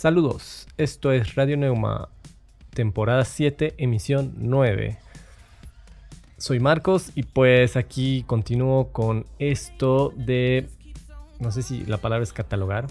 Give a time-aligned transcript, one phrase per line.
[0.00, 2.08] Saludos, esto es Radio Neuma,
[2.72, 4.96] temporada 7, emisión 9.
[6.38, 10.70] Soy Marcos y pues aquí continúo con esto de,
[11.38, 12.86] no sé si la palabra es catalogar,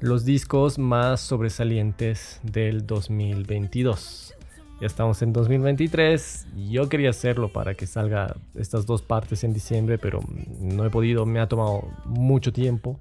[0.00, 4.34] los discos más sobresalientes del 2022.
[4.82, 9.54] Ya estamos en 2023 y yo quería hacerlo para que salga estas dos partes en
[9.54, 10.20] diciembre, pero
[10.60, 13.00] no he podido, me ha tomado mucho tiempo.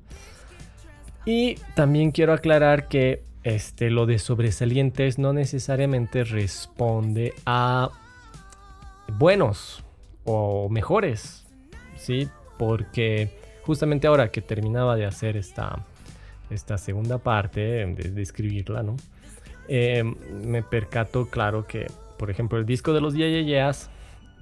[1.25, 7.89] Y también quiero aclarar que este, lo de sobresalientes no necesariamente responde a
[9.17, 9.83] buenos
[10.25, 11.45] o mejores,
[11.97, 12.27] ¿sí?
[12.57, 13.29] Porque
[13.63, 15.85] justamente ahora que terminaba de hacer esta,
[16.49, 18.97] esta segunda parte, de, escribirla, ¿no?
[19.67, 23.89] Eh, me percato, claro, que, por ejemplo, el disco de los Yeas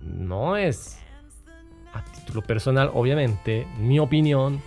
[0.02, 0.98] no es,
[1.94, 4.62] a título personal, obviamente, mi opinión,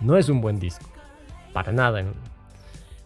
[0.00, 0.89] no es un buen disco
[1.52, 2.04] para nada.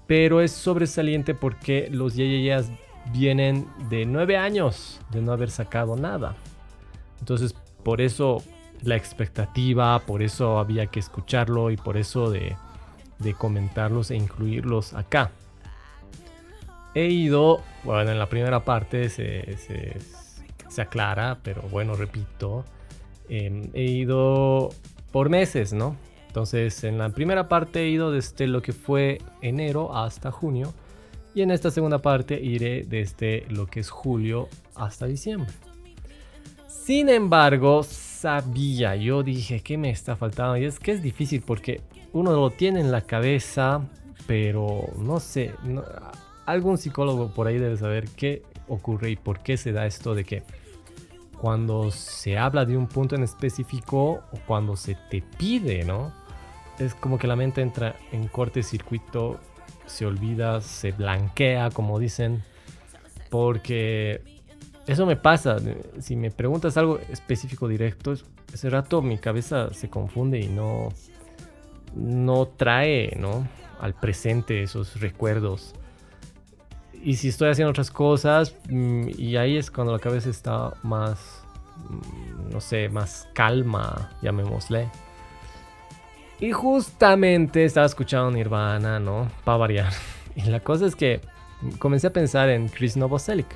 [0.06, 2.70] Pero es sobresaliente porque los Yeyeyas
[3.12, 6.36] vienen de nueve años de no haber sacado nada.
[7.20, 8.42] Entonces, por eso
[8.82, 12.56] la expectativa, por eso había que escucharlo y por eso de,
[13.38, 15.30] comentarlos e incluirlos acá.
[16.94, 19.96] He ido, bueno, en la primera parte se,
[20.76, 22.64] aclara, pero bueno, repito,
[23.28, 24.70] em, he ido
[25.10, 25.96] por meses, ¿no?
[26.34, 30.74] Entonces, en la primera parte he ido desde lo que fue enero hasta junio.
[31.32, 35.52] Y en esta segunda parte iré desde lo que es julio hasta diciembre.
[36.66, 40.56] Sin embargo, sabía, yo dije que me está faltando.
[40.56, 43.82] Y es que es difícil porque uno lo tiene en la cabeza,
[44.26, 45.54] pero no sé.
[46.46, 50.24] algún psicólogo por ahí debe saber qué ocurre y por qué se da esto de
[50.24, 50.42] que
[51.40, 56.23] cuando se habla de un punto en específico o cuando se te pide, ¿no?
[56.78, 59.38] Es como que la mente entra en corte circuito,
[59.86, 62.42] se olvida, se blanquea, como dicen,
[63.30, 64.22] porque
[64.86, 65.56] eso me pasa.
[66.00, 68.14] Si me preguntas algo específico directo,
[68.52, 70.90] ese rato mi cabeza se confunde y no,
[71.94, 73.46] no trae ¿no?
[73.80, 75.74] al presente esos recuerdos.
[77.02, 81.44] Y si estoy haciendo otras cosas, mm, y ahí es cuando la cabeza está más,
[81.90, 84.88] mm, no sé, más calma, llamémosle.
[86.40, 89.28] Y justamente estaba escuchando Nirvana, ¿no?
[89.44, 89.92] Para variar.
[90.36, 91.20] Y la cosa es que
[91.78, 93.46] comencé a pensar en Chris Novoselic.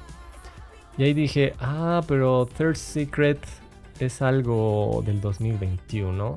[0.96, 3.40] Y ahí dije, ah, pero Third Secret
[3.98, 6.36] es algo del 2021.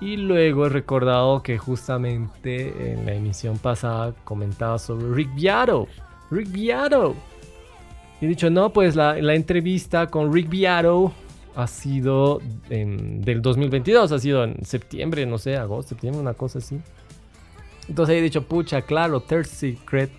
[0.00, 5.88] Y luego he recordado que justamente en la emisión pasada comentaba sobre Rick Beato.
[6.30, 7.14] Rick Beato.
[8.20, 11.12] Y he dicho, no, pues la, la entrevista con Rick Beato
[11.54, 16.58] ha sido en, del 2022, ha sido en septiembre, no sé, agosto, septiembre, una cosa
[16.58, 16.80] así.
[17.88, 20.10] Entonces he dicho, pucha, claro, Third Secret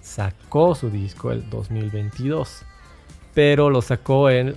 [0.00, 2.62] sacó su disco el 2022,
[3.34, 4.56] pero lo sacó en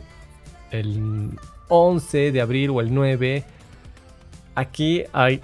[0.71, 1.31] el
[1.67, 3.43] 11 de abril o el 9.
[4.55, 5.41] Aquí hay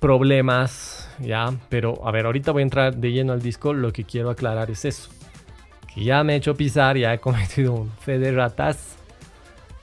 [0.00, 4.04] problemas, ya, pero a ver, ahorita voy a entrar de lleno al disco, lo que
[4.04, 5.10] quiero aclarar es eso.
[5.92, 8.96] Que ya me he hecho pisar, ya he cometido un fe de ratas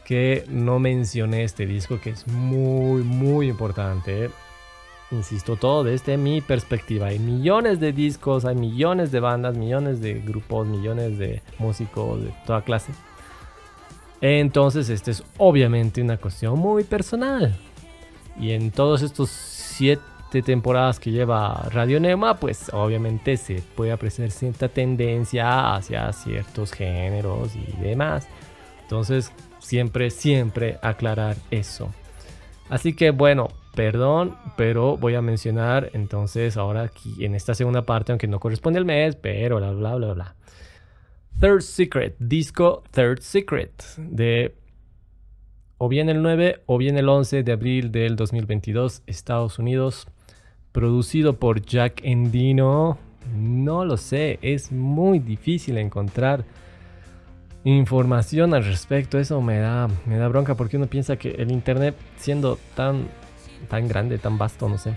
[0.09, 4.31] que no mencioné este disco que es muy, muy importante.
[5.12, 7.09] Insisto, todo desde mi perspectiva.
[7.09, 12.34] Hay millones de discos, hay millones de bandas, millones de grupos, millones de músicos de
[12.47, 12.92] toda clase.
[14.20, 17.56] Entonces, esta es obviamente una cuestión muy personal.
[18.40, 24.31] Y en todos estos siete temporadas que lleva Radio Nema, pues obviamente se puede apreciar
[24.31, 28.28] cierta tendencia hacia ciertos géneros y demás.
[28.81, 29.31] Entonces,
[29.69, 31.94] siempre, siempre aclarar eso.
[32.69, 38.11] Así que bueno, perdón, pero voy a mencionar entonces ahora aquí en esta segunda parte,
[38.11, 40.35] aunque no corresponde al mes, pero bla, bla, bla, bla.
[41.40, 44.55] Third Secret, disco Third Secret, de
[45.78, 50.08] o bien el 9 o bien el 11 de abril del 2022, Estados Unidos,
[50.72, 52.97] producido por Jack Endino.
[53.35, 56.43] No lo sé, es muy difícil encontrar
[57.64, 59.20] información al respecto.
[59.20, 63.08] Eso me da, me da bronca porque uno piensa que el internet, siendo tan,
[63.70, 64.96] tan grande, tan vasto, no sé,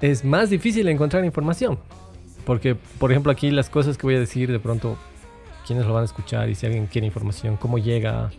[0.00, 1.78] es más difícil encontrar información.
[2.44, 4.96] Porque, por ejemplo, aquí las cosas que voy a decir, de pronto,
[5.66, 8.30] quiénes lo van a escuchar y si alguien quiere información, cómo llega.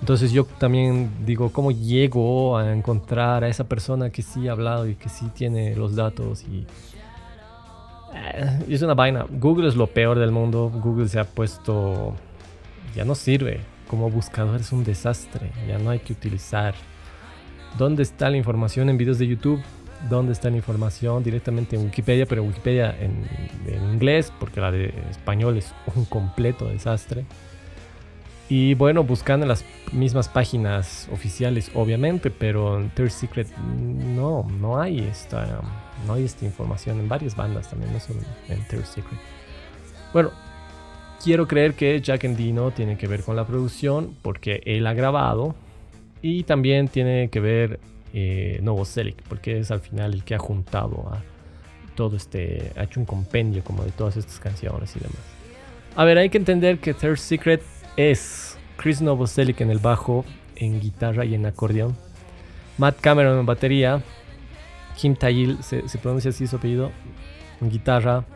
[0.00, 4.88] Entonces yo también digo, ¿cómo llego a encontrar a esa persona que sí ha hablado
[4.88, 6.64] y que sí tiene los datos y
[8.68, 9.26] es una vaina.
[9.30, 10.70] Google es lo peor del mundo.
[10.82, 12.14] Google se ha puesto.
[12.94, 13.60] Ya no sirve.
[13.88, 15.50] Como buscador es un desastre.
[15.68, 16.74] Ya no hay que utilizar.
[17.78, 19.62] ¿Dónde está la información en videos de YouTube?
[20.08, 23.26] dónde está la información directamente en Wikipedia, pero Wikipedia en,
[23.92, 27.24] inglés, porque la de español es un completo desastre.
[28.48, 35.00] Y bueno, buscando las mismas páginas oficiales, obviamente, pero en Third Secret no, no hay
[35.00, 35.60] esta,
[36.06, 39.18] no hay esta información en varias bandas también, no solo en Third Secret.
[40.12, 40.30] Bueno,
[41.22, 45.54] quiero creer que Jack Endino tiene que ver con la producción porque él ha grabado
[46.22, 47.80] y también tiene que ver
[48.12, 51.22] eh, Novoselic porque es al final el que ha juntado a
[51.94, 55.20] todo este, ha hecho un compendio como de todas estas canciones y demás.
[55.96, 57.62] A ver, hay que entender que Third Secret
[57.96, 60.24] es Chris Novoselic en el bajo,
[60.56, 61.96] en guitarra y en acordeón,
[62.78, 64.02] Matt Cameron en batería,
[65.00, 66.90] Kim Tayil, se, pronuncia así su apellido,
[67.62, 68.26] en guitarra,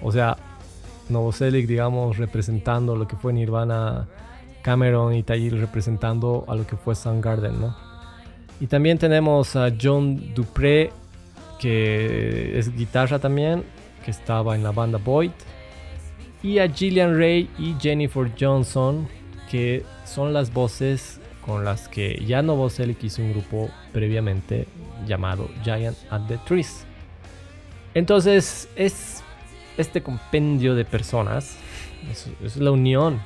[0.00, 0.38] o sea,
[1.10, 4.08] Novoselic, digamos, representando lo que fue Nirvana,
[4.62, 7.76] Cameron y Tayil representando a lo que fue Soundgarden, ¿no?
[8.58, 10.92] Y también tenemos a John Dupré,
[11.58, 13.64] que es guitarra también,
[14.02, 15.32] que estaba en la banda Void.
[16.42, 19.06] Y a Gillian Ray y Jennifer Johnson,
[19.50, 21.17] que son las voces
[21.48, 24.68] con las que ya Novoselic hizo un grupo previamente
[25.06, 26.84] llamado Giant at the Trees.
[27.94, 29.22] Entonces es
[29.78, 31.56] este compendio de personas,
[32.44, 33.18] es, la unión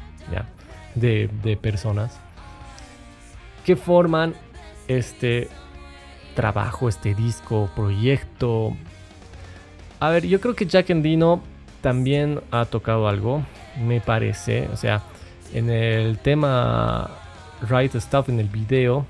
[0.94, 2.20] de, de personas
[3.64, 4.34] que forman
[4.86, 5.48] este
[6.36, 8.76] trabajo, este disco, proyecto.
[9.98, 11.42] A ver, yo creo que Jack Endino
[11.80, 13.44] también ha tocado algo,
[13.84, 14.68] me parece.
[14.72, 15.02] O sea,
[15.52, 17.18] en el tema
[17.68, 19.06] Right Stuff, en el video,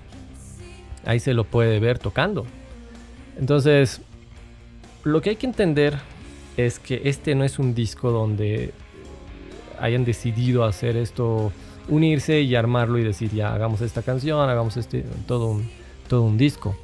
[1.04, 2.46] ahí se lo puede ver tocando.
[3.38, 4.00] Entonces,
[5.04, 5.98] lo que hay que entender
[6.56, 8.72] es que este no es un disco donde
[9.80, 11.52] hayan decidido hacer esto,
[11.88, 15.68] unirse y armarlo y decir ya hagamos esta canción, hagamos este, todo un,
[16.08, 16.76] todo un disco,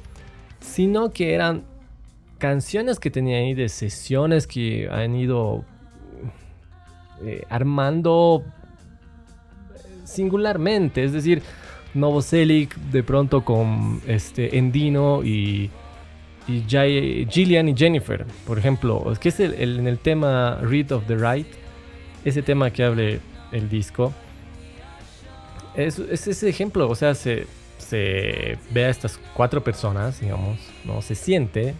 [0.59, 1.63] sino que eran
[2.39, 5.63] canciones que tenían ahí de sesiones que han ido
[7.21, 8.43] eh, armando
[10.09, 11.41] singularmente, es decir,
[11.93, 15.69] Novoselic de pronto con este Endino y
[16.49, 21.05] y Gillian y Jennifer, por ejemplo, es que es el, en el tema Read of
[21.05, 21.47] the Right,
[22.25, 23.19] ese tema que hable
[23.51, 24.11] el disco,
[25.75, 27.45] es, ese ejemplo, o sea, se,
[27.77, 31.01] se ve a estas cuatro personas, digamos, ¿no?
[31.01, 31.75] Se siente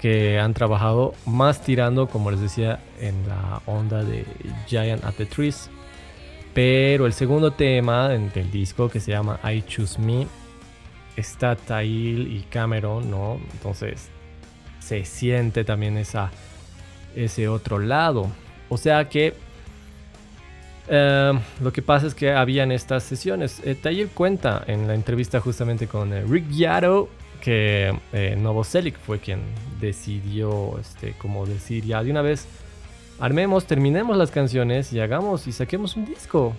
[0.00, 4.24] que han trabajado más tirando, como les decía, en la onda de
[4.66, 5.70] Giant at the Trees.
[6.54, 10.26] Pero el segundo tema del disco que se llama I Choose Me
[11.16, 13.40] está Tail y Cameron, ¿no?
[13.52, 14.08] Entonces
[14.80, 16.30] se siente también esa,
[17.14, 18.28] ese otro lado.
[18.68, 19.34] O sea que
[20.88, 23.60] eh, lo que pasa es que habían estas sesiones.
[23.64, 27.08] Eh, cuenta en la entrevista justamente con eh, Rick Yaro
[27.40, 29.40] que eh, Novoselic fue quien
[29.80, 32.46] decidió, este, como decir ya de una vez,
[33.20, 36.54] armemos, terminemos las canciones y hagamos y saquemos un disco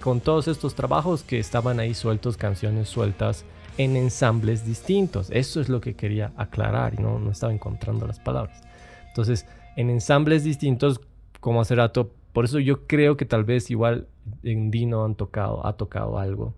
[0.00, 3.44] con todos estos trabajos que estaban ahí sueltos, canciones sueltas
[3.78, 5.30] en ensambles distintos.
[5.30, 8.60] Eso es lo que quería aclarar y no, no estaba encontrando las palabras.
[9.08, 11.00] Entonces, en ensambles distintos,
[11.40, 14.08] como hace rato, por eso yo creo que tal vez igual
[14.42, 16.54] en Dino han tocado, ha tocado algo,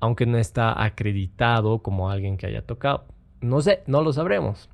[0.00, 3.06] aunque no está acreditado como alguien que haya tocado.
[3.40, 4.68] No sé, no lo sabremos.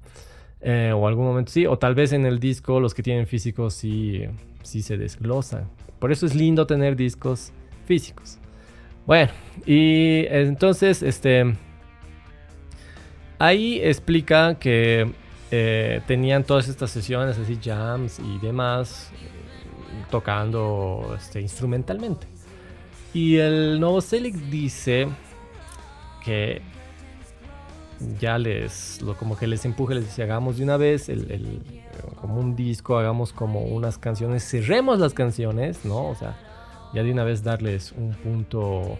[0.60, 3.74] Eh, o algún momento sí, o tal vez en el disco los que tienen físicos
[3.74, 4.24] sí,
[4.62, 5.68] sí se desglosan.
[5.98, 7.52] Por eso es lindo tener discos
[7.86, 8.38] físicos.
[9.06, 9.30] Bueno,
[9.64, 11.54] y entonces, este,
[13.38, 15.12] Ahí explica que
[15.52, 19.10] eh, tenían todas estas sesiones, así jams y demás,
[20.10, 22.26] tocando este, instrumentalmente.
[23.14, 25.06] Y el Novoselic dice
[26.24, 26.62] que
[28.20, 31.60] ya les, lo, como que les empuje, les dice, hagamos de una vez el,
[32.20, 36.08] como un disco, hagamos como unas canciones, cerremos las canciones, ¿no?
[36.08, 36.36] O sea,
[36.94, 38.98] ya de una vez darles un punto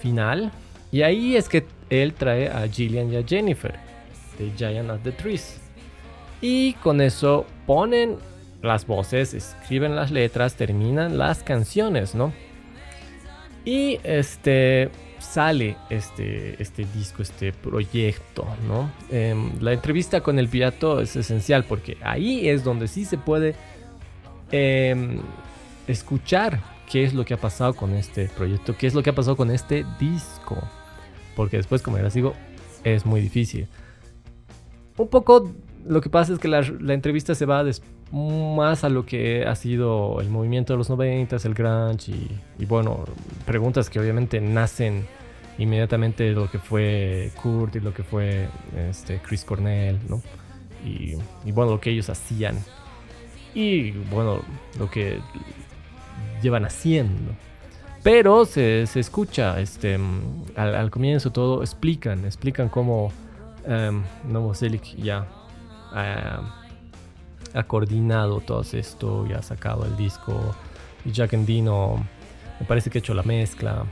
[0.00, 0.52] final.
[0.92, 3.74] Y ahí es que él trae a Gillian y a Jennifer
[4.38, 5.60] de Giant at the Trees.
[6.40, 8.16] Y con eso ponen
[8.62, 12.32] las voces, escriben las letras, terminan las canciones, ¿no?
[13.64, 14.90] Y este
[15.24, 18.90] sale este, este disco, este proyecto, ¿no?
[19.10, 23.54] Em, la entrevista con el Piato es esencial porque ahí es donde sí se puede
[24.52, 25.18] em,
[25.88, 29.14] escuchar qué es lo que ha pasado con este proyecto, qué es lo que ha
[29.14, 30.56] pasado con este disco.
[31.34, 32.34] Porque después, como ya les digo,
[32.84, 33.66] es muy difícil.
[34.96, 35.50] Un poco
[35.86, 37.64] lo que pasa es que la, entrevista se va
[38.12, 42.12] más a lo que ha sido el movimiento de los 90, el grunge
[42.58, 43.04] y, bueno,
[43.46, 45.06] preguntas que obviamente nacen
[45.58, 48.48] inmediatamente de lo que fue Kurt y lo que fue
[48.88, 50.22] este, Chris Cornell, ¿no?
[50.84, 51.16] y,
[51.52, 52.58] bueno, lo que ellos hacían
[53.54, 54.40] y bueno,
[54.78, 55.20] lo que
[56.42, 57.32] llevan haciendo.
[58.02, 59.98] Pero se, escucha, este,
[60.56, 63.10] al, comienzo todo explican, explican cómo
[63.66, 65.26] um, Novoselic ya
[67.54, 70.54] ha coordinado todo esto, ya ha sacado el disco
[71.04, 72.04] y Jack Endino
[72.60, 73.84] me parece que ha hecho la mezcla.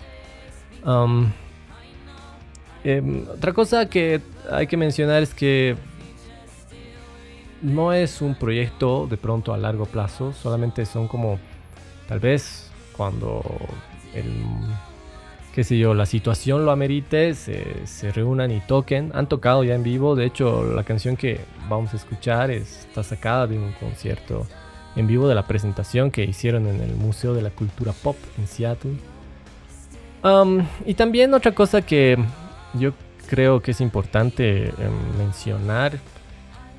[2.85, 5.77] Em, otra cosa que hay que mencionar es que
[7.61, 11.39] no es un proyecto de pronto a largo plazo, solamente son como
[12.09, 13.43] tal vez cuando
[14.15, 14.27] el,
[15.55, 19.11] qué sé yo, la situación lo amerite, se, se, reúnan y toquen.
[19.15, 23.47] Han tocado ya en vivo, de hecho la canción que vamos a escuchar está sacada
[23.47, 24.47] de un concierto
[24.97, 28.47] en vivo de la presentación que hicieron en el Museo de la Cultura Pop en
[28.47, 28.93] Seattle.
[30.87, 32.19] y también otra cosa que
[32.75, 32.93] yo
[33.29, 35.99] creo que es importante em, mencionar,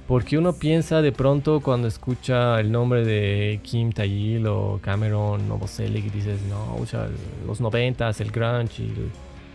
[0.07, 6.11] porque uno piensa de pronto cuando escucha el nombre de Kim Taeyil o Cameron Novoselic
[6.11, 7.07] dices, no, o sea,
[7.45, 8.93] los noventas, el grunge y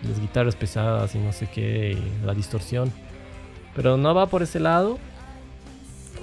[0.06, 2.90] las guitarras pesadas y no sé qué, y la distorsión.
[3.76, 4.98] Pero no va por ese lado.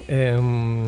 [0.08, 0.86] Em,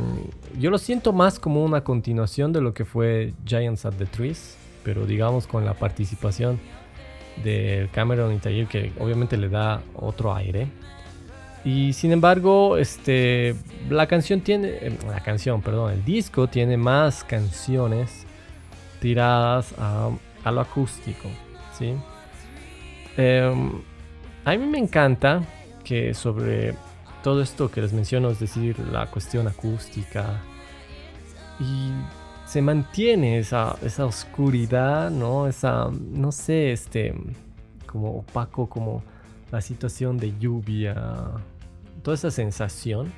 [0.58, 4.56] yo lo siento más como una continuación de lo que fue Giants at the Trees,
[4.84, 6.60] pero digamos con la participación
[7.44, 10.68] de Cameron y Taylor que obviamente le da otro aire.
[11.64, 13.54] Y sin embargo, este,
[13.90, 18.24] la canción tiene, em, la canción, perdón, el disco tiene más canciones
[19.00, 20.10] tiradas a,
[20.50, 21.28] lo acústico,
[21.76, 21.94] ¿sí?
[23.18, 23.82] Em,
[24.44, 25.42] a mí me encanta
[25.84, 26.74] que sobre
[27.22, 30.40] todo esto que les menciono, es decir, la cuestión acústica.
[31.60, 31.90] Y
[32.46, 35.46] se mantiene esa, esa oscuridad, ¿no?
[35.46, 37.14] Esa, no sé, este,
[37.86, 39.02] como opaco, como
[39.50, 40.94] la situación de lluvia.
[42.02, 43.12] Toda esa sensación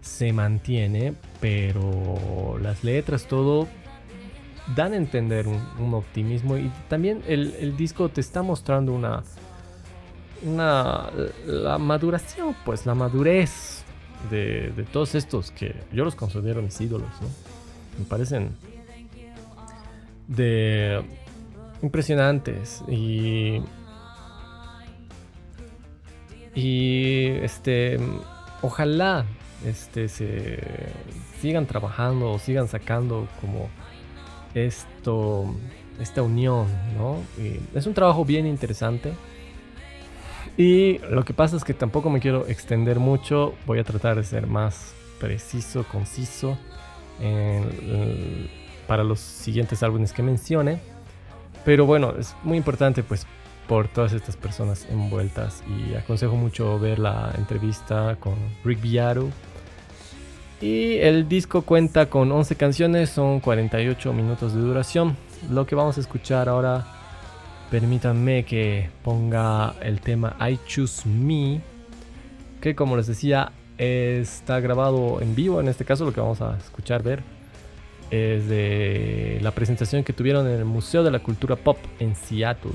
[0.00, 3.68] se mantiene, pero las letras, todo
[4.74, 9.22] dan a entender un, optimismo y también el, el disco te está mostrando una
[10.42, 11.10] una,
[11.46, 13.84] la maduración, pues la madurez
[14.30, 17.28] de, todos estos que yo los considero mis ídolos, ¿no?
[17.98, 18.50] Me parecen
[20.26, 21.02] de
[21.82, 23.60] impresionantes y
[26.56, 28.00] y este
[28.62, 29.24] ojalá
[29.64, 30.58] este se
[31.40, 33.68] sigan trabajando o sigan sacando como
[34.54, 35.54] esto
[36.00, 36.66] esta unión,
[36.98, 37.22] ¿no?
[37.74, 39.12] es un trabajo bien interesante
[40.56, 44.24] y lo que pasa es que tampoco me quiero extender mucho, voy a tratar de
[44.24, 46.56] ser más preciso, conciso
[48.86, 50.80] para los siguientes álbumes que mencione.
[51.64, 53.26] Pero bueno, es muy importante pues
[53.68, 59.28] por todas estas personas envueltas y aconsejo mucho ver la entrevista con Rick Viaro.
[60.60, 65.16] Y el disco cuenta con 11 canciones, son 48 minutos de duración.
[65.50, 66.86] Lo que vamos a escuchar ahora
[67.70, 71.60] permítanme que ponga el tema I Choose Me,
[72.60, 76.56] que como les decía está grabado en vivo, en este caso lo que vamos a
[76.56, 77.22] escuchar, ver,
[78.10, 82.72] es de la presentación que tuvieron en el Museo de la Cultura Pop en Seattle.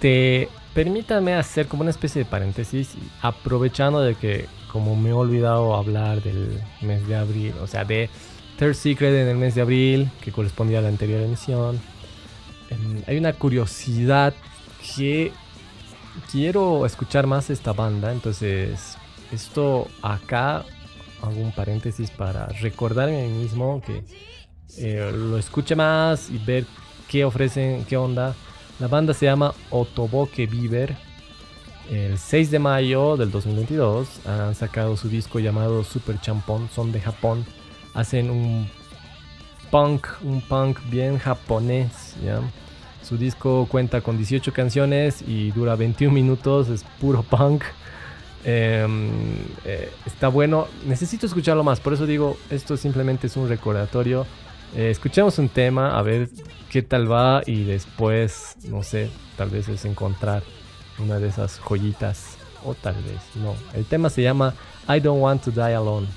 [0.00, 5.74] Este, permítame hacer como una especie de paréntesis, aprovechando de que como me he olvidado
[5.76, 8.08] hablar del mes de abril, o sea, de
[8.58, 11.78] Third Secret en el mes de abril, que correspondía a la anterior emisión.
[12.70, 14.32] Em, hay una curiosidad
[14.96, 15.32] que
[16.32, 18.96] quiero escuchar más esta banda, entonces
[19.30, 20.64] esto acá
[21.20, 24.02] hago un paréntesis para recordarme a mí mismo que
[24.78, 26.64] eh, lo escuche más y ver
[27.06, 28.34] qué ofrecen, qué onda.
[28.80, 30.96] La banda se llama Otoboke Beaver.
[31.90, 36.98] El 6 de mayo del 2022 han sacado su disco llamado Super Champón, son de
[36.98, 37.44] Japón.
[37.92, 38.66] Hacen un
[39.70, 42.16] punk, un punk bien japonés.
[43.06, 47.64] Su disco cuenta con 18 canciones y dura 21 minutos, es puro punk.
[48.44, 49.10] Em,
[49.66, 54.26] eh, está bueno, necesito escucharlo más, por eso digo, esto simplemente es un recordatorio.
[54.75, 56.29] Eh, escuchemos un tema, a ver
[56.69, 60.43] qué tal va y después, no sé, tal vez es encontrar
[60.99, 63.55] una de esas joyitas o tal vez no.
[63.73, 64.53] El tema se llama
[64.87, 66.07] I Don't Want to Die Alone.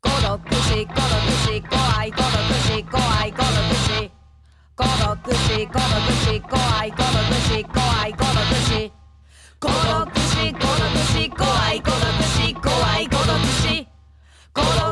[0.00, 1.02] 孤独死孤独
[1.42, 4.10] 死怖い孤独死怖い孤独死
[4.76, 8.92] 孤独死孤独死怖い孤独死怖い孤独死
[9.58, 11.42] 孤独死孤独死怖
[11.74, 13.86] い孤独死怖い孤独死
[14.54, 14.91] 孤独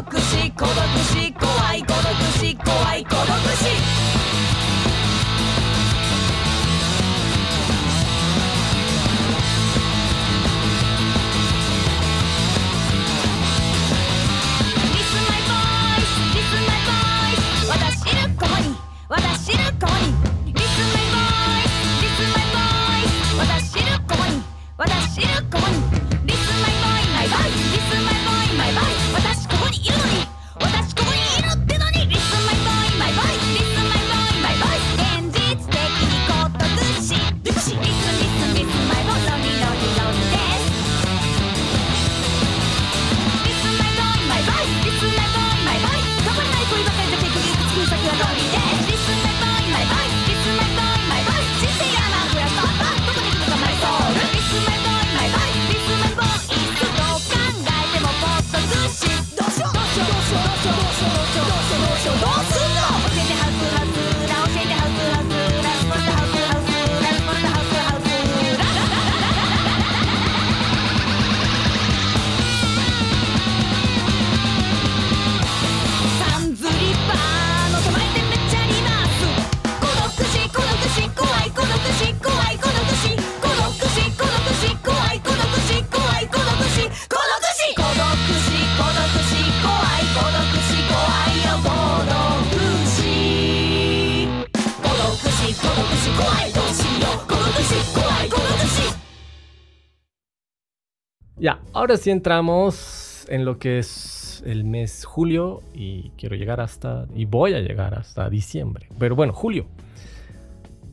[101.42, 107.08] Ya, ahora sí entramos en lo que es el mes julio y quiero llegar hasta,
[107.16, 108.88] y voy a llegar hasta diciembre.
[109.00, 109.66] Pero bueno, julio.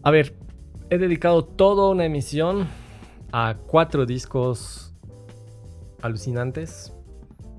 [0.02, 0.34] A ver,
[0.88, 2.66] he dedicado toda una emisión
[3.30, 4.94] a cuatro discos
[6.00, 6.94] alucinantes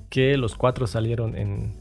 [0.09, 1.75] que los cuatro salieron en,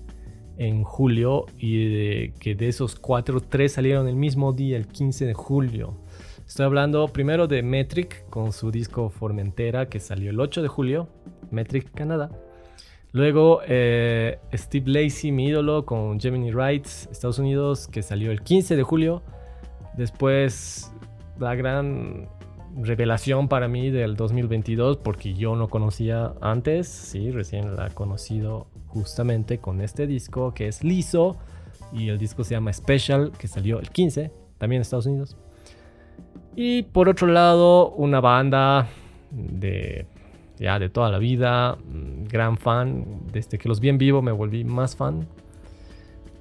[0.58, 5.32] en julio y que de esos cuatro, tres salieron el mismo día, el 15 de
[5.32, 5.96] julio.
[6.48, 11.06] Estoy hablando primero de Metric con su disco Formentera que salió el 8 de julio,
[11.50, 12.30] Metric Canadá.
[13.12, 18.76] Luego eh, Steve Lacey, mi ídolo, con Gemini Rights, Estados Unidos, que salió el 15
[18.76, 19.22] de julio.
[19.94, 20.90] Después
[21.38, 22.30] la gran
[22.78, 28.68] revelación para mí del 2022, porque yo no conocía antes, sí, recién la he conocido
[28.86, 31.36] justamente con este disco que es liso
[31.92, 35.36] y el disco se llama Special, que salió el 15, también en Estados Unidos.
[36.60, 38.88] Y por otro lado, una banda
[39.30, 40.06] de
[40.58, 44.32] ya de toda la vida, mm, gran fan, desde que los vi en vivo me
[44.32, 45.28] volví más fan.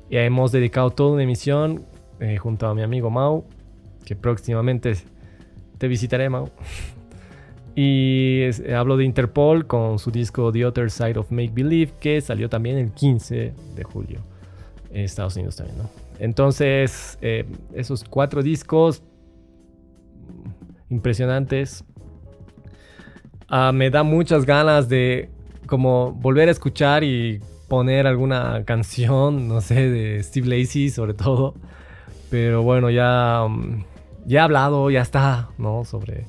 [0.09, 1.85] Y hemos dedicado toda una emisión
[2.19, 3.45] eh, junto a mi amigo Mau,
[4.05, 4.95] que próximamente
[5.77, 6.49] te visitaré, Mau.
[7.75, 8.41] y
[8.73, 12.79] hablo de Interpol con su disco The Other Side of Make Believe, que salió también
[12.79, 14.21] el 15 de julio
[14.89, 15.77] en Estados Unidos también.
[16.17, 19.03] Entonces, eh, esos cuatro discos
[20.89, 21.83] impresionantes.
[23.47, 25.29] Ah, me da muchas ganas de
[25.67, 31.53] como volver a escuchar y poner alguna canción, no sé, de Steve Lacey sobre todo.
[32.29, 33.83] Pero bueno, ya, mm,
[34.25, 35.85] ya he hablado, ya está, ¿no?
[35.85, 36.25] Sobre,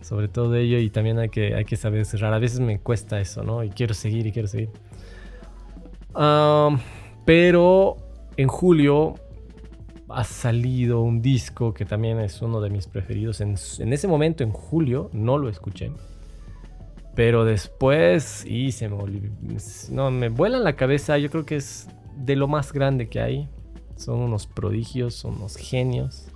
[0.00, 2.32] sobre todo ello y también hay que, hay que saber cerrar.
[2.32, 3.64] A veces me cuesta eso, ¿no?
[3.64, 4.70] Y quiero seguir y quiero seguir.
[7.24, 7.96] pero
[8.36, 9.14] en julio
[10.12, 13.40] ha salido un disco que también es uno de mis preferidos.
[13.40, 15.92] En, en ese momento, en julio, no lo escuché.
[17.14, 18.96] Pero después, y se me
[19.90, 21.18] No, me vuela en la cabeza.
[21.18, 23.48] Yo creo que es de lo más grande que hay.
[23.96, 26.28] Son unos prodigios, son unos genios.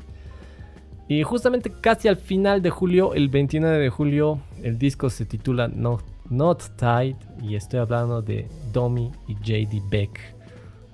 [1.09, 5.69] Y justamente casi al final de julio, el 29 de julio, el disco se titula
[5.69, 7.17] Not, Not Tied.
[7.43, 10.21] Y estoy hablando de Domi y JD Beck,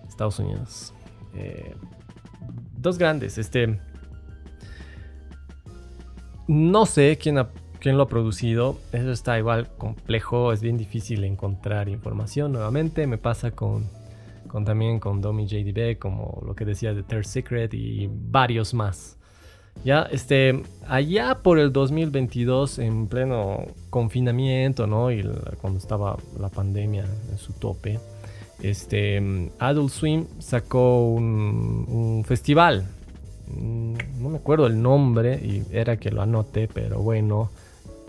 [0.08, 0.92] Estados Unidos.
[1.34, 1.74] Eh,
[2.80, 3.38] dos grandes.
[3.38, 3.78] Este.
[6.48, 7.38] No sé quién,
[7.78, 8.78] quién lo ha producido.
[8.92, 10.52] Eso está igual complejo.
[10.52, 12.52] Es bien difícil encontrar información.
[12.52, 13.88] Nuevamente me pasa con,
[14.48, 19.16] con también con Domi JDB, como lo que decía de Third Secret y varios más.
[19.84, 25.10] Ya, este, allá por el 2022, en pleno confinamiento, ¿no?
[25.10, 25.22] Y
[25.60, 27.98] cuando estaba la pandemia en su tope,
[28.62, 32.86] este, Adult Swim sacó un, festival.
[33.48, 37.50] No me acuerdo el nombre y era que lo anoté, pero bueno,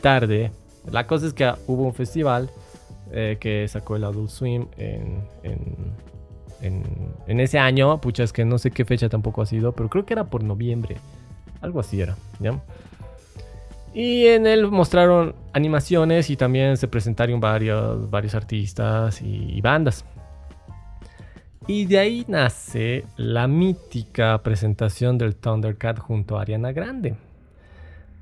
[0.02, 0.52] tarde.
[0.92, 2.50] La cosa es que hubo un festival
[3.12, 5.24] eh, que sacó el Adult Swim en,
[6.62, 8.00] en, ese año.
[8.00, 10.44] Pucha, es que no sé qué fecha tampoco ha sido, pero creo que era por
[10.44, 10.98] noviembre.
[11.62, 12.16] Algo así era.
[13.94, 20.06] Y en él mostraron animaciones y también se presentaron varios, varios artistas y bandas.
[21.68, 27.16] Y de ahí nace la mítica presentación del Thundercat junto a Ariana Grande.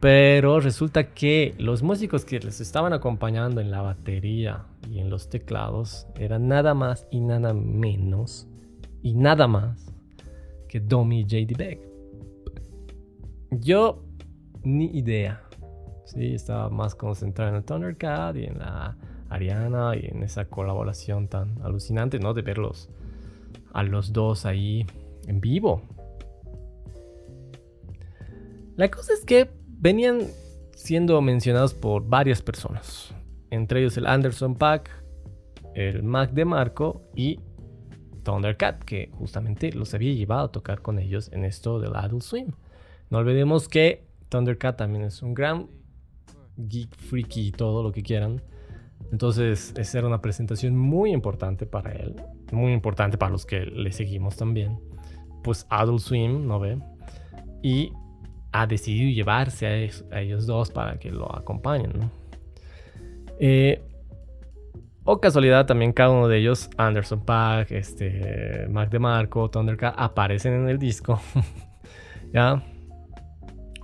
[0.02, 5.30] Pero resulta que los músicos que les estaban acompañando en la batería y en los
[5.30, 8.46] teclados eran nada más y nada menos
[9.02, 9.90] y nada más
[10.68, 11.56] que Domi J.D.
[11.58, 11.80] Beck.
[13.52, 14.04] Yo
[14.64, 15.44] ni idea.
[16.04, 18.98] Sí, estaba más concentrado en el Thundercat y en la
[19.30, 22.34] Ariana y en esa colaboración tan alucinante, ¿no?
[22.34, 22.90] De verlos
[23.74, 24.86] a los dos ahí
[25.28, 25.82] en vivo.
[28.76, 30.22] La cosa es que venían
[30.74, 33.14] siendo mencionados por varias personas,
[33.50, 34.90] entre ellos el Anderson Pack,
[35.76, 37.40] el Mac de Marco y
[38.24, 42.52] Thundercat, que justamente los había llevado a tocar con ellos en esto del Adult Swim.
[43.10, 45.68] No olvidemos que Thundercat también es un gran
[46.58, 48.42] geek freaky y todo lo que quieran.
[49.12, 52.16] Entonces, esa era una presentación muy importante para él,
[52.52, 54.80] muy importante para los que le seguimos también.
[55.44, 56.78] Pues Adult Swim, ¿no ve?
[57.62, 57.92] Y
[58.52, 62.12] ha decidido llevarse a, ellos dos para que lo acompañen, ¿no?
[63.40, 63.82] Eh,
[65.04, 70.70] o casualidad también cada uno de ellos, Anderson Pack, este, Mac DeMarco, Thundercat, aparecen en
[70.70, 71.20] el disco.
[72.34, 72.64] ¿Ya?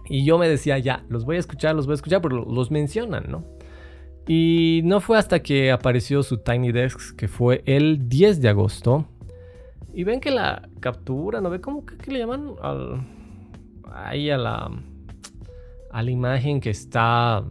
[0.08, 2.70] Y yo me decía, ya, los voy a escuchar, los voy a escuchar, pero los
[2.70, 3.55] mencionan, ¿no?
[4.28, 9.06] Y no fue hasta que apareció su Tiny Desk, que fue el 10 de agosto.
[9.94, 12.56] Y ven que la captura, ¿no ve cómo que, le llaman?
[13.94, 14.70] ahí a la,
[15.92, 17.44] a la imagen que está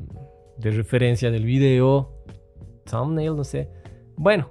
[0.58, 2.10] de referencia del video.
[2.90, 3.70] Thumbnail, no sé.
[4.16, 4.50] Bueno,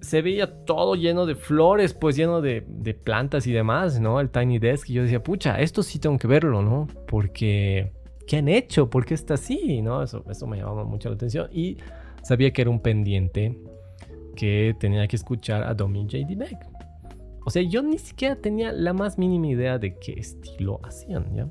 [0.00, 4.20] se veía todo lleno de flores, pues lleno de, de, plantas y demás, ¿no?
[4.20, 4.90] El Tiny Desk.
[4.90, 6.86] Y yo decía, pucha, esto sí tengo que verlo, ¿no?
[7.06, 7.92] Porque
[8.26, 8.90] ¿qué han hecho?
[8.90, 9.80] ¿Por qué está así?
[9.82, 10.02] ¿No?
[10.02, 11.78] Eso, me llamaba mucho la atención y
[12.22, 13.58] sabía que era un pendiente
[14.34, 16.34] que tenía que escuchar a Domi J.D.
[16.34, 16.66] Beck.
[17.44, 21.48] O sea, yo ni siquiera tenía la más mínima idea de qué estilo hacían, ¿ya?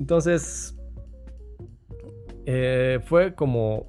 [0.00, 0.76] Entonces,
[2.44, 3.86] eh, fue como,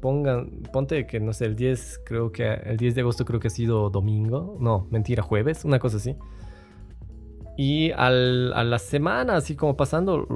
[0.00, 3.48] pongan, ponte que, no sé, el 10, creo que, el 10 de agosto creo que
[3.48, 6.16] ha sido domingo, no, mentira, jueves, una cosa así.
[7.56, 10.26] Y a la semana, así como pasando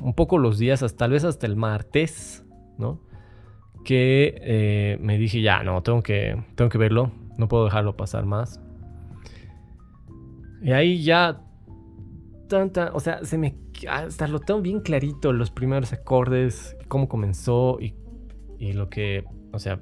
[0.00, 2.44] un poco los días, hasta, tal vez hasta el martes,
[2.76, 3.00] ¿no?
[3.84, 8.26] Que eh, me dije, ya, no, tengo que, tengo que verlo, no puedo dejarlo pasar
[8.26, 8.60] más.
[10.60, 11.40] Y ahí ya,
[12.48, 13.54] tanta, o sea, se me,
[13.88, 17.94] hasta lo tengo bien clarito, los primeros acordes, cómo comenzó y,
[18.58, 19.78] y lo que, o sea,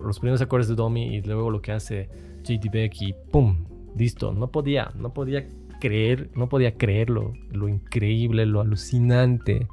[0.00, 2.08] los primeros acordes de Domi y luego lo que hace
[2.44, 3.64] JD Beck y ¡pum!
[3.96, 5.44] Listo, no podía, no podía
[5.78, 9.68] creer, no podía creerlo, lo increíble, lo alucinante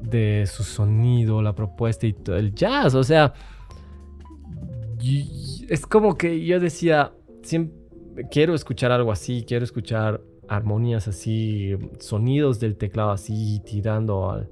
[0.00, 2.94] de su sonido, la propuesta y todo el jazz.
[2.94, 3.34] O sea,
[5.68, 7.12] es como que yo decía,
[8.30, 14.48] quiero escuchar algo así, quiero escuchar armonías así, sonidos del teclado así, tirando al,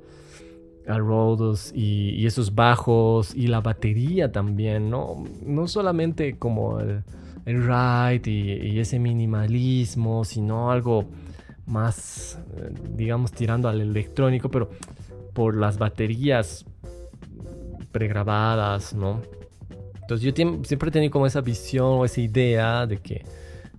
[0.87, 5.25] al Rhodes y, esos bajos y la batería también, ¿no?
[5.45, 7.03] No solamente como el
[7.45, 11.05] el ride y, ese minimalismo, sino algo
[11.67, 14.71] más, eh, digamos, tirando al electrónico, pero
[15.33, 16.65] por las baterías
[17.91, 19.21] pregrabadas, ¿no?
[20.01, 23.25] Entonces yo siempre he tenido como esa visión o esa idea de que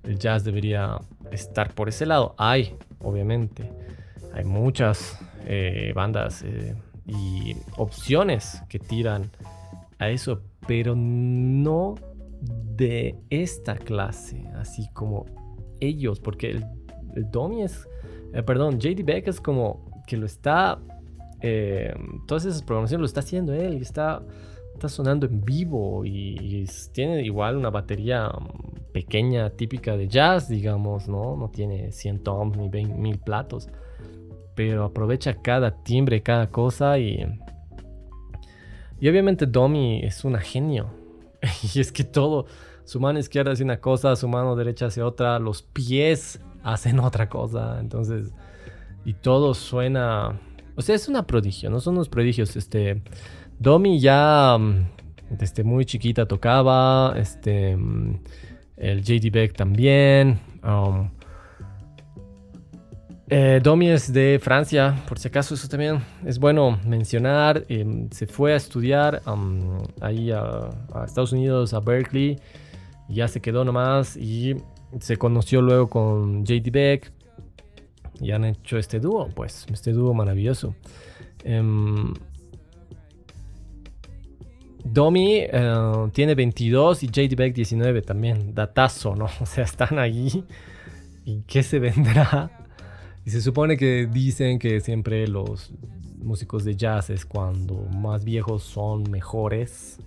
[0.04, 1.00] el jazz debería
[1.32, 2.36] estar por ese lado.
[2.38, 3.70] Hay, obviamente,
[4.34, 9.30] hay muchas eh, bandas eh, y opciones que tiran
[10.00, 11.96] a eso, pero no
[12.76, 15.26] de esta clase, así como
[15.80, 16.66] ellos, porque el,
[17.32, 17.88] Domi es,
[18.34, 20.80] eh, perdón, JD Beck es como que lo está,
[22.26, 24.24] todas esas programaciones lo está haciendo él está
[24.74, 31.08] está sonando en vivo y, tiene igual una batería mm, pequeña, típica de jazz, digamos,
[31.08, 31.36] ¿no?
[31.38, 33.70] No tiene 100 toms ni 20 mil platos,
[34.56, 37.26] pero aprovecha cada timbre, cada cosa y...
[39.00, 40.88] Y obviamente Domi es una genio.
[41.74, 42.46] y es que todo,
[42.86, 47.30] su mano izquierda hace una cosa, su mano derecha hace otra, los pies hacen otra
[47.30, 48.34] cosa, entonces...
[49.06, 50.40] Y todo suena...
[50.78, 53.02] O sea, es una prodigio, no son unos prodigios, este...
[53.60, 58.20] Domi ya mm, desde muy chiquita tocaba, este, mm,
[58.78, 60.40] el JD Beck también.
[60.64, 61.10] Um,
[63.36, 67.66] eh, Domi es de Francia, por si acaso eso también es bueno mencionar.
[67.68, 69.24] Em, se fue a estudiar
[70.02, 70.70] ahí a,
[71.04, 72.40] Estados Unidos, a Berkeley,
[73.10, 74.56] ya se quedó nomás y
[75.00, 77.12] se conoció luego con JD Beck
[78.22, 80.76] y han hecho este dúo, pues, este dúo maravilloso.
[81.44, 82.14] Em,
[84.84, 88.54] Domi eh, tiene 22 y JD Beck 19 también.
[88.54, 89.26] Datazo, ¿no?
[89.42, 90.46] O sea, están ahí.
[91.26, 92.63] ¿Y qué se vendrá?
[93.26, 95.72] Y se supone que dicen que siempre los
[96.18, 100.00] músicos de jazz es cuando más viejos son mejores.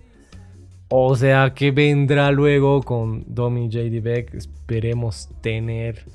[0.89, 4.33] O sea, ¿qué vendrá luego con Domi JD Beck?
[4.33, 6.05] Esperemos tener,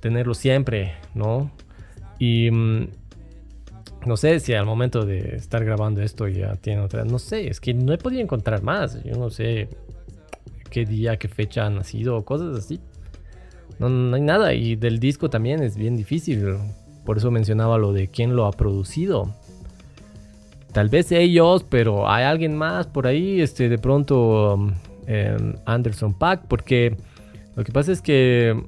[0.00, 1.50] tenerlo siempre, ¿no?
[2.18, 2.88] Y mm,
[4.06, 7.04] no sé si al momento de estar grabando esto ya tiene otra.
[7.04, 9.02] No sé, es que no he podido encontrar más.
[9.04, 9.68] Yo no sé
[10.70, 12.80] qué día, qué fecha ha nacido cosas así.
[13.80, 14.52] No, no, hay nada.
[14.52, 16.56] Y del disco también es bien difícil.
[17.04, 19.34] Por eso mencionaba lo de quién lo ha producido.
[20.72, 23.40] Tal vez ellos, pero hay alguien más por ahí.
[23.40, 24.74] Este, de pronto um,
[25.64, 26.46] Anderson Pack.
[26.46, 26.94] Porque
[27.56, 28.62] lo que pasa es que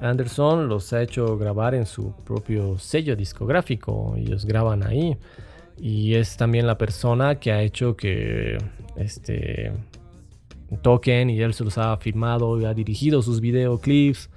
[0.00, 4.14] Anderson los ha hecho grabar en su propio sello discográfico.
[4.16, 5.16] Ellos graban ahí.
[5.78, 8.58] Y es también la persona que ha hecho que
[8.96, 9.72] este,
[10.82, 14.30] toquen y él se los ha filmado y ha dirigido sus videoclips.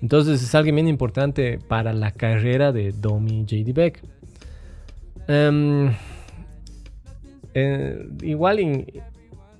[0.00, 3.72] Entonces es alguien bien importante para la carrera de Domi J.D.
[3.72, 4.02] Beck.
[5.28, 5.92] Em,
[7.54, 8.58] eh, igual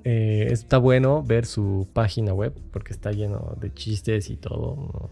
[0.05, 5.11] eh, está bueno ver su página web porque está lleno de chistes y todo.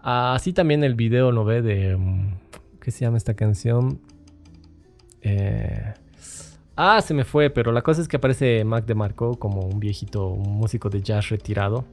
[0.00, 1.96] Así también el video lo ve de...
[1.96, 2.34] Mm,
[2.80, 4.00] ¿Qué se llama esta canción?
[5.22, 5.94] Eh,
[6.76, 10.28] ah, se me fue, pero la cosa es que aparece Mac DeMarco como un viejito,
[10.28, 11.84] un músico de jazz retirado.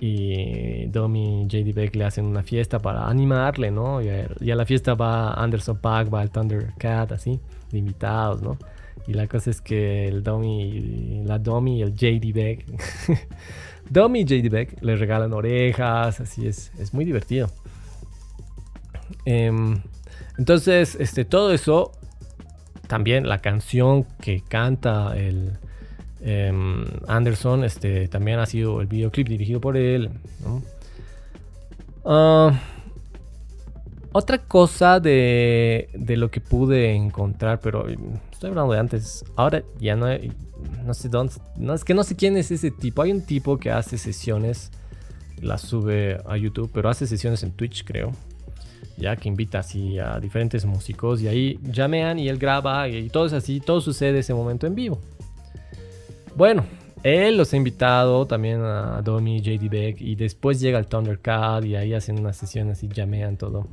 [0.00, 4.02] Y Domi y JD Beck le hacen una fiesta para animarle, ¿no?
[4.02, 7.38] Y a, la fiesta va Anderson Paak, va el Thundercat, así,
[7.70, 8.58] de invitados, ¿no?
[9.06, 12.66] Y la cosa es que el Domi, la Domi y el JD Beck
[13.90, 17.48] Domi y JD Beck le regalan orejas, así es, es muy divertido.
[19.24, 19.80] Em,
[20.38, 21.92] entonces, este, todo eso,
[22.92, 25.52] también la canción que canta el
[26.20, 30.10] em, Anderson, este, también ha sido el videoclip dirigido por él.
[32.04, 32.52] Ah,
[34.12, 37.86] otra cosa de, de, lo que pude encontrar, pero
[38.30, 40.08] estoy hablando de antes, ahora ya no
[40.84, 43.00] no sé dónde, no, es que no sé quién es ese tipo.
[43.00, 44.70] Hay un tipo que hace sesiones,
[45.40, 48.12] las sube a YouTube, pero hace sesiones en Twitch, creo.
[48.96, 53.26] Ya que invita así a diferentes músicos y ahí llamean y él graba y, todo
[53.26, 55.00] es así, todo sucede ese momento en vivo.
[56.36, 56.64] Bueno,
[57.02, 61.76] él los ha invitado también a Domi, JD Beck y después llega el Thundercat y
[61.76, 63.66] ahí hacen una sesión así, llamean todo.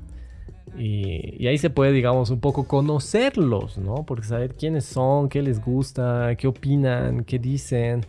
[0.78, 4.06] Y, ahí se puede, digamos, un poco conocerlos, ¿no?
[4.06, 8.06] Porque saber quiénes son, qué les gusta, qué opinan, qué dicen.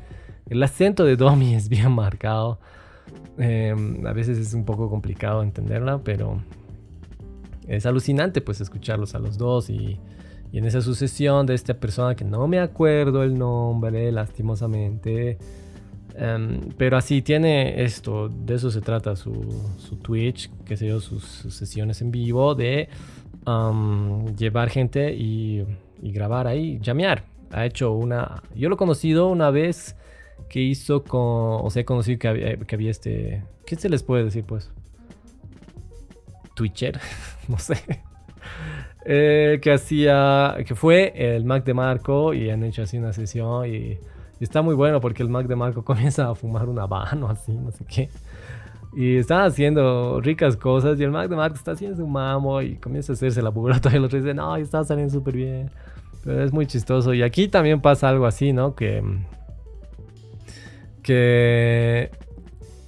[0.49, 2.59] El acento de Domi es bien marcado.
[3.39, 6.43] Em, a veces es un poco complicado entenderla, pero
[7.77, 9.99] es alucinante pues escucharlos a los dos y,
[10.53, 15.39] y en esa sucesión de esta persona que no me acuerdo el nombre, lastimosamente,
[16.15, 19.33] Em, pero así tiene esto, de eso se trata su,
[20.03, 22.89] Twitch, que sé yo, sus, sesiones en vivo, de
[24.37, 25.65] llevar gente y,
[26.03, 27.25] grabar ahí, llamear.
[27.53, 29.97] Ha hecho una, yo lo he conocido una vez
[30.49, 34.03] que hizo con, o sea, he conocido que había, que había este, ¿qué se les
[34.03, 34.71] puede decir pues?
[36.55, 37.01] Twitcher,
[37.53, 37.77] no sé.
[39.05, 43.67] Eh, que hacía, que fue el Mac de Marco y han hecho así una sesión
[43.67, 43.99] y
[44.41, 47.71] está muy bueno porque el Mac de Marco comienza a fumar una habano así, no
[47.71, 48.09] sé qué.
[48.93, 52.77] Y están haciendo ricas cosas y el Mac de Marco está haciendo su mamo y
[52.77, 55.71] comienza a hacerse la bugrota y el otro dice, no, está saliendo súper bien.
[56.25, 57.15] Pero es muy chistoso.
[57.15, 58.75] Y aquí también pasa algo así, ¿no?
[58.75, 59.03] Que...
[61.03, 62.11] Que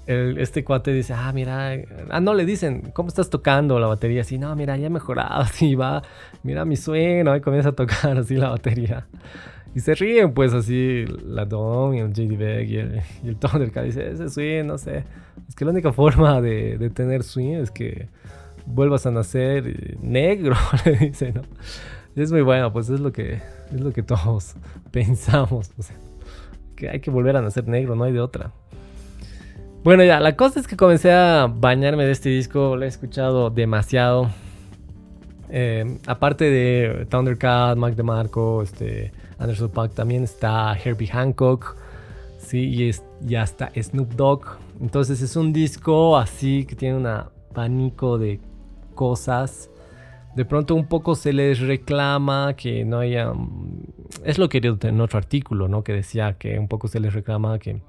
[0.07, 1.77] este cuate dice, ah, mira,
[2.11, 4.23] ah, no, le dicen, ¿cómo estás tocando la batería?
[4.23, 6.03] Así, no, mira, ya he mejorado, así va,
[6.43, 9.07] mira mi sueño, y comienza a tocar así la batería.
[9.75, 13.37] Y se ríen, pues, así, la Dom y el JD Beck y el, y el
[13.37, 13.85] Thundercat.
[13.85, 15.05] Dice, ese swing, no sé.
[15.49, 18.09] Es que la única forma de, de tener swing es que
[18.67, 21.43] vuelvas a nacer negro, le dice, ¿no?
[22.15, 23.41] Y es muy bueno, pues es lo que,
[23.73, 24.55] es lo que todos
[24.91, 25.71] pensamos.
[25.79, 25.97] O sea,
[26.77, 28.53] que hay que volver a nacer negro, no hay de otra.
[29.85, 33.51] Bueno, ya, la cosa es que comencé a bañarme de este disco, lo he escuchado
[33.51, 34.31] demasiado.
[35.51, 39.11] Eh, aparte de Thundercat, Mac DeMarco, este,
[39.41, 41.77] Anderson Paak, también está Herbie Hancock,
[42.39, 44.45] sí, y, es, y hasta Snoop Dogg.
[44.81, 48.39] Entonces es un disco así que tiene un abanico de
[48.95, 49.69] cosas.
[50.37, 53.33] De pronto un poco se les reclama que no haya...
[54.25, 55.83] Es lo que en otro artículo, ¿no?
[55.83, 57.83] Que decía que un poco se les reclama que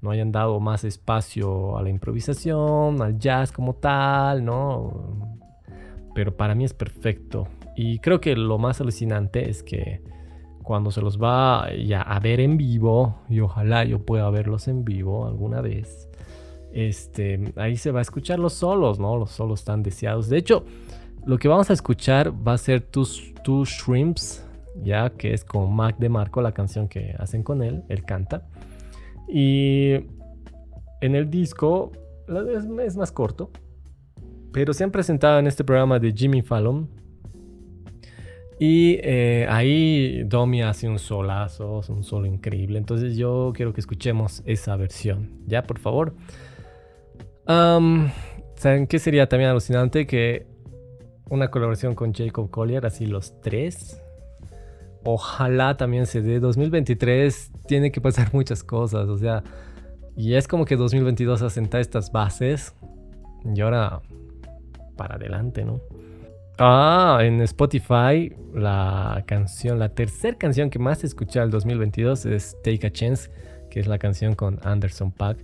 [0.00, 5.36] no hayan dado más espacio a la improvisación, al jazz como tal, ¿no?
[6.14, 7.48] Pero para mí es perfecto.
[7.76, 10.02] Y creo que lo más alucinante es que
[10.62, 14.84] cuando se los va ya a ver en vivo, y ojalá yo pueda verlos en
[14.84, 16.08] vivo alguna vez,
[16.72, 19.16] este, ahí se va a escuchar los solos, ¿no?
[19.16, 20.28] Los solos tan deseados.
[20.28, 20.64] De hecho,
[21.24, 23.04] lo que vamos a escuchar va a ser Two,
[23.42, 24.46] two Shrimps,
[24.82, 28.46] ya que es con Mac de Marco, la canción que hacen con él, él canta.
[29.28, 29.92] Y
[31.00, 31.92] en el disco
[32.84, 33.50] es, más corto,
[34.52, 36.88] pero se han presentado en este programa de Jimmy Fallon.
[38.60, 42.78] Y eh, ahí Domi hace un solazo, un solo increíble.
[42.78, 45.30] Entonces yo quiero que escuchemos esa versión.
[45.46, 46.14] Ya, por favor.
[47.46, 50.06] ¿Saben qué sería también alucinante?
[50.06, 50.46] Que
[51.30, 54.02] una colaboración con Jacob Collier, así los tres.
[55.04, 56.40] Ojalá también se dé.
[56.40, 59.42] 2023 tiene que pasar muchas cosas, o sea,
[60.16, 62.74] y es como que 2022 asenta estas bases
[63.44, 64.00] y ahora
[64.96, 65.80] para adelante, ¿no?
[66.58, 72.88] Ah, en Spotify la canción, la tercera canción que más escuché el 2022 es Take
[72.88, 73.30] a Chance,
[73.70, 75.38] que es la canción con Anderson Pack.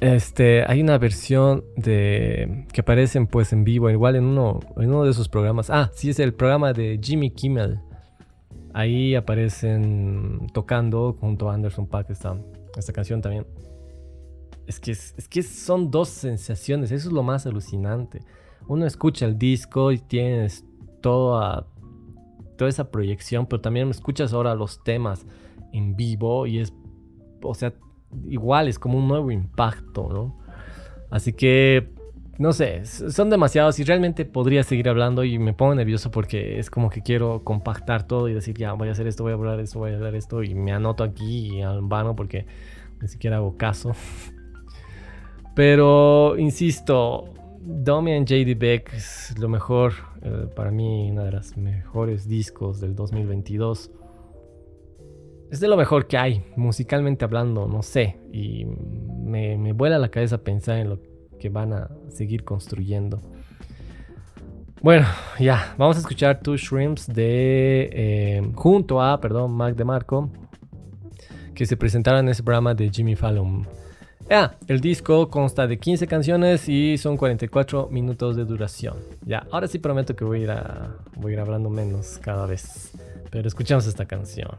[0.00, 5.04] Este, hay una versión de que aparecen pues en vivo, igual en uno, en uno
[5.04, 5.70] de esos programas.
[5.70, 7.80] Ah, sí es el programa de Jimmy Kimmel
[8.78, 12.36] Ahí aparecen tocando junto a Anderson Paak esta,
[12.76, 13.44] esta canción también.
[14.68, 18.20] Es que, es, que son dos sensaciones, eso es lo más alucinante.
[18.68, 20.64] Uno escucha el disco y tienes
[21.00, 21.66] toda,
[22.56, 25.26] toda esa proyección, pero también escuchas ahora los temas
[25.72, 26.72] en vivo y es,
[27.42, 27.74] o sea,
[28.28, 30.38] igual es como un nuevo impacto, ¿no?
[31.10, 31.92] Así que
[32.38, 36.70] no sé, son demasiados y realmente podría seguir hablando y me pongo nervioso porque es
[36.70, 39.58] como que quiero compactar todo y decir, ya, voy a hacer esto, voy a hablar
[39.58, 42.46] esto, voy a hablar esto y me anoto aquí al vano porque
[43.02, 43.92] ni siquiera hago caso.
[45.56, 52.28] Pero, insisto, Domian JD Beck es lo mejor, eh, para mí, una de las mejores
[52.28, 53.90] discos del 2022.
[55.50, 58.20] Es de lo mejor que hay, musicalmente hablando, no sé.
[58.32, 61.00] Y me, me vuela la cabeza pensar en lo
[61.38, 63.20] que van a seguir construyendo.
[64.80, 65.06] Bueno,
[65.40, 70.30] ya, vamos a escuchar Two Shrimps de eh, junto a, perdón, Mac de Marco,
[71.54, 73.66] que se presentaron en ese programa de Jimmy Fallon.
[74.30, 78.96] Ya, el disco consta de 15 canciones y son 44 minutos de duración.
[79.24, 80.52] Ya, ahora sí prometo que voy a ir,
[81.16, 82.92] voy a ir hablando menos cada vez.
[83.30, 84.50] Pero escuchamos esta canción.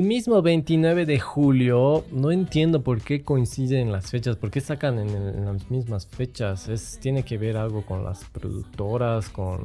[0.00, 4.98] El mismo 29 de julio, no entiendo por qué coinciden las fechas, por qué sacan
[4.98, 6.70] en, las mismas fechas.
[6.70, 9.60] Es, tiene que ver algo con las productoras, con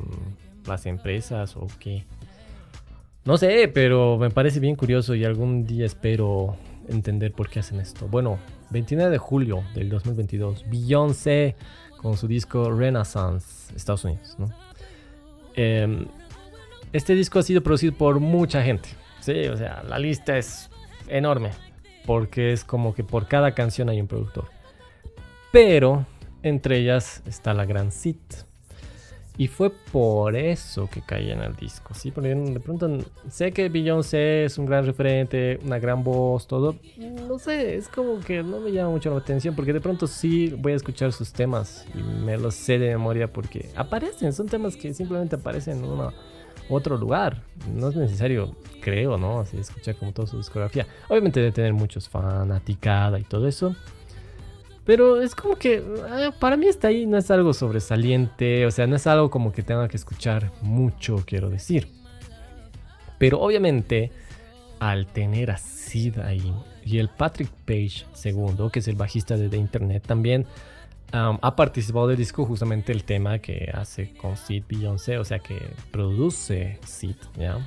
[0.68, 2.04] las empresas o qué.
[3.24, 6.58] No sé, pero me parece bien curioso y algún día espero
[6.90, 8.10] entender por qué hacen esto.
[8.10, 8.38] Bueno,
[8.72, 11.56] 29 de julio del 2022, Beyoncé
[11.96, 14.36] con su disco Renaissance, Estados Unidos.
[15.56, 16.06] Em,
[16.92, 18.90] este disco ha sido producido por mucha gente
[19.26, 20.70] Sí, o sea, la lista es
[21.08, 21.50] enorme.
[22.06, 24.46] Porque es como que por cada canción hay un productor.
[25.52, 26.06] Pero
[26.44, 28.18] entre ellas está la gran Sid.
[29.38, 32.12] Y fue por eso que caí en el disco, ¿sí?
[32.12, 33.00] Porque de pronto
[33.30, 36.76] sé que Beyoncé es un gran referente, una gran voz, todo.
[37.28, 40.56] No sé, es como que no me llama mucho la atención porque de pronto sí
[40.58, 44.78] voy a escuchar sus temas y me los sé de memoria porque aparecen, son temas
[44.78, 46.14] que simplemente aparecen en una
[46.70, 47.44] otro lugar.
[47.74, 49.40] No es necesario, creo, ¿no?
[49.40, 50.88] Así escuchar como toda su discografía.
[51.10, 53.76] Obviamente debe tener muchos fanaticada y todo eso.
[54.86, 58.86] Pero es como que ah, para mí está ahí, no es algo sobresaliente, o sea,
[58.86, 61.88] no es algo como que tenga que escuchar mucho, quiero decir.
[63.18, 64.12] Pero obviamente,
[64.80, 66.54] al tener a Sid ahí
[66.84, 70.46] y el Patrick Page segundo, que es el bajista de The Internet, también
[71.12, 75.70] ha participado del disco justamente el tema que hace con Sid Beyoncé, o sea que
[75.92, 77.58] produce Sid, ¿ya?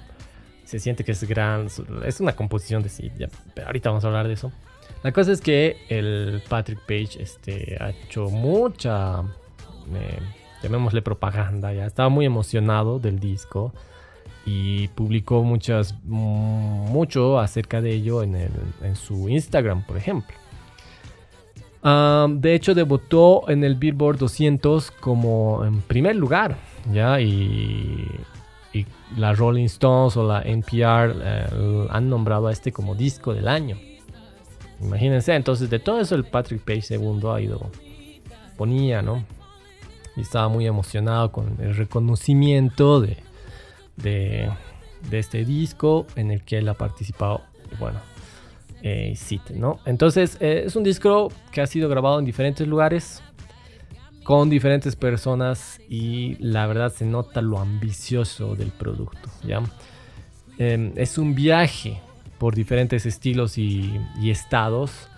[0.64, 1.68] Se siente que es gran,
[2.04, 3.12] es una composición de Sid.
[3.54, 4.52] Pero ahorita vamos a hablar de eso.
[5.02, 9.20] La cosa es que el Patrick Page este, ha hecho mucha,
[9.94, 10.18] eh,
[10.62, 13.72] llamémosle propaganda, ya estaba muy emocionado del disco
[14.44, 20.37] y publicó muchas, mucho acerca de ello en su Instagram, por ejemplo
[22.28, 26.56] de hecho, debutó en el Billboard 200 como en primer lugar,
[26.92, 27.20] ¿ya?
[27.20, 28.06] Y,
[29.16, 33.78] la Rolling Stones o la NPR eh, han nombrado a este como disco del año.
[34.80, 37.70] Imagínense, entonces de todo eso el Patrick Page segundo ha ido,
[38.56, 39.24] ponía, ¿no?
[40.16, 43.16] Y estaba muy emocionado con el reconocimiento de,
[43.96, 44.50] de,
[45.10, 47.40] de este disco en el que él ha participado.
[47.80, 47.98] Bueno,
[48.82, 49.16] eh,
[49.54, 49.80] ¿no?
[49.84, 53.22] Entonces eh, es un disco que ha sido grabado en diferentes lugares
[54.22, 59.62] con diferentes personas y la verdad se nota lo ambicioso del producto, ¿ya?
[60.58, 62.00] Em, es un viaje
[62.38, 65.08] por diferentes estilos y, estados,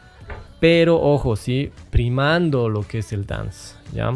[0.60, 4.12] pero ojo, sí, primando lo que es el dance, ¿ya?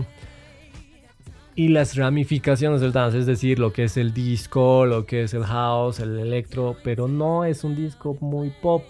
[1.57, 5.35] y las ramificaciones del dance, es decir, lo que es el disco, lo que es
[5.35, 8.83] el house, el electro, pero no es un disco muy pop,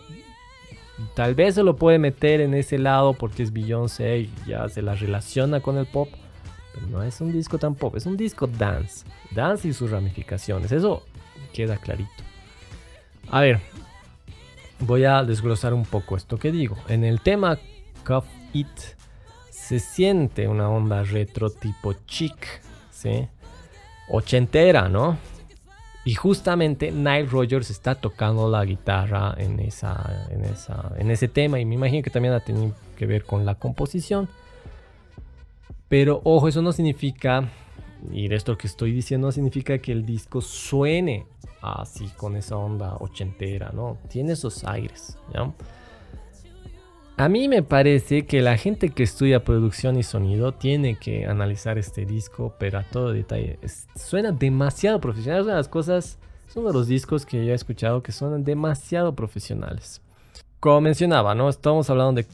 [1.14, 4.82] Tal vez se lo puede meter en ese lado porque es Beyoncé y ya se
[4.82, 6.09] la relaciona con el pop.
[6.72, 9.05] Pero no es un disco tan pop, es un disco dance.
[9.32, 10.72] Dance y sus ramificaciones.
[10.72, 11.05] Eso
[11.53, 12.11] queda clarito.
[13.30, 13.61] A ver,
[14.80, 16.76] voy a desglosar un poco esto que digo.
[16.88, 17.59] En el tema
[18.07, 18.68] Cuff It
[19.51, 23.28] se siente una onda retro tipo chic, ¿sí?
[24.09, 25.16] Ochentera, ¿no?
[26.05, 31.59] Y justamente Nile Rogers está tocando la guitarra en, esa, en, esa, en ese tema
[31.59, 34.28] y me imagino que también ha tenido que ver con la composición.
[35.88, 37.48] Pero ojo, eso no significa,
[38.12, 41.26] y esto que estoy diciendo no significa que el disco suene
[41.62, 43.96] así con esa onda ochentera, ¿no?
[44.09, 45.50] Tiene esos aires, ¿ya?
[47.17, 51.79] A mí me parece que la gente que estudia producción y sonido tiene que analizar
[51.79, 53.61] este disco, pero a todo detalle.
[53.95, 55.39] suena demasiado profesional.
[55.41, 58.11] Es una de las cosas, es uno de los discos que yo he escuchado que
[58.11, 60.03] suenan demasiado profesionales.
[60.59, 61.49] Como mencionaba, ¿no?
[61.49, 62.27] Estamos hablando de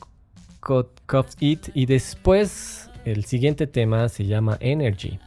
[0.61, 5.21] Cuff It y después el siguiente tema se llama Energy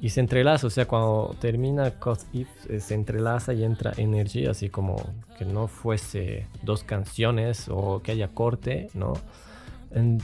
[0.00, 4.46] y se entrelaza, o sea, cuando termina Cause If eh, se entrelaza y entra Energy,
[4.46, 4.96] así como
[5.38, 9.14] que no fuese dos canciones o que haya corte, ¿no?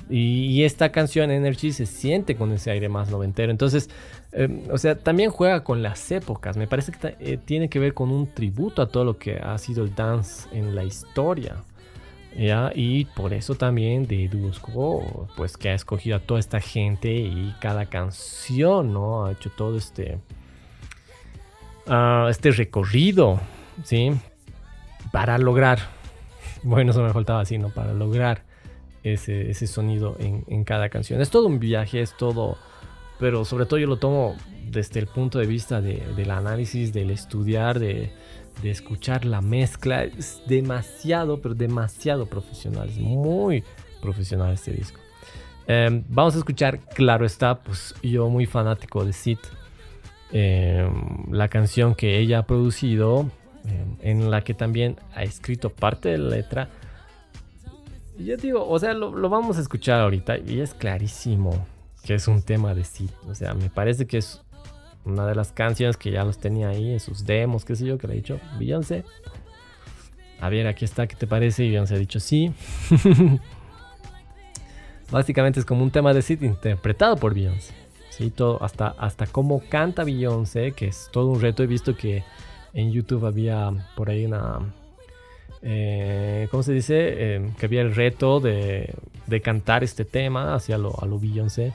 [0.08, 3.50] y, esta canción Energy se siente con ese aire más noventero.
[3.50, 3.90] Entonces,
[4.32, 6.56] em, o sea, también juega con las épocas.
[6.56, 9.58] Me parece que eh, tiene que ver con un tributo a todo lo que ha
[9.58, 11.56] sido el dance en la historia.
[12.38, 17.54] Y por eso también de Duosco, pues que ha escogido a toda esta gente y
[17.60, 19.24] cada canción, ¿no?
[19.24, 20.18] Ha hecho todo este,
[21.86, 23.40] ah, este recorrido,
[23.84, 24.12] ¿sí?
[25.12, 25.78] Para lograr,
[26.62, 27.70] bueno, eso me faltaba así, ¿no?
[27.70, 28.44] Para lograr
[29.02, 31.22] ese, sonido en, cada canción.
[31.22, 32.58] Es todo un viaje, es todo,
[33.18, 34.36] pero sobre todo yo lo tomo
[34.68, 38.12] desde el punto de vista del análisis, del estudiar, de
[38.62, 40.04] de escuchar la mezcla.
[40.04, 42.88] Es demasiado, pero demasiado profesional.
[42.88, 43.64] Es muy
[44.00, 45.00] profesional este disco.
[45.66, 49.38] Em, vamos a escuchar, claro está, pues yo muy fanático de Sid.
[50.32, 53.30] Em, la canción que ella ha producido,
[54.00, 56.68] en la que también ha escrito parte de la letra.
[58.18, 61.66] Yo digo, o sea, lo, lo, vamos a escuchar ahorita y es clarísimo
[62.04, 63.10] que es un tema de Sid.
[63.28, 64.40] O sea, me parece que es
[65.06, 67.96] una de las canciones que ya los tenía ahí en sus demos, qué sé yo,
[67.96, 69.04] que le ha dicho Beyoncé.
[70.40, 71.64] A ver, aquí está, ¿qué te parece?
[71.64, 72.52] Y Beyoncé ha dicho sí.
[75.10, 77.72] Básicamente es como un tema de Sid interpretado por Beyoncé.
[78.10, 81.62] Sí, todo, hasta, hasta cómo canta Beyoncé, que es todo un reto.
[81.62, 82.24] He visto que
[82.74, 84.58] en YouTube había por ahí una...
[85.62, 87.34] Eh, ¿Cómo se dice?
[87.34, 88.94] Em, que había el reto de,
[89.26, 91.72] de, cantar este tema hacia lo, a lo Beyoncé.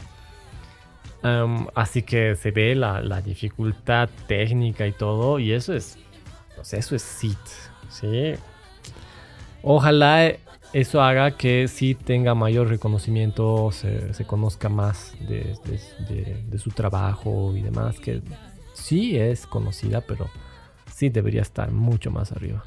[1.23, 5.39] Um, así que se ve la, dificultad técnica y todo.
[5.39, 5.97] Y eso es...
[6.71, 7.37] eso es Sid.
[7.89, 8.33] ¿sí?
[9.63, 10.33] Ojalá
[10.73, 15.55] eso haga que sí tenga mayor reconocimiento, se, se conozca más de,
[16.07, 18.21] de, de, su trabajo y demás, que
[18.73, 20.29] sí es conocida, pero
[20.91, 22.63] sí debería estar mucho más arriba.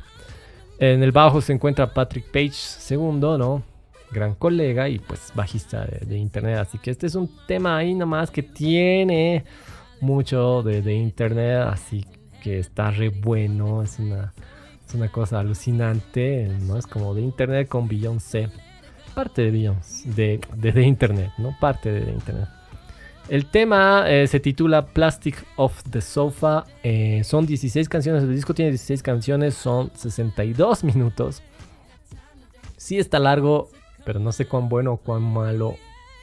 [0.78, 3.62] En el bajo se encuentra Patrick Page segundo, ¿no?
[4.14, 6.58] Gran colega y pues bajista de, internet.
[6.58, 9.44] Así que este es un tema ahí nomás que tiene
[10.00, 12.06] mucho de, internet, así
[12.42, 14.32] que está re bueno, es una
[14.86, 16.76] es una cosa alucinante, ¿no?
[16.76, 18.50] Es como de internet con Beyoncé.
[19.14, 20.40] Parte de Beyoncé, de,
[20.72, 21.56] de, internet, ¿no?
[21.58, 22.48] Parte de, internet.
[23.28, 26.64] El tema eh, se titula Plastic of the Sofa.
[26.82, 28.22] Eh, son 16 canciones.
[28.22, 29.54] El disco tiene 16 canciones.
[29.54, 31.42] Son 62 minutos.
[32.76, 33.70] Sí está largo,
[34.05, 35.76] pero no sé cuán bueno o cuán malo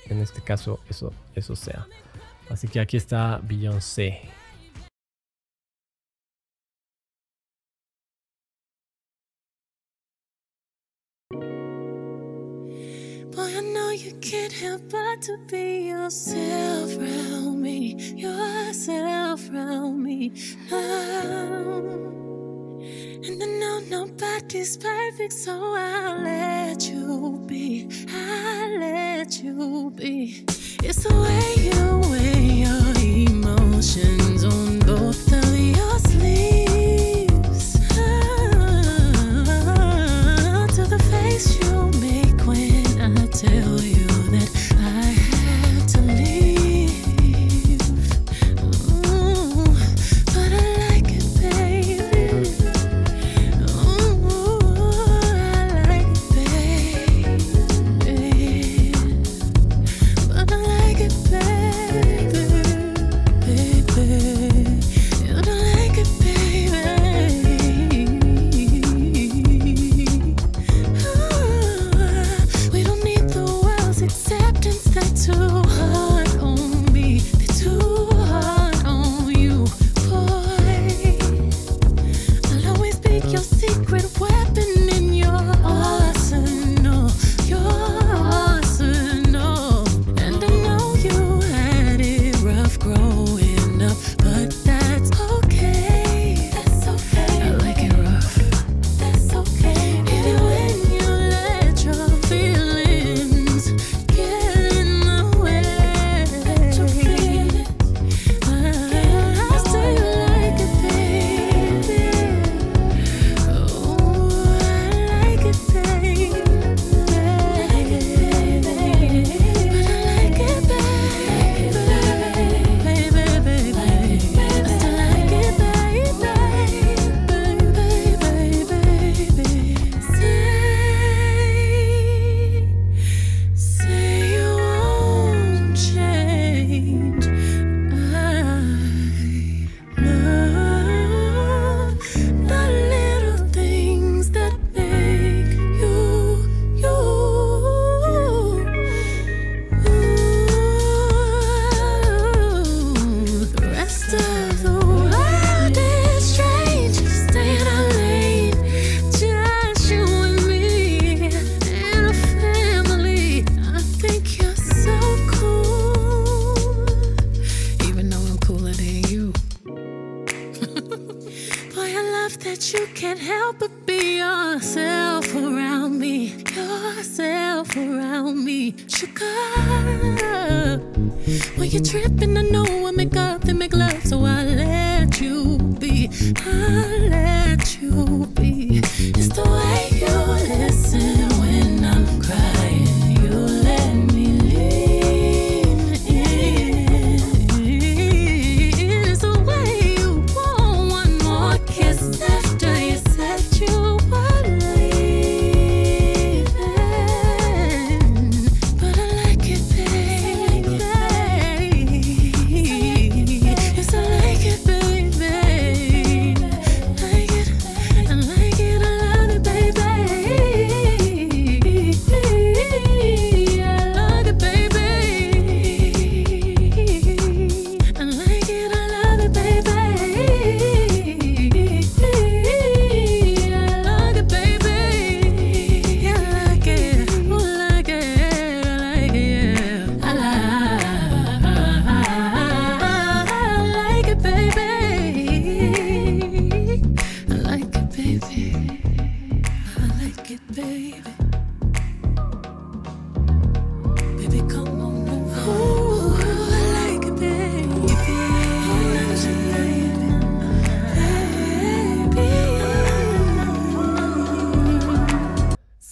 [0.09, 1.87] en este caso eso, eso sea.
[2.49, 4.21] Así que aquí está Beyoncé.
[13.93, 20.31] you can't help but to be yourself around me, yourself around me
[20.69, 21.30] now.
[23.91, 27.89] Nobody's perfect, so I'll let you be.
[28.07, 30.45] I'll let you be.
[30.81, 32.95] It's the way you weigh your
[33.27, 34.70] emotions on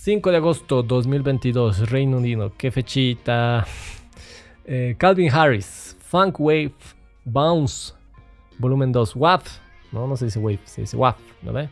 [0.09, 2.51] 5 de agosto 2022, Reino Unido.
[2.57, 3.63] Qué fechita.
[4.65, 6.73] Eh, Calvin Harris, Funk Wave
[7.25, 7.93] Bounce,
[8.57, 9.59] volumen 2, WAF.
[9.91, 11.69] No, no se dice Wave, se dice WAF, ¿no ve?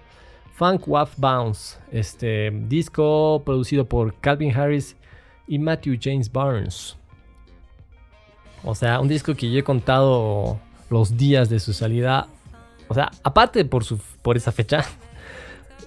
[0.53, 4.95] Funk WAF Bounce, este disco producido por Calvin Harris
[5.47, 6.95] y Matthew James Barnes.
[8.63, 10.59] O sea, un disco que yo he contado
[10.91, 12.27] los días de su salida.
[12.87, 14.85] O sea, aparte por, su, por esa fecha,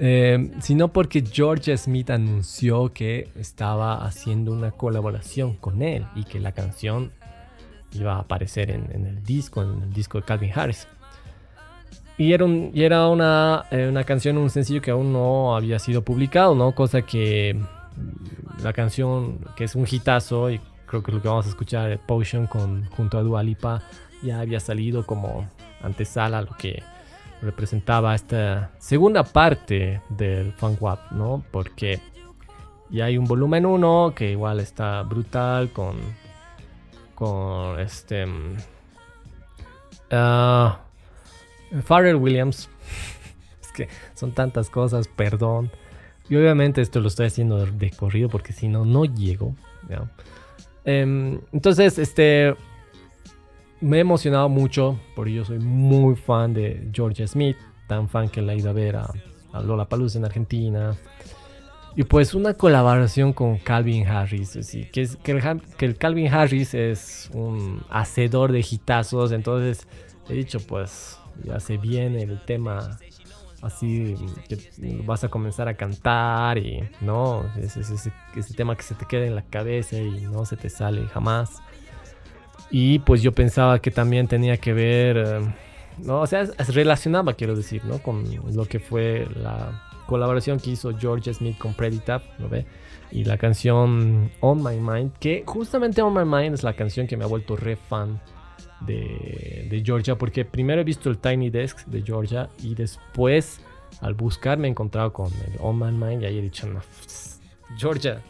[0.03, 6.41] eh, sino porque George Smith anunció que estaba haciendo una colaboración con él y que
[6.41, 7.13] la canción
[7.93, 10.89] iba a aparecer en, el disco, en el disco de Calvin Harris.
[12.17, 12.45] Y era,
[13.09, 16.75] una, eh, una, canción, un sencillo que aún no había sido publicado, ¿no?
[16.75, 21.29] Cosa que mm, la canción, que es un hitazo, y creo que es lo que
[21.29, 23.83] vamos a escuchar, Potion, con, junto a Dua Lipa,
[24.23, 25.47] ya había salido como
[25.83, 26.83] antesala lo que
[27.43, 31.43] representaba esta segunda parte del Funk Wap, ¿no?
[31.51, 32.01] Porque
[32.91, 35.97] ya hay un volumen 1 que igual está brutal con
[37.21, 38.25] con este
[40.11, 40.71] uh,
[42.17, 42.71] Williams.
[43.61, 45.71] es que son tantas cosas, perdón.
[46.31, 49.55] Y obviamente esto lo estoy haciendo de corrido porque si no, no llego.
[50.85, 52.55] Em, entonces, este
[53.81, 57.57] me he emocionado mucho porque yo soy muy fan de Georgia Smith,
[57.87, 59.13] tan fan que la he ido a ver a,
[59.65, 60.97] Lola Paluz en Argentina.
[61.97, 67.83] Y pues una colaboración con Calvin Harris, así, que, es, el, Calvin Harris es un
[67.91, 69.89] hacedor de hitazos, entonces
[70.29, 72.97] he dicho pues ya se viene el tema
[73.61, 74.15] así
[74.49, 79.27] que vas a comenzar a cantar y no, es, ese tema que se te queda
[79.27, 81.61] en la cabeza y no se te sale jamás.
[82.71, 85.41] Y pues yo pensaba que también tenía que ver, eh,
[85.99, 87.99] no, o sea, relacionaba, quiero decir, ¿no?
[87.99, 92.67] Con lo que fue la colaboración que hizo George Smith con Preditap, ¿no ve?
[93.13, 97.17] Y la canción On My Mind, que justamente On My Mind es la canción que
[97.17, 98.21] me ha vuelto re fan
[98.81, 103.61] de, de Georgia, porque primero he visto el Tiny Desk de Georgia y después
[104.01, 106.81] al buscar me he encontrado con el On My Mind y ahí he dicho, no,
[107.77, 108.23] Georgia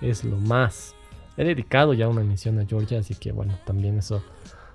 [0.00, 0.94] es lo más.
[1.36, 4.22] He dedicado ya una emisión a Georgia, así que bueno, también eso,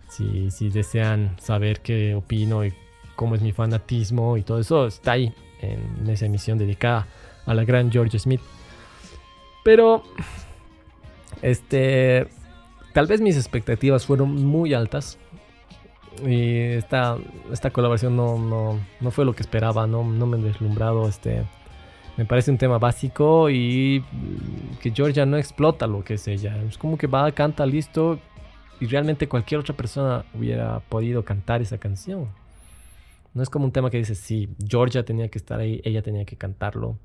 [0.10, 2.74] si, si desean saber qué opino y
[3.16, 7.08] cómo es mi fanatismo y todo eso, está ahí en esa emisión dedicada
[7.45, 8.41] a la gran Georgia Smith.
[9.64, 10.03] Pero,
[11.41, 12.28] este,
[12.93, 15.18] tal vez mis expectativas fueron muy altas.
[16.26, 17.18] Y esta,
[17.51, 21.43] esta colaboración no, no, no fue lo que esperaba, no, no me he deslumbrado este,
[22.18, 24.03] me parece un tema básico y
[24.82, 26.55] que Georgia no explota lo que es ella.
[26.63, 28.20] Es como que va, canta, listo.
[28.80, 32.30] Y realmente cualquier otra persona hubiera podido cantar esa canción.
[33.34, 36.26] No es como un tema que dice, sí, Georgia tenía que estar ahí, ella tenía
[36.26, 36.97] que cantarlo.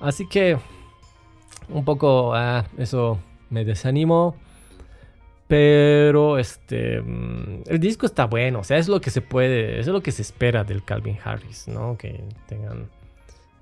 [0.00, 0.58] Así que
[1.68, 3.18] un poco ah, eso
[3.50, 4.36] me desanimó.
[5.46, 9.86] Pero este mm, el disco está bueno, o sea, es lo que se puede, es
[9.86, 11.98] lo que se espera del Calvin Harris, ¿no?
[11.98, 12.88] Que tengan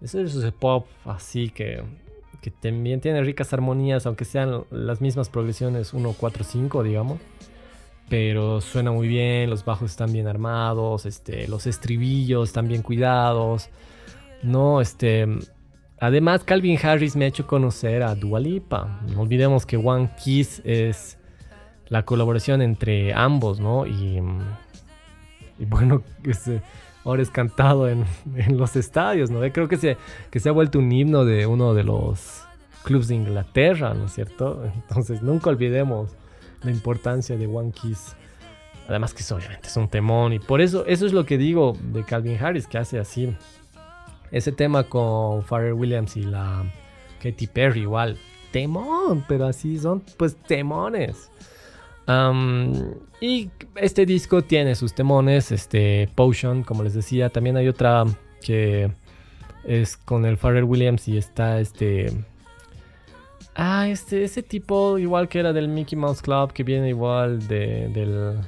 [0.02, 1.82] es ese pop así que,
[2.40, 7.20] que también tiene ricas armonías, aunque sean las mismas progresiones 1, 4, 5, digamos.
[8.08, 13.70] Pero suena muy bien, los bajos están bien armados, este, los estribillos están bien cuidados.
[14.42, 15.26] No, este.
[16.00, 19.00] Además, Calvin Harris me ha hecho conocer a Dua Lipa.
[19.14, 21.16] No olvidemos que One Kiss es
[21.86, 23.86] la colaboración entre ambos, ¿no?
[23.86, 24.20] Y,
[25.58, 26.60] y bueno, este,
[27.04, 28.04] ahora es cantado en,
[28.56, 29.40] los estadios, ¿no?
[29.52, 29.96] Creo que se,
[30.30, 32.44] que se ha vuelto un himno de uno de los
[32.84, 34.64] clubes de Inglaterra, ¿no es cierto?
[34.74, 36.10] Entonces nunca olvidemos
[36.62, 38.16] la importancia de One Kiss.
[38.88, 42.02] Además que obviamente es un temón y por eso eso es lo que digo de
[42.02, 43.34] Calvin Harris que hace así
[44.32, 46.64] ese tema con Pharrell Williams y la
[47.22, 48.18] Katy Perry igual
[48.50, 51.30] temón, pero así son pues temones
[53.20, 57.30] y este disco tiene sus temones, este Potion, como les decía.
[57.30, 58.04] También hay otra
[58.42, 58.90] que
[59.64, 62.12] es con el Pharrell Williams y está este...
[63.54, 67.88] Ah, este, ese tipo igual que era del Mickey Mouse Club, que viene igual de,
[67.88, 68.40] del,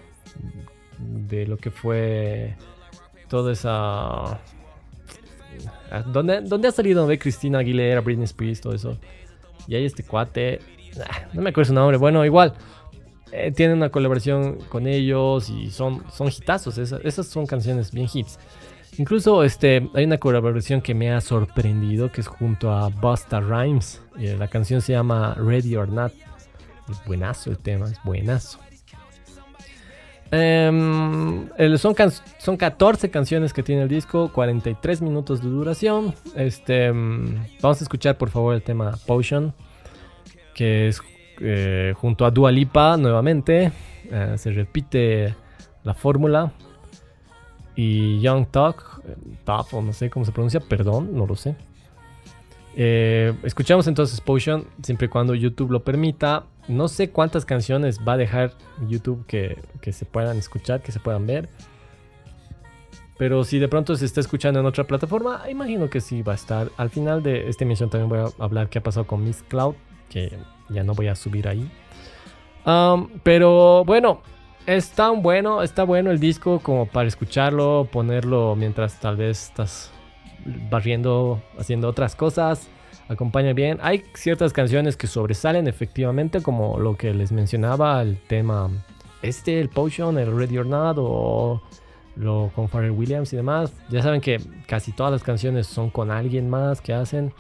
[0.99, 2.57] de lo que fue
[3.29, 4.41] toda esa...
[5.91, 8.99] Ah, ¿Dónde, ¿Dónde ha salido de Cristina Aguilera, Britney Spears, todo eso?
[9.69, 10.61] Y hay este cuate...
[11.07, 11.97] Ah, no me acuerdo su nombre.
[11.97, 12.55] Bueno, igual.
[13.37, 16.78] Eh, tienen una colaboración con ellos y son, son hitazos.
[16.78, 18.39] Esas, son canciones bien hits.
[18.97, 24.01] Incluso este, hay una colaboración que me ha sorprendido, que es junto a Busta Rhymes.
[24.20, 26.12] Eh, la canción se llama Ready or Not.
[26.89, 28.61] Es buenazo el tema, es buenazo.
[30.30, 31.97] Em, son,
[32.39, 36.14] son 14 canciones que tiene el disco, 43 minutos de duración.
[36.37, 39.53] Este, em, vamos a escuchar por favor el tema Potion,
[40.55, 41.03] que es
[41.41, 43.72] eh, junto a Dua Lipa nuevamente.
[44.11, 45.35] Eh, se repite
[45.82, 46.53] la fórmula.
[47.76, 49.03] Y Young Talk,
[49.72, 51.57] o no sé cómo se pronuncia, perdón, no lo sé.
[52.76, 56.45] Eh, escuchamos entonces Potion siempre y cuando YouTube lo permita.
[56.66, 58.53] No sé cuántas canciones va a dejar
[58.89, 59.59] YouTube que,
[59.93, 61.49] se puedan escuchar, que se puedan ver.
[63.18, 66.37] Pero si de pronto se está escuchando en otra plataforma, imagino que sí va a
[66.37, 66.70] estar.
[66.76, 69.74] Al final de esta emisión también voy a hablar qué ha pasado con Miss Cloud,
[70.09, 70.37] que
[70.69, 71.71] ya no voy a subir ahí.
[73.23, 74.21] Pero bueno,
[74.67, 79.91] está bueno, está bueno el disco como para escucharlo, ponerlo mientras tal vez estás
[80.71, 82.69] barriendo, haciendo otras cosas
[83.09, 83.79] acompaña bien.
[83.83, 88.71] Hay ciertas canciones que sobresalen efectivamente, como lo que les mencionaba, el tema
[89.23, 91.63] este, el Potion, el Ready or Not, o
[92.17, 93.73] lo con Pharrell Williams y demás.
[93.91, 97.33] Ya saben que casi todas las canciones son con alguien más que hacen.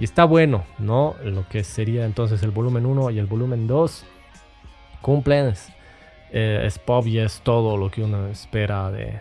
[0.00, 1.14] Y está bueno, ¿no?
[1.22, 4.04] Lo que sería entonces el volumen 1 y el volumen 2
[5.02, 5.52] cumplen.
[6.32, 9.20] Eh, es pop y es todo lo que uno espera de,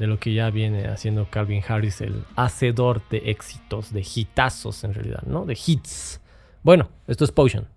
[0.00, 4.94] de lo que ya viene haciendo Calvin Harris, el hacedor de éxitos, de hitazos en
[4.94, 5.46] realidad, ¿no?
[5.46, 6.20] De hits.
[6.64, 7.68] Bueno, esto es Potion.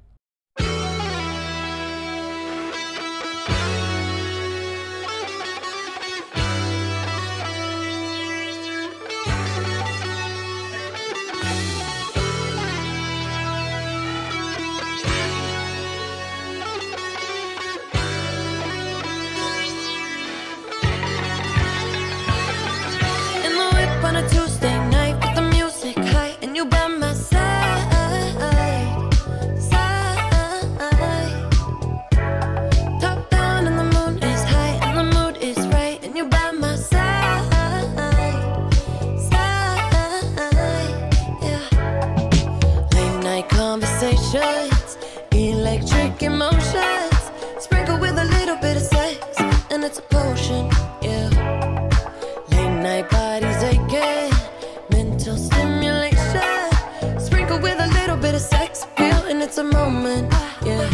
[59.64, 60.34] the moment.
[60.66, 60.90] Yeah.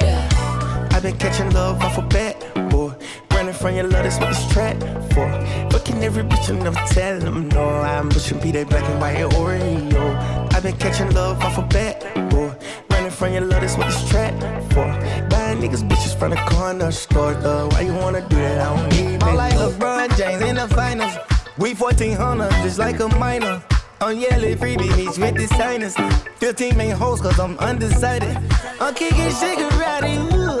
[0.00, 0.88] yeah.
[0.92, 2.36] I've been catching love off a bat,
[2.70, 2.94] boy.
[3.30, 4.78] Running from your love, that's what this trap
[5.12, 5.28] for.
[5.70, 7.64] Fucking every bitch and never tell them no.
[7.64, 10.52] I'm pushing be that black and white Oreo.
[10.54, 12.54] I've been catching love off a bat, boy.
[12.90, 14.34] Running from your love, that's what this trap
[14.72, 14.86] for.
[15.28, 17.68] Buying niggas bitches from the corner store, though.
[17.68, 18.60] Why you wanna do that?
[18.60, 19.22] I don't need it.
[19.24, 21.14] I'm like LeBron James in the finals.
[21.58, 23.62] We 1400, just like a minor
[27.22, 28.36] cause I'm undecided.
[28.80, 30.60] I'm kicking shit karate, ooh.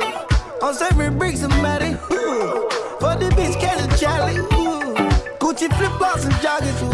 [0.62, 2.68] I'm serving bricks somebody, ooh.
[3.00, 4.94] For the bitch, catch a Charlie, ooh.
[5.40, 6.91] Gucci flip flops and joggers, ooh.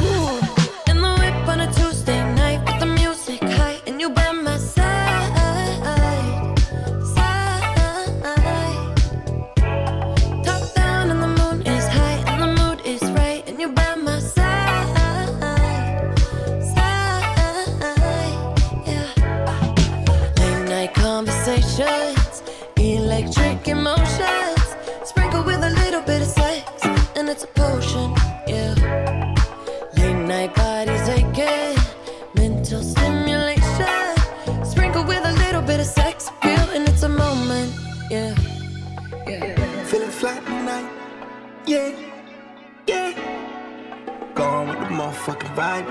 [45.59, 45.86] ride.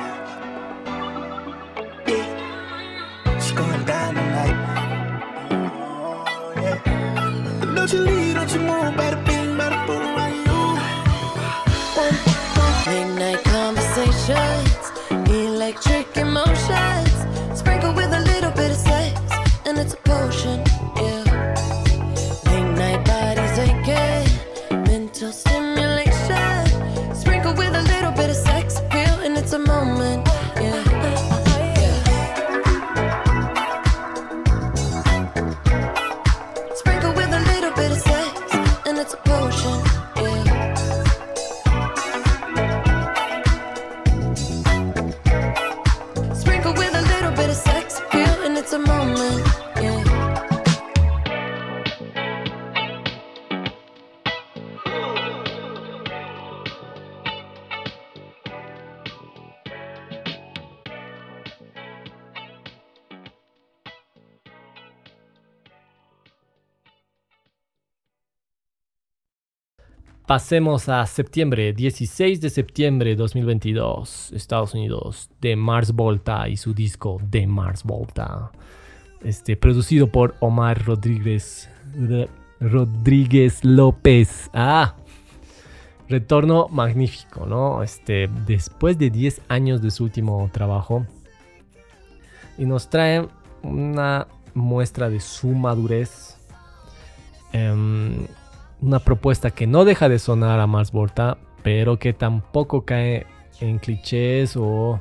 [2.07, 3.35] Yeah.
[3.35, 4.57] It's going down tonight.
[5.51, 7.75] Oh, yeah.
[7.75, 9.16] Don't you leave, don't you move, baby.
[70.27, 76.73] Pasemos a septiembre, 16 de septiembre de 2022, Estados Unidos, de Mars Volta y su
[76.73, 78.51] disco de Mars Volta.
[79.23, 81.69] Este, producido por Omar Rodríguez,
[82.59, 84.49] Rodríguez López.
[84.53, 84.97] Ah,
[86.09, 87.81] retorno magnífico, ¿no?
[87.81, 91.05] Este, después de 10 años de su último trabajo.
[92.57, 93.25] Y nos trae
[93.63, 96.35] una muestra de su madurez.
[97.53, 98.27] Em,
[98.81, 103.25] una propuesta que no deja de sonar a Mars Volta, pero que tampoco cae
[103.59, 104.99] en clichés o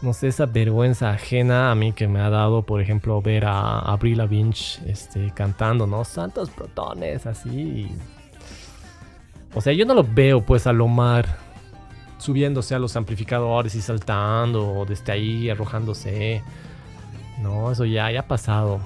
[0.00, 3.80] no sé, esa vergüenza ajena a mí que me ha dado, por ejemplo, ver a
[3.80, 4.54] Avril Lavigne
[4.86, 6.04] este, cantando, ¿no?
[6.04, 7.90] Santos protones, así.
[9.54, 11.26] O sea, yo no lo veo, pues, a Lomar
[12.18, 16.42] subiéndose a los amplificadores y saltando, o desde ahí arrojándose.
[17.40, 18.80] No, eso ya, ya ha pasado,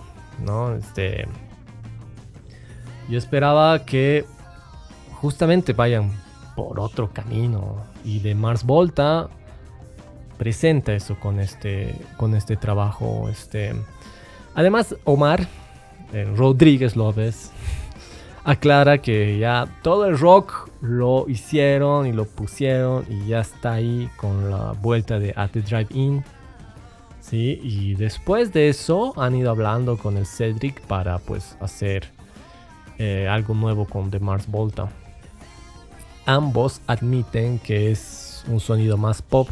[0.45, 0.75] ¿no?
[0.75, 1.27] Este.
[3.09, 4.25] Yo esperaba que
[5.21, 6.11] justamente vayan
[6.55, 7.77] por otro camino.
[8.05, 9.29] Y de Mars Volta
[10.39, 13.29] presenta eso con este, con este trabajo.
[13.31, 13.75] Este.
[14.55, 15.47] Además, Omar
[16.13, 17.51] eh, Rodríguez López
[18.45, 24.11] aclara que ya todo el rock lo hicieron y lo pusieron y ya está ahí
[24.17, 26.25] con la vuelta de At the Drive In.
[27.21, 32.11] Sí, y después de eso han ido hablando con el Cedric para pues hacer
[33.05, 34.89] eh, algo nuevo con The Mars Volta.
[36.25, 39.49] Ambos admiten que es un sonido más pop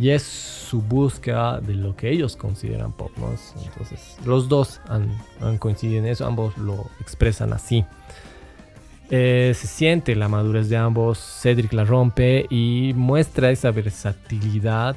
[0.00, 3.10] y es su búsqueda de lo que ellos consideran pop.
[3.62, 7.84] Entonces, los dos han, coincidido en eso, ambos lo expresan así.
[9.10, 14.96] Eh, se siente la madurez de ambos, Cedric la rompe y muestra esa versatilidad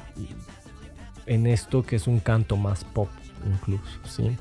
[1.26, 3.10] en esto que es un canto más pop
[3.46, 3.84] incluso.
[4.06, 4.38] ¿sí?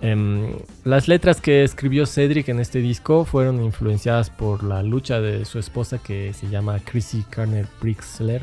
[0.00, 5.44] Em, las letras que escribió Cedric en este disco fueron influenciadas por la lucha de
[5.46, 8.42] su esposa que se llama Chrissy Carner Brixler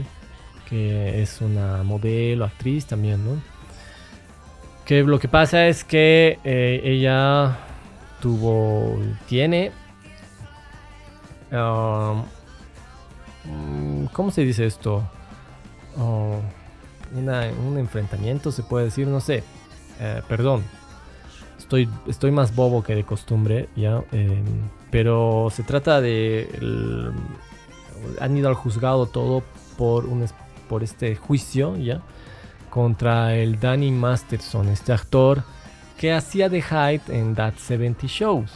[0.73, 3.39] que es una modelo, actriz también, ¿no?
[4.85, 7.57] Que lo que pasa es que eh, ella
[8.19, 8.97] tuvo,
[9.27, 9.71] tiene,
[11.51, 12.23] um,
[14.11, 15.07] ¿cómo se dice esto?
[15.97, 16.41] Oh,
[17.13, 19.43] un enfrentamiento, se puede decir, no sé,
[19.99, 20.63] eh, perdón,
[21.77, 24.03] estoy, más bobo que de costumbre, ¿ya?
[24.11, 24.43] Em,
[24.91, 26.47] pero se trata de...
[28.19, 29.43] han ido al juzgado todo
[29.77, 30.25] por un,
[30.67, 32.01] por este juicio, ¿ya?
[32.69, 35.43] Contra el Danny Masterson, este actor
[35.97, 38.51] que hacía de Hyde en That 70 Shows.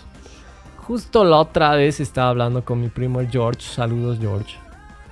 [0.77, 4.55] Justo la otra vez estaba hablando con mi primo George, saludos George,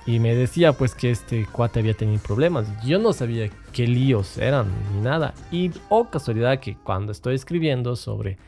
[0.06, 2.66] y me decía pues que este cuate había tenido problemas.
[2.84, 5.34] Yo no sabía qué líos eran ni nada.
[5.52, 8.38] Y oh casualidad que cuando estoy escribiendo sobre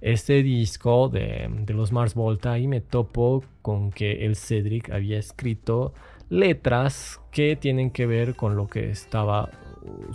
[0.00, 5.16] este disco de, de los Mars Volta y me topo con que el Cedric había
[5.16, 5.94] escrito
[6.28, 9.48] letras que tienen que ver con lo que estaba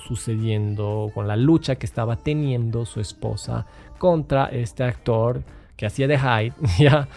[0.05, 3.66] sucediendo, con la lucha que estaba teniendo su esposa
[3.97, 5.41] contra este actor
[5.78, 7.07] que hacía de Hyde, ya,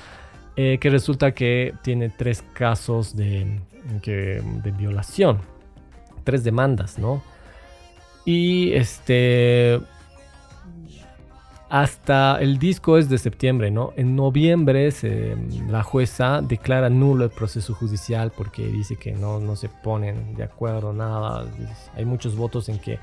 [0.55, 3.59] eh, que resulta que tiene tres casos de,
[4.05, 5.39] de violación,
[6.23, 7.32] tres demandas, ¿no?
[8.25, 9.81] Y este,
[11.73, 13.95] hasta el disco es de septiembre, ¿no?
[13.97, 14.91] En noviembre
[15.69, 20.45] la jueza declara nulo el proceso judicial porque dice que no, no se ponen de
[20.45, 21.47] acuerdo, nada.
[21.97, 22.99] Hay muchos votos en que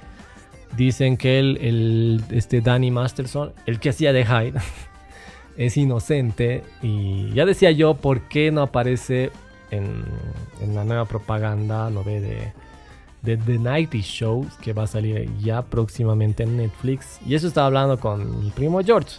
[0.77, 4.59] dicen que el, este Danny Masterson, el que hacía de Hyde,
[5.57, 6.63] es inocente.
[6.83, 9.31] Y ya decía yo, ¿por qué no aparece
[9.71, 10.05] en,
[10.61, 12.53] en la nueva propaganda, no ve de
[13.21, 17.19] de The Nighty Show, que va a salir ya próximamente en Netflix.
[17.25, 19.17] Y eso estaba hablando con mi primo George.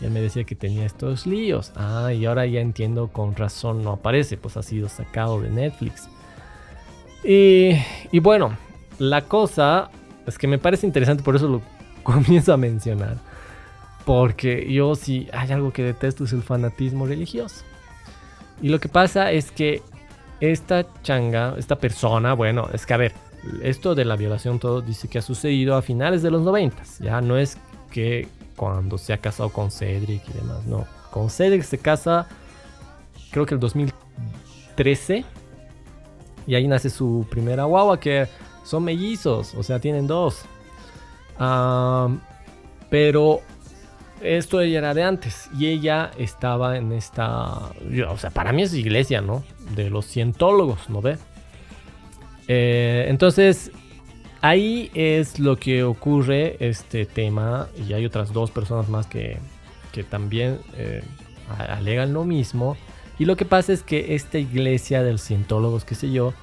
[0.00, 1.72] Y él me decía que tenía estos líos.
[1.76, 6.08] Ah, y ahora ya entiendo, con razón no aparece, pues ha sido sacado de Netflix.
[7.22, 7.72] Y,
[8.10, 8.56] y bueno,
[8.98, 9.90] la cosa
[10.26, 11.62] es que me parece interesante, por eso lo
[12.02, 13.18] comienzo a mencionar.
[14.04, 17.64] Porque yo si hay algo que detesto es el fanatismo religioso.
[18.60, 19.82] Y lo que pasa es que
[20.40, 23.12] esta changa, esta persona, bueno, es que a ver,
[23.62, 26.82] esto de la violación todo dice que ha sucedido a finales de los 90.
[27.00, 27.58] Ya no es
[27.90, 30.86] que cuando se ha casado con Cedric y demás, no.
[31.10, 32.26] Con Cedric se casa
[33.30, 35.24] creo que el 2013
[36.46, 38.28] y ahí nace su primera guagua que
[38.64, 40.44] son mellizos, o sea, tienen dos.
[42.90, 43.40] pero
[44.20, 47.72] esto ella era de antes y ella estaba en esta,
[48.08, 49.42] o sea, para mí es iglesia, ¿no?
[49.74, 51.18] De los cientólogos, ¿no ve?
[52.48, 53.70] Eh, entonces,
[54.40, 57.68] ahí es lo que ocurre este tema.
[57.88, 59.38] Y hay otras dos personas más que,
[60.10, 61.02] también eh,
[61.58, 62.76] alegan lo mismo.
[63.18, 66.34] Y lo que pasa es que esta iglesia de los cientólogos, qué sé yo,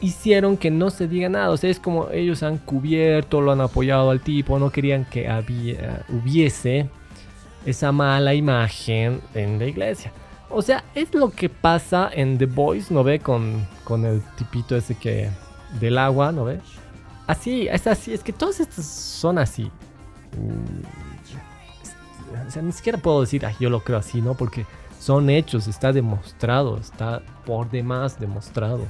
[0.00, 1.50] hicieron que no se diga nada.
[1.50, 5.28] O sea, es como ellos han cubierto, lo han apoyado al tipo, no querían que
[6.08, 6.88] hubiese
[7.64, 10.12] esa mala imagen en la iglesia.
[10.48, 13.18] O sea, es lo que pasa en The Boys, ¿no ve?
[13.18, 15.30] Con, con el tipito ese que...
[15.80, 16.60] del agua, ¿no ve?
[17.26, 19.64] Así, es así, es que todos estos son así.
[20.36, 20.84] Mm,
[22.46, 24.34] o sea, ni siquiera puedo decir, ah, yo lo creo así, ¿no?
[24.34, 24.66] Porque
[25.00, 28.86] son hechos, está demostrado, está por demás demostrado.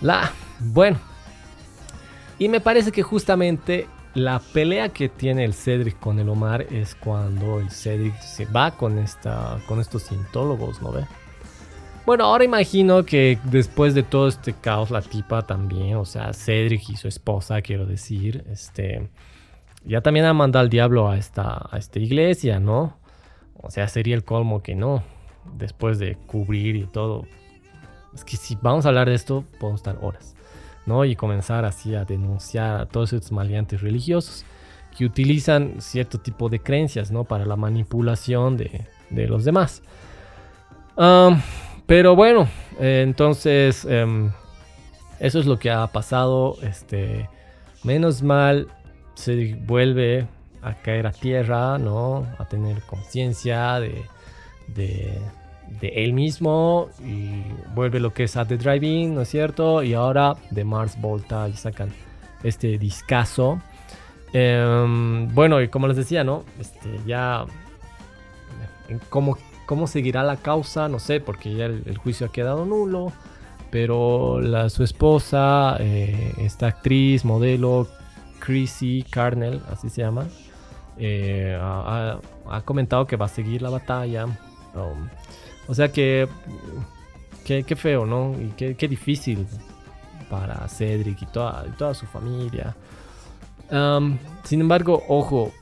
[0.00, 0.98] La, bueno.
[2.38, 6.94] Y me parece que justamente la pelea que tiene el Cedric con el Omar es
[6.94, 11.04] cuando el Cedric se va con, esta, con estos cientólogos, ¿no ve?
[12.04, 16.90] Bueno, ahora imagino que después de todo este caos, la tipa también, o sea, Cedric
[16.90, 19.08] y su esposa, quiero decir, este,
[19.84, 22.98] ya también ha mandado al diablo a esta, a esta iglesia, ¿no?
[23.54, 25.04] O sea, sería el colmo que no,
[25.54, 27.24] después de cubrir y todo,
[28.12, 30.34] es que si vamos a hablar de esto, podemos estar horas,
[30.86, 31.04] ¿no?
[31.04, 34.44] Y comenzar así a denunciar a todos estos maleantes religiosos
[34.96, 37.24] que utilizan cierto tipo de creencias, ¿no?
[37.24, 39.82] Para la manipulación de, los demás.
[41.86, 42.48] pero bueno,
[42.78, 44.30] eh, entonces, em,
[45.18, 46.56] eso es lo que ha pasado.
[46.62, 47.28] Este,
[47.84, 48.68] menos mal,
[49.14, 50.26] se vuelve
[50.62, 52.26] a caer a tierra, ¿no?
[52.38, 54.04] A tener conciencia de,
[54.68, 55.18] de
[55.80, 57.42] él mismo y
[57.74, 59.82] vuelve lo que es a The Driving, ¿no es cierto?
[59.82, 61.90] Y ahora de Mars Volta y sacan
[62.42, 63.60] este discazo.
[64.32, 66.44] Em, bueno, y como les decía, ¿no?
[66.58, 67.44] Este, ya.
[69.08, 70.88] ¿cómo, ¿Cómo seguirá la causa?
[70.88, 73.12] No sé, porque ya el, juicio ha quedado nulo.
[73.70, 77.88] Pero la, su esposa, eh, esta actriz, modelo,
[78.38, 80.26] Chrissy Carnell, así se llama,
[80.98, 82.20] eh, ha,
[82.64, 84.26] comentado que va a seguir la batalla.
[84.26, 85.08] Um,
[85.68, 86.28] o sea que.
[87.44, 88.34] Qué, feo, ¿no?
[88.40, 89.46] Y qué, difícil
[90.30, 92.74] para Cedric y toda, toda su familia.
[94.44, 95.52] sin embargo, ojo,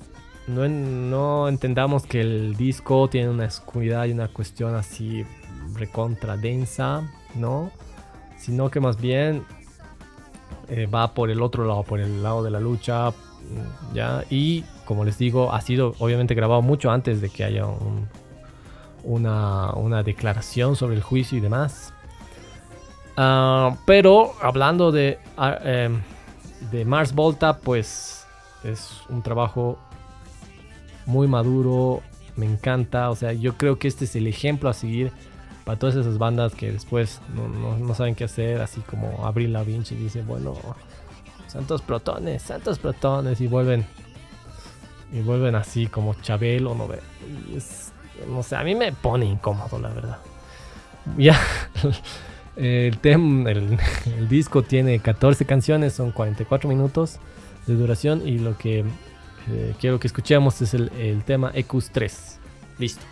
[0.47, 5.25] no, no, entendamos que el disco tiene una oscuridad y una cuestión así
[5.75, 7.71] recontra densa, ¿no?
[8.37, 9.45] Sino que más bien
[10.69, 13.13] eh, va por el otro lado, por el lado de la lucha,
[13.95, 14.25] ¿ya?
[14.31, 18.09] Y como les digo, ha sido obviamente grabado mucho antes de que haya un,
[19.03, 21.93] una, declaración sobre el juicio y demás.
[23.17, 26.01] Ah, pero hablando de, ah, em,
[26.71, 28.27] de Mars Volta, pues
[28.65, 29.79] es un trabajo
[31.07, 32.03] muy maduro,
[32.37, 35.13] me encanta, o sea, yo creo que este es el ejemplo a seguir
[35.65, 39.95] para todas esas bandas que después no, saben qué hacer, así como Abril Lavigne y
[39.95, 40.55] dice, bueno,
[41.47, 43.87] santos protones, santos protones, y vuelven,
[45.13, 47.01] y vuelven así como Chabelo, ¿no ve?
[47.55, 47.90] es,
[48.29, 50.19] no sé, a mí me pone incómodo, la verdad.
[51.17, 51.41] Ya,
[52.57, 57.19] el, el, disco tiene 14 canciones, son 44 minutos
[57.67, 58.85] de duración y lo que
[59.49, 62.39] eh, quiero que escuchemos es el, tema EQS 3.
[62.79, 63.03] Listo.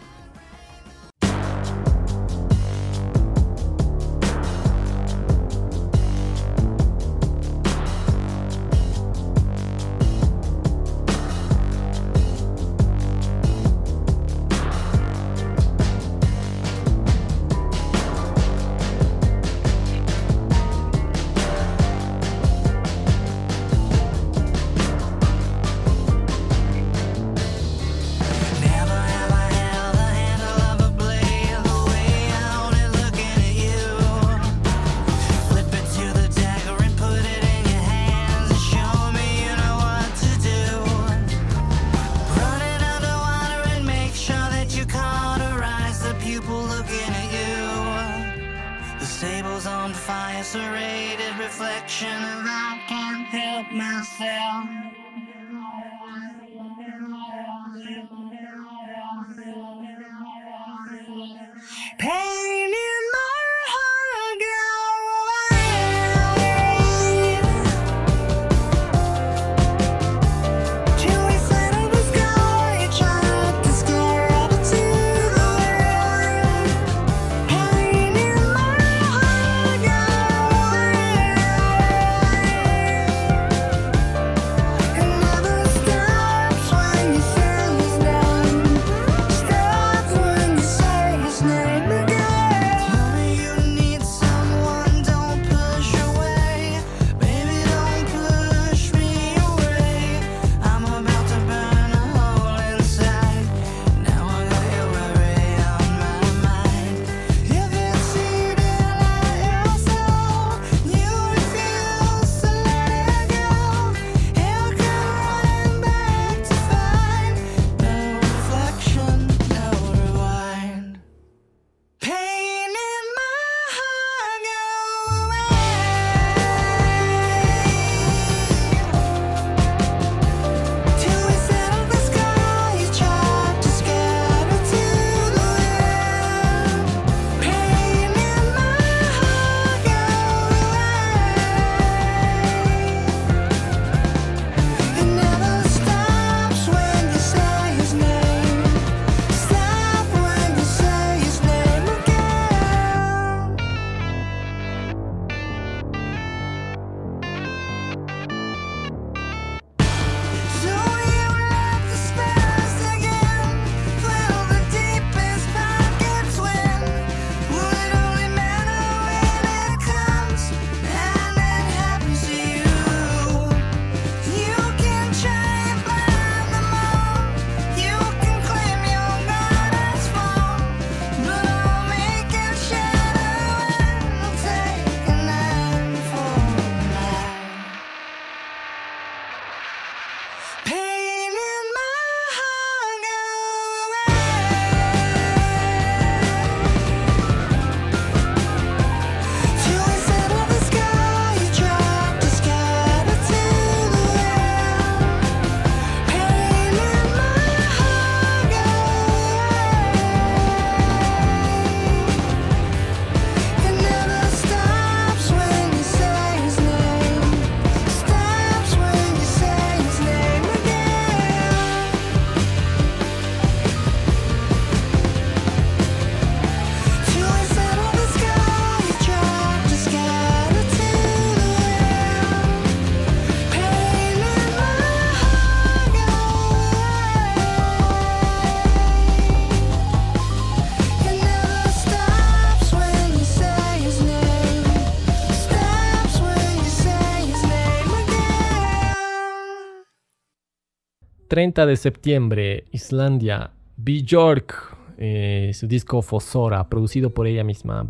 [251.28, 257.86] 30 de septiembre, Islandia, Björk, eh, su disco Fosora, producido por ella misma.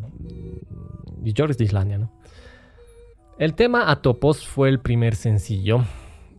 [1.22, 2.12] Björk es de Islandia, ¿no?
[3.38, 5.84] El tema Atopos fue el primer sencillo.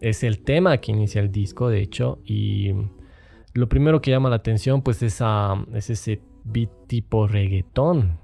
[0.01, 2.73] Es el tema que inicia el disco, de hecho, y
[3.53, 5.21] lo primero que llama la atención pues es,
[5.73, 8.17] es ese beat tipo reggaetón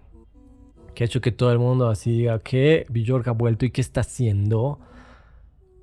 [0.95, 3.81] que ha hecho que todo el mundo así diga que Bjork ha vuelto y qué
[3.81, 4.79] está haciendo.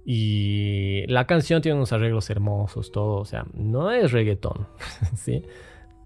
[0.05, 4.67] Y la canción tiene unos arreglos hermosos, todo, o sea, no es reggaetón,
[5.17, 5.45] ¿sí?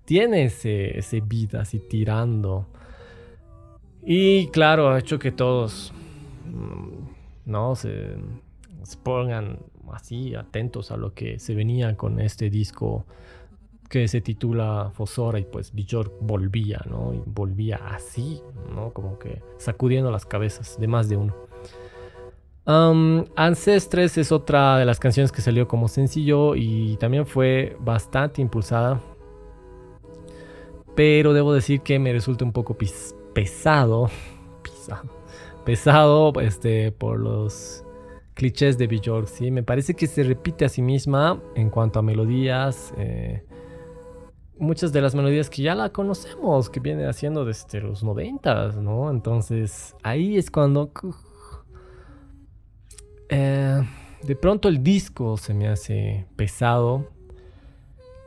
[0.05, 2.67] Tiene ese, ese beat así tirando.
[4.05, 5.93] Y claro, ha hecho que todos,
[6.45, 7.75] mm, ¿no?
[7.75, 8.17] Se,
[9.03, 9.59] pongan
[9.93, 13.05] así atentos a lo que se venía con este disco
[13.89, 17.15] que se titula Fosora y pues Bjork volvía, ¿no?
[17.15, 18.41] Y volvía así,
[18.73, 18.93] ¿no?
[18.93, 21.46] Como que sacudiendo las cabezas de más de uno.
[22.67, 29.01] Ancestres es otra de las canciones que salió como sencillo y también fue bastante impulsada.
[30.97, 32.77] Pero debo decir que me resulta un poco
[33.35, 34.11] pesado,
[34.63, 35.11] pesado,
[35.65, 37.85] pesado este, por los
[38.35, 39.51] clichés de Bjork, ¿sí?
[39.51, 42.93] Me parece que se repite a sí misma en cuanto a melodías.
[42.97, 43.45] Eh,
[44.59, 49.11] muchas de las melodías que ya la conocemos, que viene haciendo desde los noventas, ¿no?
[49.11, 50.91] Entonces ahí es cuando...
[53.29, 53.83] Eh,
[54.23, 57.09] de pronto el disco se me hace pesado.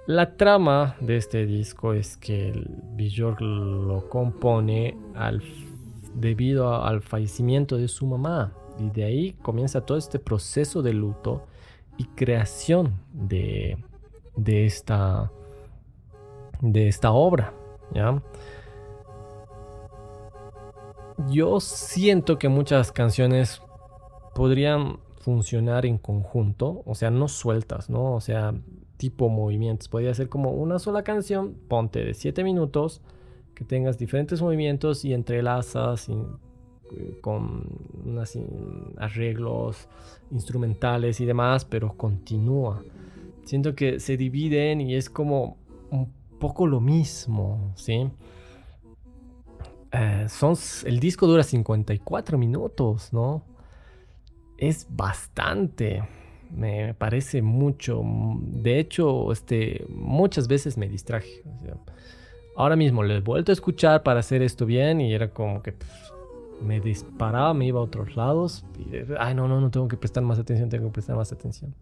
[0.08, 4.98] La trama de este disco es que el Björk lo compone
[6.16, 8.54] debido al fallecimiento de su mamá.
[8.80, 11.46] Y de ahí comienza todo este proceso de luto
[11.98, 13.78] y creación de,
[14.36, 15.32] de esta
[16.62, 17.54] de esta obra.
[21.30, 23.62] Yo siento que muchas canciones
[24.40, 28.14] podrían funcionar en conjunto, o sea, no sueltas, ¿no?
[28.14, 28.54] O sea,
[28.96, 29.90] tipo movimientos.
[29.90, 33.02] Podría ser como una sola canción, ponte de 7 minutos,
[33.54, 37.66] que tengas diferentes movimientos y entrelazas eh, con
[38.06, 38.38] unos
[38.96, 39.90] arreglos
[40.32, 42.82] instrumentales y demás, pero continúa.
[43.44, 45.58] Siento que se dividen y es como
[45.92, 48.10] un poco lo mismo, ¿sí?
[49.92, 50.56] Eh, son,
[50.86, 53.49] el disco dura 54 minutos, ¿no?
[54.60, 56.04] Es bastante.
[56.56, 58.02] Me parece mucho.
[58.04, 61.44] De hecho, este, muchas veces me distraje.
[62.56, 65.72] ahora mismo le he vuelto a escuchar para hacer esto bien y era como que
[65.72, 65.90] pues,
[66.62, 68.66] me disparaba, me iba a otros lados.
[68.78, 71.74] Y, ay, no, no, no tengo que prestar más atención, tengo que prestar más atención.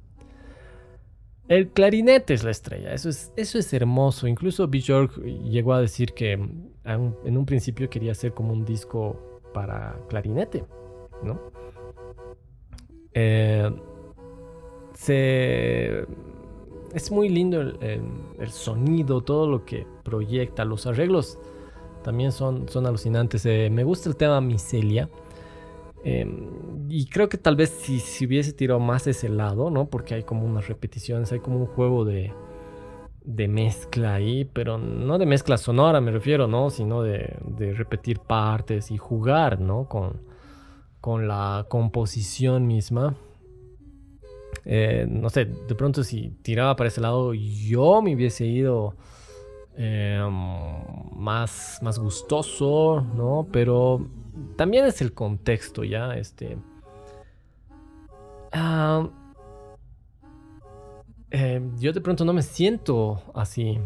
[1.48, 4.28] El clarinete es la estrella, eso es, eso es hermoso.
[4.28, 9.98] Incluso Björk llegó a decir que en un principio quería hacer como un disco para
[10.10, 10.66] clarinete,
[11.24, 11.40] ¿no?
[13.20, 13.72] Eh,
[16.94, 21.40] es muy lindo el, sonido, todo lo que proyecta, los arreglos
[22.04, 23.44] también son, son alucinantes.
[23.48, 25.10] Eh, me gusta el tema Micelia.
[26.04, 29.88] Em, y creo que tal vez si, si, hubiese tirado más ese lado, ¿no?
[29.88, 32.32] Porque hay como unas repeticiones, hay como un juego de,
[33.26, 36.70] de mezcla ahí, pero no de mezcla sonora me refiero, ¿no?
[36.70, 39.90] Sino de, de repetir partes y jugar, ¿no?
[39.90, 40.27] Con,
[41.02, 43.16] con la composición misma.
[44.66, 48.96] Eh, no sé, de pronto si tiraba para ese lado, yo me hubiese ido
[49.76, 50.34] em,
[51.16, 53.48] más, más gustoso, ¿no?
[53.52, 54.08] Pero
[54.56, 56.58] también es el contexto, ya, este...
[58.52, 59.10] Ah,
[61.30, 63.80] em, yo de pronto no me siento así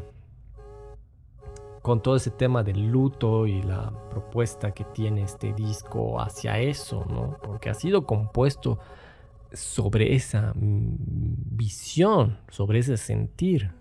[1.82, 7.06] con todo ese tema del luto y la propuesta que tiene este disco hacia eso,
[7.10, 7.38] ¿no?
[7.42, 8.80] Porque ha sido compuesto
[9.52, 13.72] sobre esa visión, sobre ese sentir.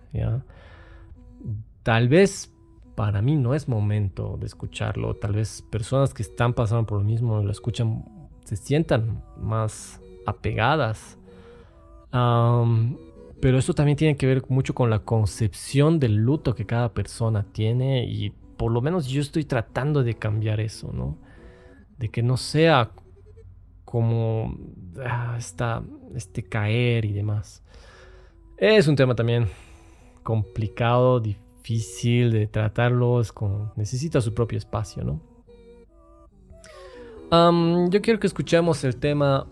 [1.82, 2.52] Tal vez
[2.94, 5.14] para mí no es momento de escucharlo.
[5.14, 8.04] Tal vez personas que están pasando por lo mismo lo escuchan,
[8.44, 11.18] se sientan más apegadas.
[13.40, 17.46] Pero esto también tiene que ver mucho con la concepción del luto que cada persona
[17.52, 21.18] tiene y por lo menos yo estoy tratando de cambiar eso, ¿no?
[21.98, 22.90] De que no sea
[23.84, 24.56] como
[25.04, 25.38] ah,
[26.14, 27.62] este caer y demás.
[28.56, 29.46] Es un tema también
[30.22, 35.20] complicado, difícil difícil de tratarlos, con, necesita su propio espacio, ¿no?
[37.90, 39.46] yo quiero que escuchemos el tema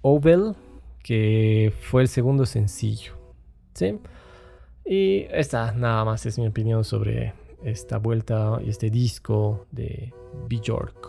[0.00, 0.54] Ovel,
[1.02, 3.18] que fue el segundo sencillo,
[3.80, 3.98] ¿sí?
[4.84, 7.32] Y esta nada más es mi opinión sobre
[7.64, 10.12] esta vuelta y este disco de
[10.48, 11.08] Bjork.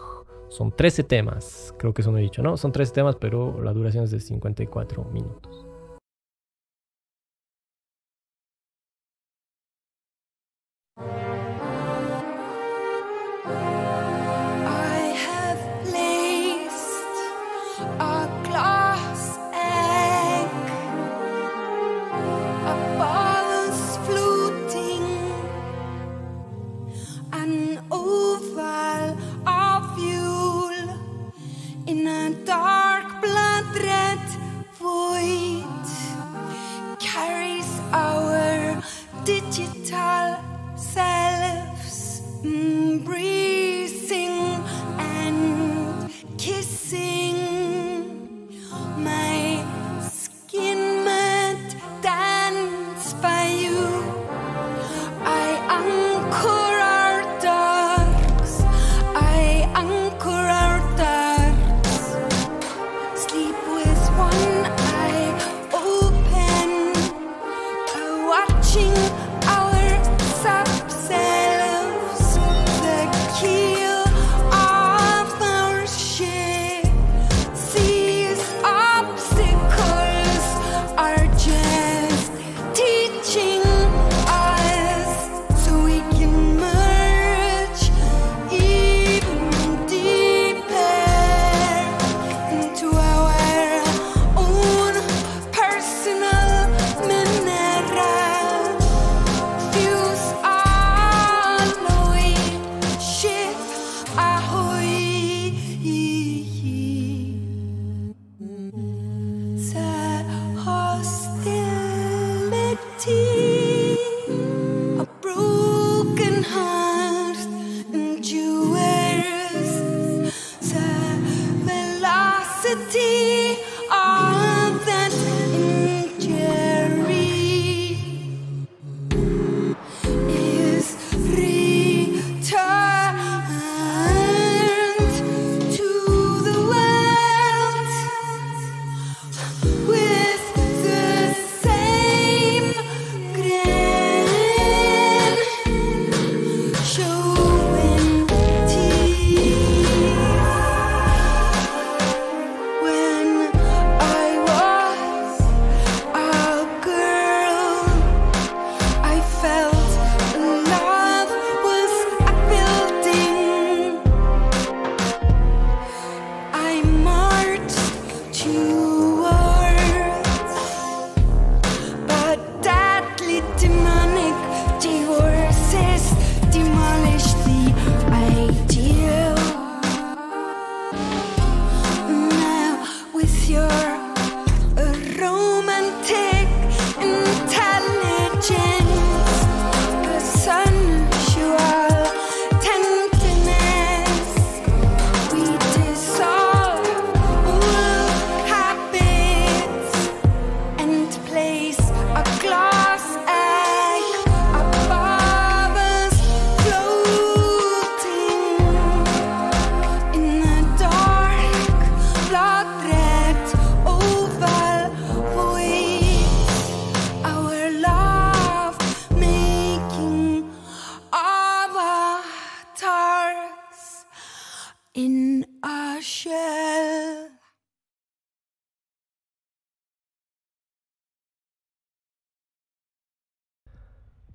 [0.50, 2.58] Son 13 temas, creo que eso no he dicho, ¿no?
[2.58, 5.66] Son 13 temas, pero la duración es de 54 minutos.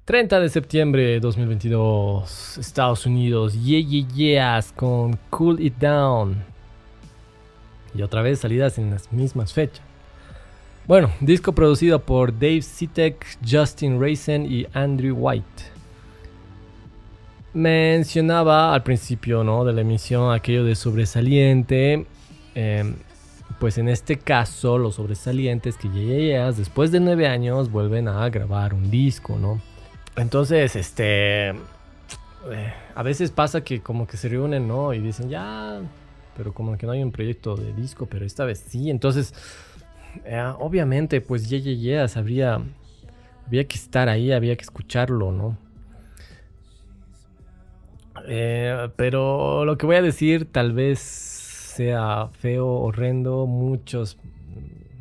[0.07, 6.45] 30 de septiembre de 2022, Estados Unidos, Yeah Yeah Yeahs con Cool It Down.
[7.93, 9.85] Y otra vez salidas en las mismas fechas.
[10.87, 15.65] Bueno, disco producido por Dave Sitek, Justin Raisin y Andrew White.
[17.53, 19.65] Mencionaba al principio ¿no?
[19.65, 22.07] de la emisión aquello de sobresaliente.
[22.55, 22.95] Em,
[23.59, 28.29] pues en este caso, los sobresalientes que Yeah Yeahs después de nueve años vuelven a
[28.29, 29.61] grabar un disco, ¿no?
[30.17, 31.51] Entonces, este.
[31.51, 34.93] Eh, a veces pasa que como que se reúnen, ¿no?
[34.95, 35.81] Y dicen, ya.
[36.37, 38.91] Pero como que no hay un proyecto de disco, pero esta vez sí.
[38.91, 39.35] Entonces,
[40.25, 42.61] eh, obviamente, pues ya, ya, ya, habría.
[43.47, 45.57] Había que estar ahí, había que escucharlo, ¿no?
[48.27, 54.19] Eh, pero lo que voy a decir tal vez sea feo, horrendo, muchos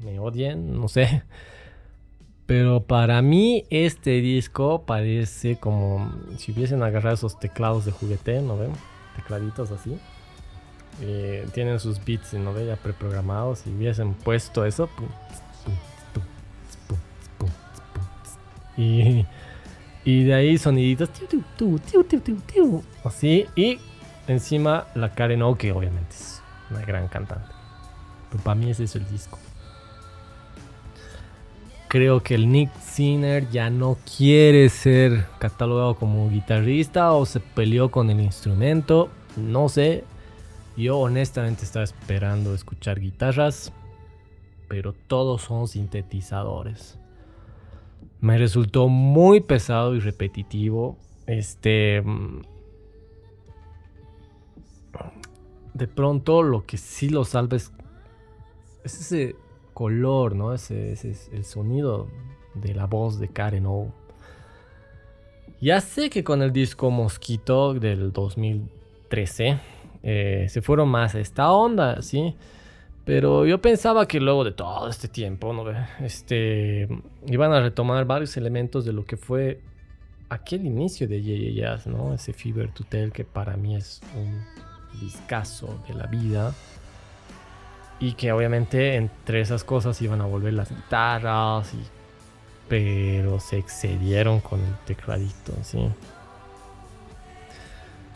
[0.04, 1.24] me odien, no sé.
[2.46, 8.58] Pero para mí este disco parece como si hubiesen agarrado esos teclados de juguete, ¿no
[8.58, 8.72] ven?
[9.16, 9.98] Tecladitos así.
[11.02, 12.68] Eh, tienen sus beats, ¿no ven?
[12.68, 14.90] Ya preprogramados y hubiesen puesto eso.
[18.78, 19.26] Y,
[20.04, 21.10] y de ahí soniditos.
[23.04, 23.48] Así.
[23.56, 23.80] Y
[24.28, 27.50] encima la Karen O, que obviamente es una gran cantante.
[28.30, 29.40] Pero para mí ese es el disco
[31.96, 37.90] creo que el Nick Sinner ya no quiere ser catalogado como guitarrista o se peleó
[37.90, 39.10] con el instrumento.
[39.38, 40.04] No sé.
[40.76, 43.72] Yo honestamente estaba esperando escuchar guitarras,
[44.68, 47.00] pero todos son sintetizadores.
[48.20, 50.98] Me resultó muy pesado y repetitivo.
[51.28, 52.04] Este.
[55.74, 57.72] De pronto, lo que sí lo salva es,
[58.84, 59.36] es ese
[59.76, 60.54] color, ¿no?
[60.54, 62.08] Ese, es el sonido
[62.56, 63.94] de la voz de Karen O.
[65.62, 69.60] Ya sé que con el disco Mosquito del 2013
[70.02, 72.36] eh, se fueron más a esta onda, ¿sí?
[73.04, 75.66] Pero yo pensaba que luego de todo este tiempo, ¿no?
[76.00, 76.88] Este,
[77.28, 79.60] iban a retomar varios elementos de lo que fue
[80.30, 82.14] aquel inicio de Yeah, Jazz, ¿no?
[82.14, 84.42] Ese Fever to Tell que para mí es un
[85.00, 86.54] discazo de la vida.
[88.00, 91.72] Y que obviamente entre esas cosas iban a volver las guitarras,
[92.68, 95.90] pero se excedieron con el tecladito, ¿sí?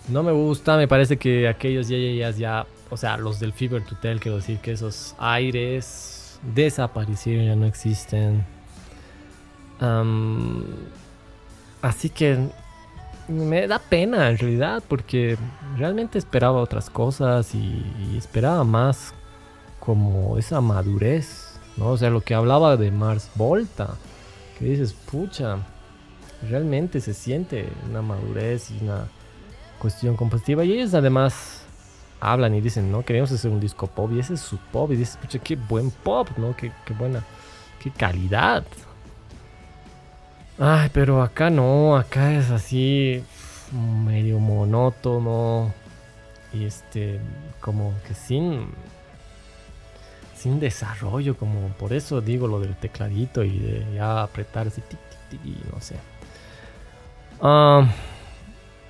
[0.09, 3.83] No me gusta, me parece que aquellos ya, ya, ya, o sea, los del Fever
[3.85, 8.43] to Tell, quiero decir que esos aires desaparecieron, ya no existen.
[11.81, 12.49] así que
[13.27, 15.37] me da pena en realidad, porque
[15.77, 19.13] realmente esperaba otras cosas y esperaba más
[19.79, 21.89] como esa madurez, ¿no?
[21.89, 23.95] O sea, lo que hablaba de Mars Volta,
[24.57, 25.57] que dices, pucha,
[26.49, 29.07] realmente se siente una madurez y una
[29.79, 30.63] cuestión compositiva.
[30.63, 31.63] Y ellos además
[32.19, 34.97] hablan y dicen, no, queremos hacer un disco pop y ese es su pop y
[34.97, 36.55] dices, pucha, qué buen pop, ¿no?
[36.55, 37.23] Qué, qué buena,
[37.81, 38.65] qué calidad.
[40.57, 43.23] Ay, pero acá no, acá es así
[43.71, 45.73] medio monótono
[46.51, 47.19] y este
[47.61, 48.67] como que sin
[50.39, 54.81] sin desarrollo, como por eso digo lo del tecladito y de ya apretarse
[55.31, 55.95] y no sé.
[57.41, 57.85] Ah,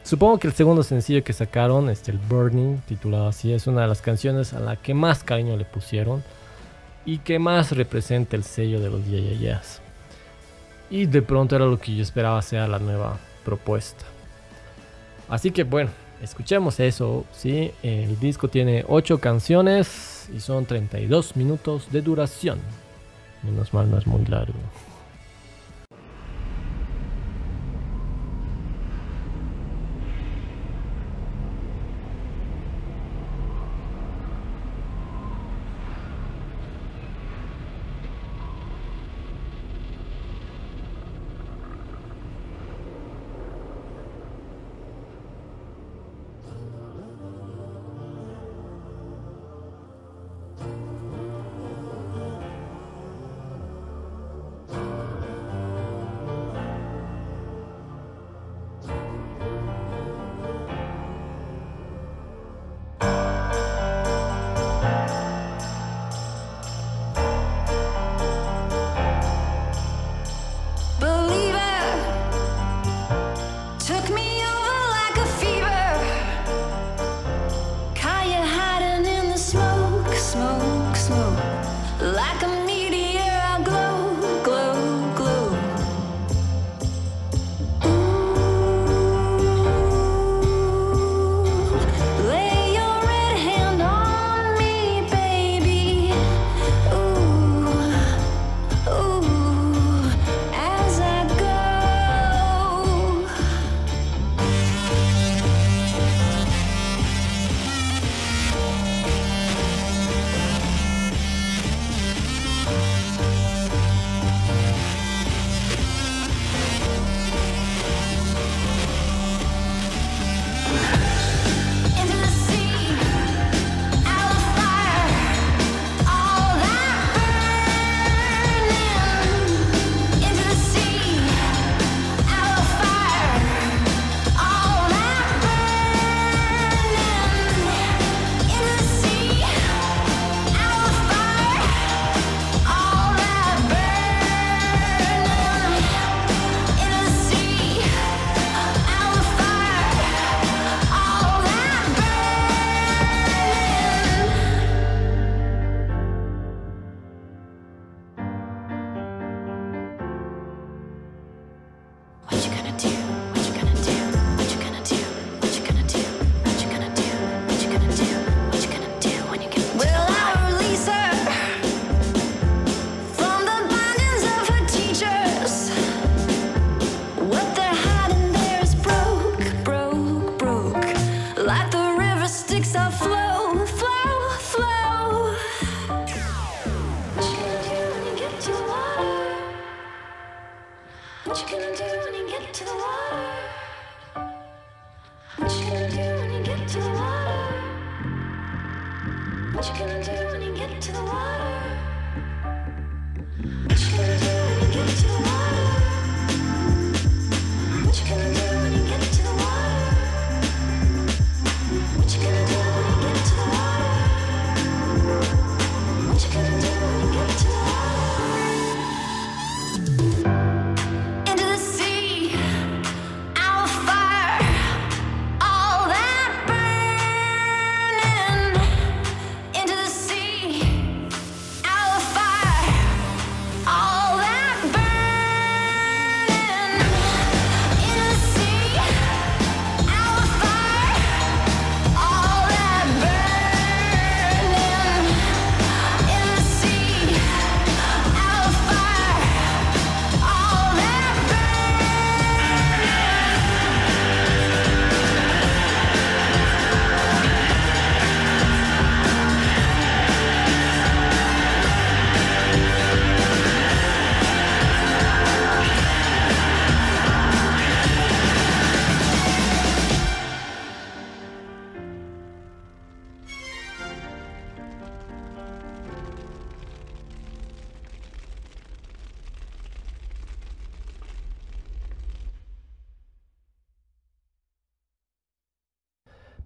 [0.04, 3.88] supongo que el segundo sencillo que sacaron, este, el Burning, titulado así, es una de
[3.88, 6.24] las canciones a la que más cariño le pusieron
[7.04, 9.62] y que más representa el sello de los Yeah,
[10.92, 14.06] Y de pronto era lo que yo esperaba sea la nueva propuesta.
[15.28, 15.90] Así que bueno,
[16.22, 17.72] escuchemos eso, ¿sí?
[17.82, 22.60] El disco tiene 8 canciones y son 32 minutos de duración.
[23.44, 24.60] Menos mal no es muy largo.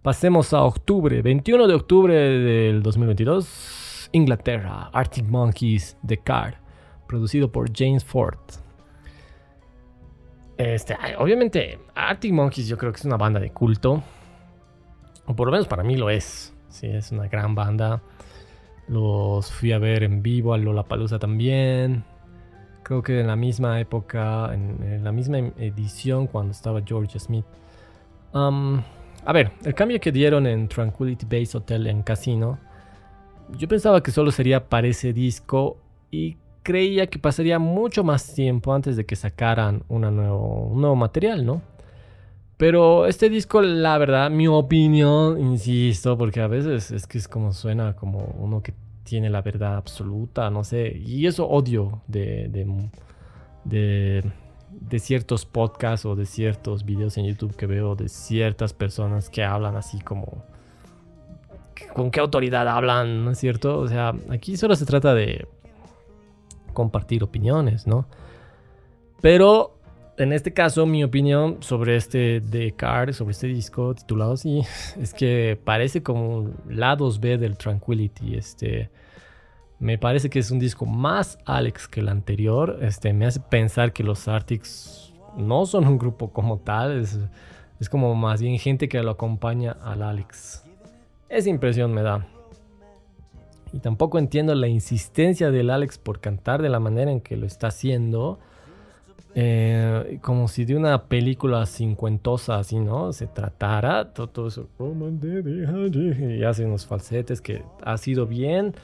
[0.03, 6.59] Pasemos a octubre, 21 de octubre del 2022, Inglaterra, Arctic Monkeys, The Car,
[7.07, 8.37] producido por James Ford.
[10.57, 14.03] Este, obviamente, Arctic Monkeys yo creo que es una banda de culto,
[15.25, 16.53] o por lo menos para mí lo es.
[16.67, 18.01] Sí, es una gran banda.
[18.89, 22.03] Los fui a ver en vivo a Lollapalooza también.
[22.83, 27.45] Creo que en la misma época, en, la misma edición cuando estaba George Smith.
[29.25, 32.59] A ver, el cambio que dieron en Tranquility Base Hotel en Casino,
[33.57, 35.77] yo pensaba que solo sería para ese disco
[36.11, 40.95] y creía que pasaría mucho más tiempo antes de que sacaran una nuevo, un nuevo
[40.97, 41.61] material, ¿no?
[42.57, 47.53] Pero este disco, la verdad, mi opinión, insisto, porque a veces es que es como
[47.53, 48.73] suena como uno que
[49.03, 52.89] tiene la verdad absoluta, no sé, y eso odio de, de,
[53.63, 54.23] de
[54.79, 59.43] de ciertos podcasts o de ciertos videos en YouTube que veo de ciertas personas que
[59.43, 60.43] hablan así como...
[61.93, 63.25] ¿Con qué autoridad hablan?
[63.25, 63.79] ¿No es cierto?
[63.79, 65.47] O sea, aquí solo se trata de
[66.73, 68.07] compartir opiniones, ¿no?
[69.21, 69.77] Pero
[70.17, 74.61] en este caso, mi opinión sobre este The Card, sobre este disco titulado así,
[74.99, 78.35] es que parece como lados B del Tranquility.
[78.35, 78.89] Este
[79.83, 82.79] me parece que es un disco más Alex que el anterior.
[82.81, 87.01] Este, me hace pensar que los Arctics no son un grupo como tal.
[87.01, 90.63] Es, como más bien gente que lo acompaña al Alex.
[91.27, 92.25] Esa impresión me da.
[93.73, 97.45] Y tampoco entiendo la insistencia del Alex por cantar de la manera en que lo
[97.45, 98.39] está haciendo.
[99.35, 103.11] Eh, como si de una película cincuentosa así, ¿no?
[103.11, 104.13] Se tratara.
[104.13, 104.69] Todo, eso.
[106.37, 108.75] Y hace unos falsetes que ha sido bien.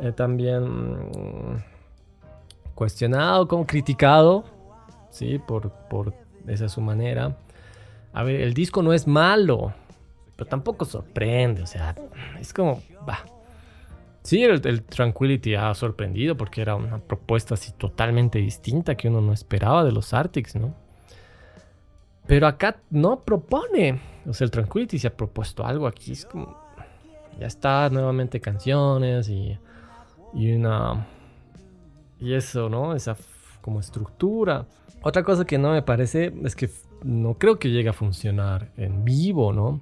[0.00, 1.62] Eh, también mm,
[2.74, 4.44] cuestionado, como criticado,
[5.10, 5.38] ¿sí?
[5.38, 6.14] Por, por
[6.46, 7.36] esa su manera.
[8.12, 9.72] A ver, el disco no es malo,
[10.36, 11.94] pero tampoco sorprende, o sea,
[12.40, 13.24] es como, va.
[14.22, 19.34] Sí, el, Tranquility ha sorprendido porque era una propuesta así totalmente distinta que uno no
[19.34, 20.74] esperaba de los Arctics, ¿no?
[22.26, 24.00] Pero acá no propone.
[24.26, 26.12] O sea, el Tranquility se ha propuesto algo aquí.
[26.12, 26.56] Es como.
[27.38, 29.58] Ya está, nuevamente canciones y
[30.34, 31.06] y una...
[32.18, 32.94] Y eso, ¿no?
[32.94, 33.16] Esa
[33.60, 34.66] como estructura.
[35.02, 36.70] Otra cosa que no me parece es que
[37.02, 39.80] no creo que llegue a funcionar en vivo, ¿no?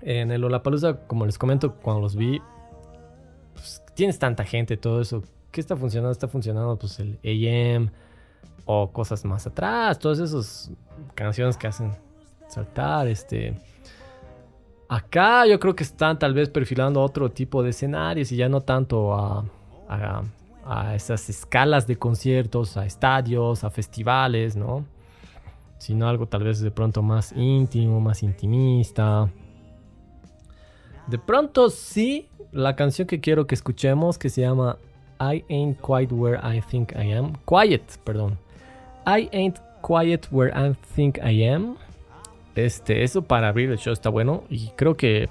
[0.00, 2.40] En el Olapalooza, como les comento, cuando los vi,
[3.54, 5.22] pues, tienes tanta gente, todo eso.
[5.50, 6.10] ¿Qué está funcionando?
[6.10, 7.90] Está funcionando pues el AM
[8.64, 10.70] o cosas más atrás, todas esas
[11.14, 11.92] canciones que hacen
[12.48, 13.54] saltar, este
[14.92, 18.60] Acá yo creo que están tal vez perfilando otro tipo de escenarios y ya no
[18.60, 19.42] tanto a,
[20.94, 24.84] esas escalas de conciertos, a estadios, a festivales, ¿no?
[25.78, 29.30] Sino algo tal vez de pronto más íntimo, más intimista.
[31.06, 34.76] De pronto sí, la canción que quiero que escuchemos que se llama
[35.18, 37.32] I Ain't Quite Where I Think I Am.
[37.46, 38.38] Quiet, perdón.
[39.06, 41.78] I Ain't Quiet Where I Think I Am
[42.54, 44.44] este, eso para abrir el show está bueno.
[44.50, 45.28] Y creo que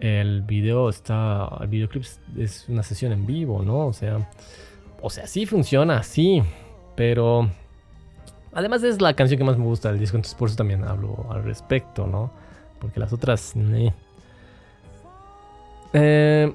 [0.00, 1.48] el video está.
[1.60, 2.04] El videoclip
[2.38, 3.86] es una sesión en vivo, ¿no?
[3.86, 4.28] O sea.
[5.02, 6.42] O sea, sí funciona, sí.
[6.94, 7.50] Pero.
[8.52, 10.16] Además es la canción que más me gusta del disco.
[10.16, 12.30] Entonces por eso también hablo al respecto, ¿no?
[12.80, 13.54] Porque las otras.
[15.92, 16.52] Eh,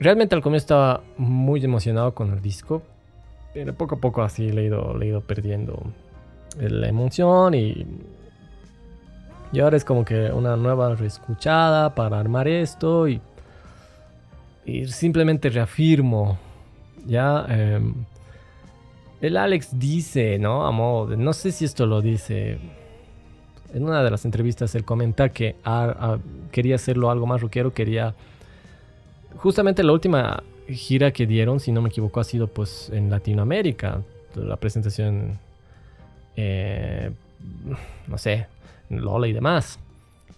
[0.00, 2.82] realmente al comienzo estaba muy emocionado con el disco.
[3.54, 5.82] Pero poco a poco así le he ido, le he ido perdiendo
[6.58, 7.86] la emoción y
[9.52, 13.20] y ahora es como que una nueva reescuchada para armar esto y,
[14.64, 16.38] y simplemente reafirmo.
[17.06, 17.46] Ya.
[17.48, 17.94] Em,
[19.20, 20.66] el Alex dice, ¿no?
[20.66, 22.58] A modo no sé si esto lo dice.
[23.72, 25.56] En una de las entrevistas él comenta que
[26.50, 28.14] quería hacerlo algo más rockero, quería...
[29.36, 34.02] Justamente la última gira que dieron, si no me equivoco, ha sido pues en Latinoamérica.
[34.34, 35.38] La presentación...
[36.36, 37.10] Eh,
[38.06, 38.46] no sé,
[38.88, 39.78] Lola y demás.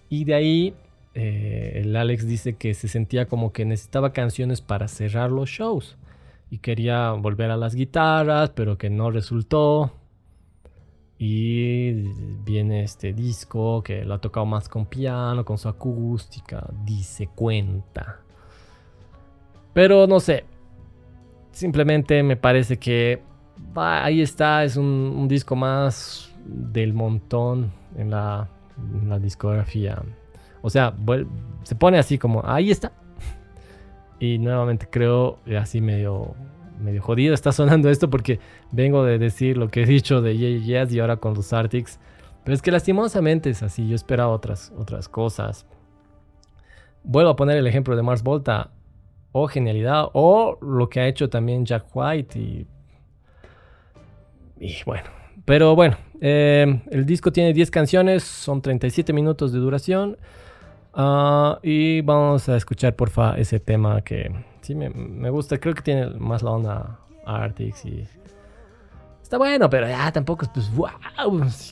[0.09, 0.73] Y de ahí
[1.13, 5.97] eh, el Alex dice que se sentía como que necesitaba canciones para cerrar los shows.
[6.49, 9.91] Y quería volver a las guitarras, pero que no resultó.
[11.17, 11.91] Y
[12.45, 18.21] viene este disco que lo ha tocado más con piano, con su acústica, dice cuenta.
[19.73, 20.45] Pero no sé,
[21.51, 23.21] simplemente me parece que
[23.75, 28.47] ahí está, es un disco más del montón en la,
[29.19, 30.01] discografía.
[30.61, 30.93] O sea,
[31.63, 32.91] se pone así como, ahí está.
[34.21, 36.35] Y nuevamente creo así medio,
[36.79, 38.39] medio jodido está sonando esto porque
[38.71, 41.99] vengo de decir lo que he dicho de Yeah, y ahora con los Arctics.
[42.43, 43.87] Pero es que lastimosamente es así.
[43.87, 45.65] Yo esperaba otras, otras cosas.
[47.03, 48.71] Vuelvo a poner el ejemplo de Mars Volta.
[49.31, 50.07] O genialidad.
[50.13, 52.39] O lo que ha hecho también Jack White.
[52.39, 52.67] Y,
[54.59, 55.18] y bueno.
[55.49, 55.97] Pero bueno.
[56.21, 58.21] eh, el disco tiene 10 canciones.
[58.21, 60.15] Son 37 minutos de duración.
[60.93, 64.31] Ah, y vamos a escuchar porfa ese tema que
[64.61, 65.57] sí me, me gusta.
[65.57, 68.07] Creo que tiene más la onda Artix y...
[69.23, 70.89] Está bueno, pero ya tampoco es pues wow,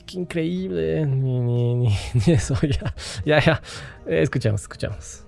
[0.06, 1.88] qué increíble, ni, ni, ni,
[2.26, 2.92] ni eso, ya,
[3.24, 3.62] ya, ya.
[4.08, 5.27] Eh, escuchamos, escuchamos.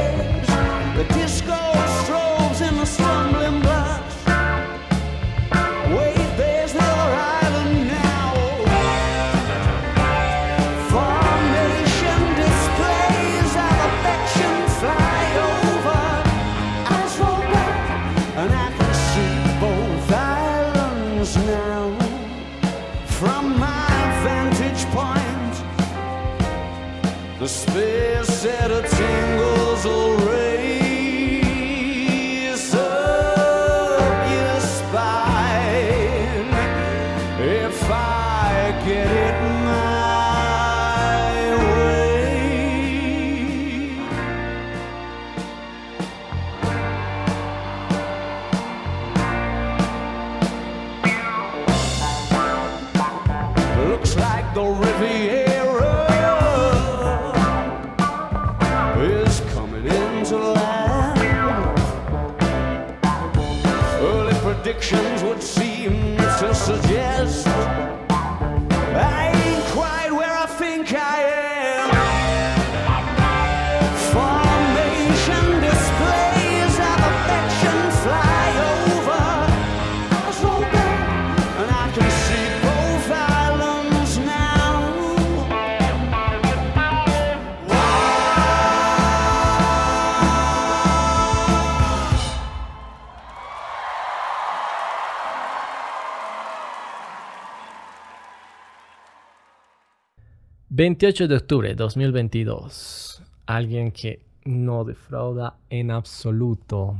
[100.81, 103.21] 28 de octubre de 2022.
[103.45, 106.97] Alguien que no defrauda en absoluto.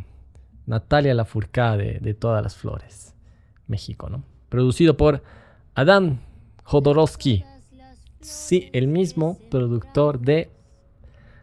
[0.68, 3.16] Natalia Lafourcade de Todas las Flores.
[3.66, 4.24] México, ¿no?
[4.49, 5.24] Producido por
[5.74, 6.20] Adam
[6.64, 7.44] Jodorowsky.
[8.20, 10.52] Sí, el mismo productor de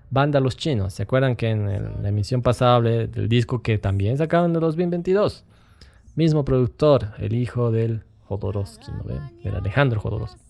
[0.08, 0.94] Banda Los Chinos.
[0.94, 5.44] ¿Se acuerdan que en la emisión pasada hablé del disco que también sacaron en 2022?
[6.14, 9.02] Mismo productor, el hijo del Jodorowsky, ¿no?
[9.42, 10.47] Del Alejandro Jodorowsky.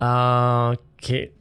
[0.00, 1.34] Ah, qué,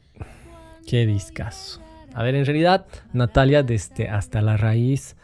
[0.86, 1.82] qué discazo.
[2.14, 5.16] A ver, en realidad, Natalia, desde hasta la raíz,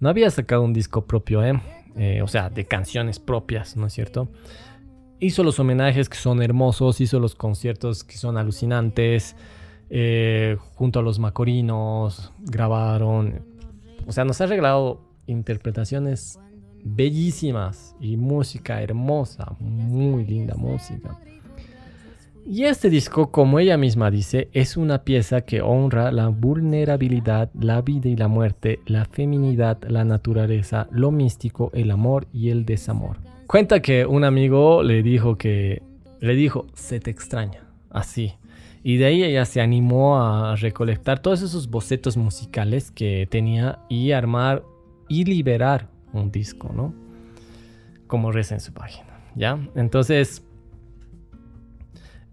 [0.00, 1.60] no había sacado un disco propio, ¿eh?
[1.96, 4.28] Eh, o sea, de canciones propias, ¿no es cierto?
[5.20, 9.36] Hizo los homenajes que son hermosos, hizo los conciertos que son alucinantes,
[9.88, 13.44] eh, junto a los Macorinos, grabaron.
[14.06, 16.38] O sea, nos ha regalado interpretaciones
[16.84, 21.18] bellísimas y música hermosa, muy linda música.
[22.44, 27.80] Y este disco, como ella misma dice, es una pieza que honra la vulnerabilidad, la
[27.82, 33.18] vida y la muerte, la feminidad, la naturaleza, lo místico, el amor y el desamor.
[33.46, 35.82] Cuenta que un amigo le dijo que
[36.20, 38.34] le dijo, "Se te extraña", así.
[38.82, 44.10] Y de ahí ella se animó a recolectar todos esos bocetos musicales que tenía y
[44.10, 44.64] armar
[45.08, 46.92] y liberar un disco, ¿no?
[48.08, 49.58] Como reza en su página, ¿ya?
[49.76, 50.44] Entonces,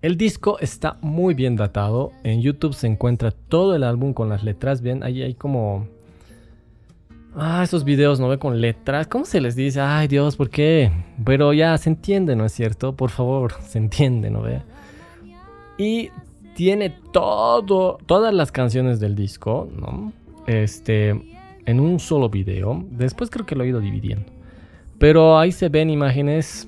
[0.02, 2.12] el disco está muy bien datado.
[2.24, 5.04] En YouTube se encuentra todo el álbum con las letras bien.
[5.04, 5.88] Ahí hay como...
[7.36, 8.40] Ah, esos videos, ¿no ve?
[8.40, 9.08] Con letras.
[9.08, 9.82] ¿Cómo se les dice?
[9.82, 10.92] Ay, Dios, ¿por qué?
[11.24, 12.96] Pero ya se entiende, ¿no es cierto?
[12.96, 14.62] Por favor, se entiende, ¿no ve?
[15.78, 16.10] Y
[16.56, 20.14] tiene todo, todas las canciones del disco, ¿no?
[20.48, 21.10] Este,
[21.66, 22.84] en un solo video.
[22.90, 24.26] Después creo que lo he ido dividiendo.
[24.98, 26.68] Pero ahí se ven imágenes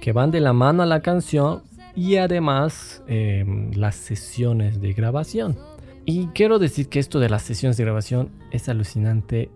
[0.00, 1.62] que van de la mano a la canción
[2.00, 5.58] y además em, las sesiones de grabación.
[6.06, 9.50] Y quiero decir que esto de las sesiones de grabación es alucinante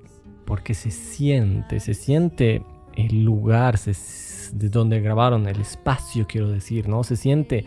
[0.44, 2.62] porque se siente, se siente
[2.96, 7.02] el lugar de donde grabaron, el espacio, quiero decir, ¿no?
[7.02, 7.64] Se siente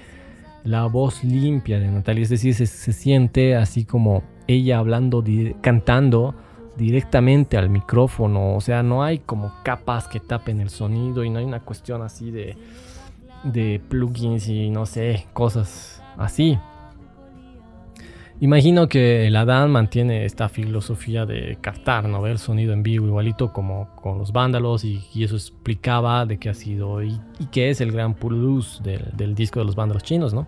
[0.64, 5.24] la voz limpia de Natalia, es decir, se, siente así como ella hablando,
[5.60, 6.36] cantando
[6.78, 11.40] directamente al micrófono, o sea, no hay como capas que tapen el sonido y no
[11.40, 12.56] hay una cuestión así de
[13.52, 16.58] de plugins y no sé, cosas así.
[18.40, 22.28] Imagino que el Adán mantiene esta filosofía de captar, ¿no?
[22.28, 26.54] El sonido en vivo igualito como con los vándalos y, eso explicaba de qué ha
[26.54, 27.20] sido y,
[27.52, 30.46] qué es el gran plus del, del, disco de los vándalos chinos, ¿no?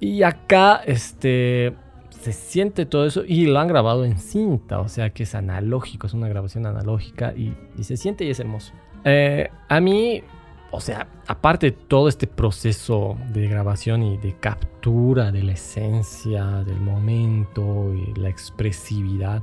[0.00, 1.74] Y acá, este,
[2.10, 6.06] se siente todo eso y lo han grabado en cinta, o sea que es analógico,
[6.06, 8.72] es una grabación analógica y, se siente y es hermoso.
[9.04, 10.22] Eh, a mí
[10.70, 16.44] o sea, aparte de todo este proceso de grabación y de captura de la esencia
[16.64, 19.42] del momento y la expresividad,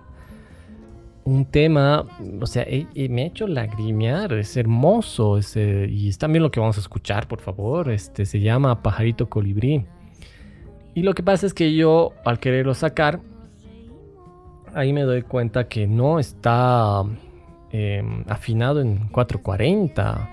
[1.24, 2.06] un tema,
[2.40, 2.66] o sea,
[3.10, 7.42] me ha hecho lagrimear, es hermoso, y es también lo que vamos a escuchar, por
[7.42, 9.84] favor, este, se llama Pajarito Colibrí.
[10.94, 13.20] Y lo que pasa es que yo, al quererlo sacar,
[14.76, 17.02] ahí me doy cuenta que no está
[17.72, 20.30] em, afinado en 440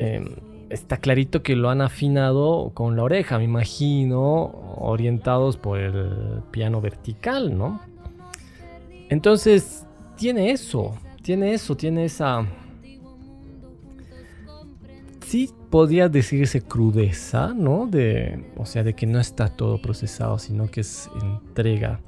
[0.00, 0.24] Em,
[0.70, 6.80] está clarito que lo han afinado con la oreja, me imagino, orientados por el piano
[6.80, 7.82] vertical, ¿no?
[9.10, 9.84] Entonces,
[10.16, 12.46] tiene eso, tiene eso, tiene esa...
[15.26, 17.86] Sí podría decirse crudeza, ¿no?
[17.86, 22.00] De, o sea, de que no está todo procesado, sino que es entrega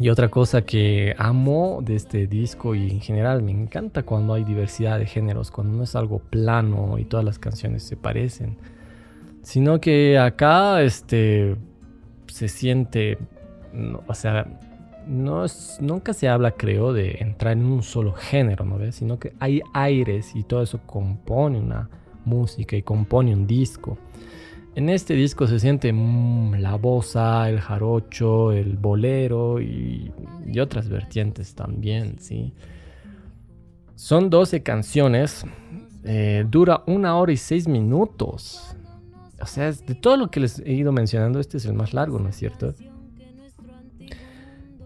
[0.00, 4.44] y otra cosa que amo de este disco y en general me encanta cuando hay
[4.44, 8.56] diversidad de géneros, cuando no es algo plano y todas las canciones se parecen,
[9.42, 11.56] sino que acá este
[12.26, 13.18] se siente,
[14.06, 14.46] o sea,
[15.06, 18.96] no es, nunca se habla, creo, de entrar en un solo género, ¿no ves?
[18.96, 21.90] Sino que hay aires y todo eso compone una
[22.24, 23.98] música y compone un disco.
[24.74, 30.10] En este disco se siente mm, la bosa, el jarocho, el bolero y,
[30.60, 32.52] otras vertientes también, ¿sí?
[33.94, 35.44] Son 12 canciones,
[36.04, 38.76] eh, dura una hora y seis minutos.
[39.40, 42.18] O sea, de todo lo que les he ido mencionando, este es el más largo,
[42.18, 42.74] ¿no es cierto?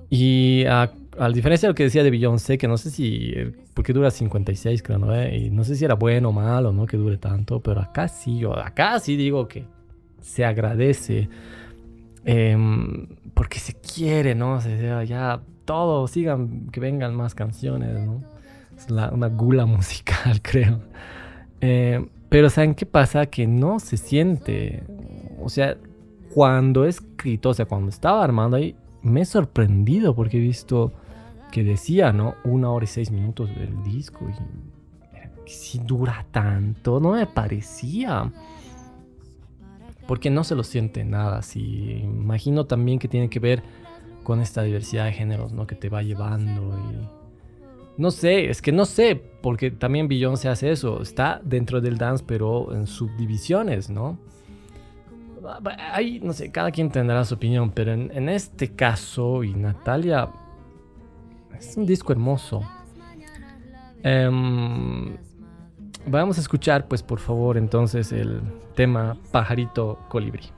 [0.08, 0.90] Y a,
[1.32, 3.34] diferencia de lo que decía de Beyoncé, que no sé si,
[3.74, 5.28] porque dura 56 creo, ¿no?
[5.28, 6.86] Y no sé si era bueno o malo, ¿no?
[6.86, 9.64] Que dure tanto, pero acá sí, yo acá sí digo que
[10.20, 11.28] se agradece,
[12.24, 14.60] em, porque se quiere, ¿no?
[14.60, 18.22] Se, ya todo, sigan, que vengan más canciones, ¿no?
[18.76, 20.80] Es una gula musical, creo.
[21.60, 23.26] Em, pero ¿saben qué pasa?
[23.26, 24.82] Que no se siente,
[25.40, 25.76] o sea,
[26.34, 30.92] cuando he escrito, o sea, cuando estaba armando ahí, me he sorprendido porque he visto
[31.52, 32.34] que decía, ¿no?
[32.44, 38.30] Una hora y seis minutos del disco y si dura tanto, no me parecía
[40.06, 42.00] porque no se lo siente nada así.
[42.02, 43.62] Imagino también que tiene que ver
[44.22, 45.66] con esta diversidad de géneros, ¿no?
[45.66, 47.16] Que te va llevando y...
[47.96, 51.00] No sé, es que no sé, porque también se hace eso.
[51.00, 54.18] Está dentro del dance, pero en subdivisiones, ¿no?
[55.92, 60.28] Ahí, no sé, cada quien tendrá su opinión, pero en, este caso, y Natalia,
[61.58, 62.62] es un disco hermoso.
[64.02, 65.16] Em,
[66.06, 68.40] vamos a escuchar, pues por favor, entonces el
[68.74, 70.50] tema Pajarito Colibrí.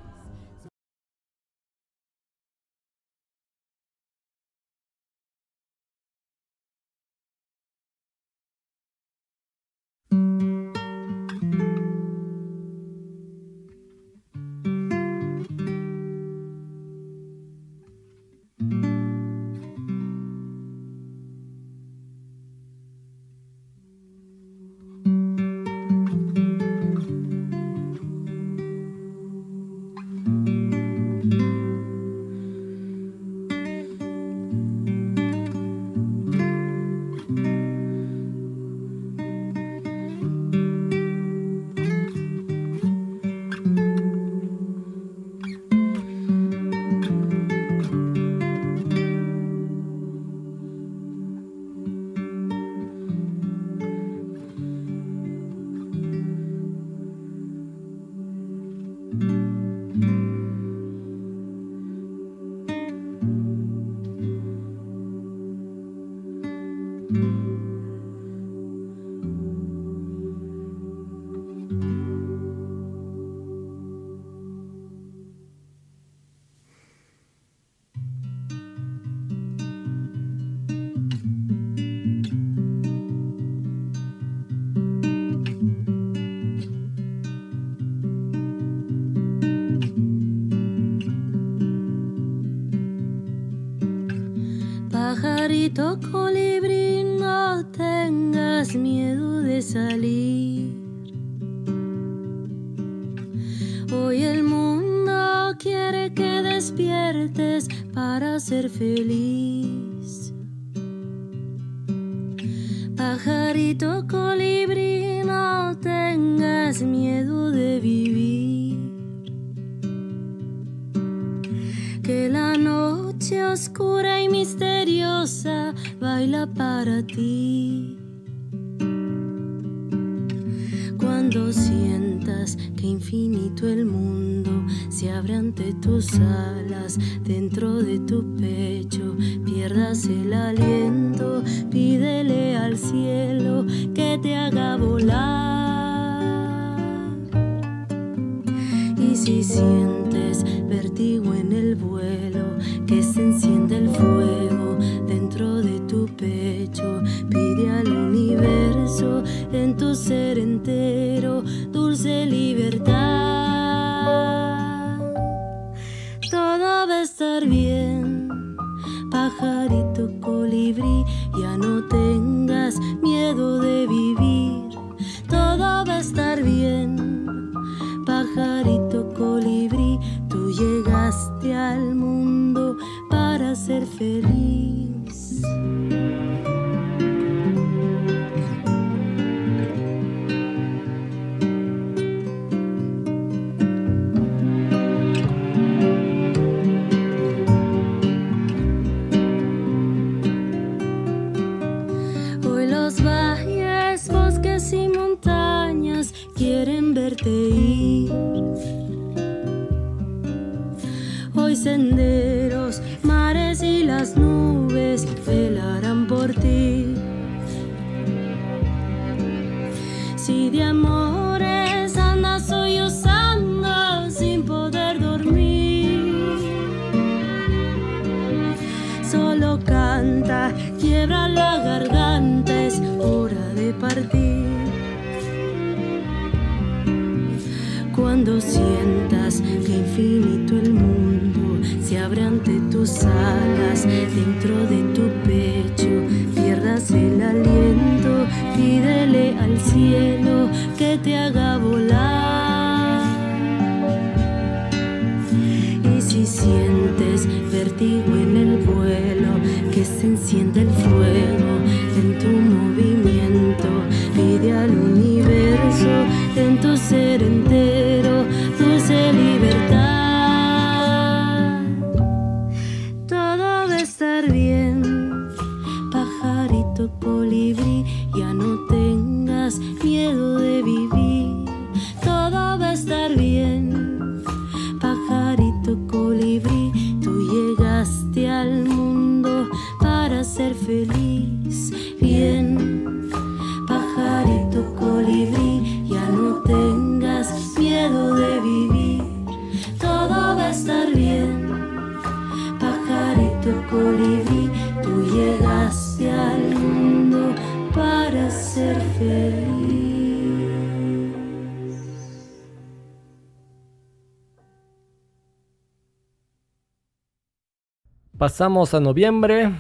[318.39, 319.51] Pasamos a noviembre.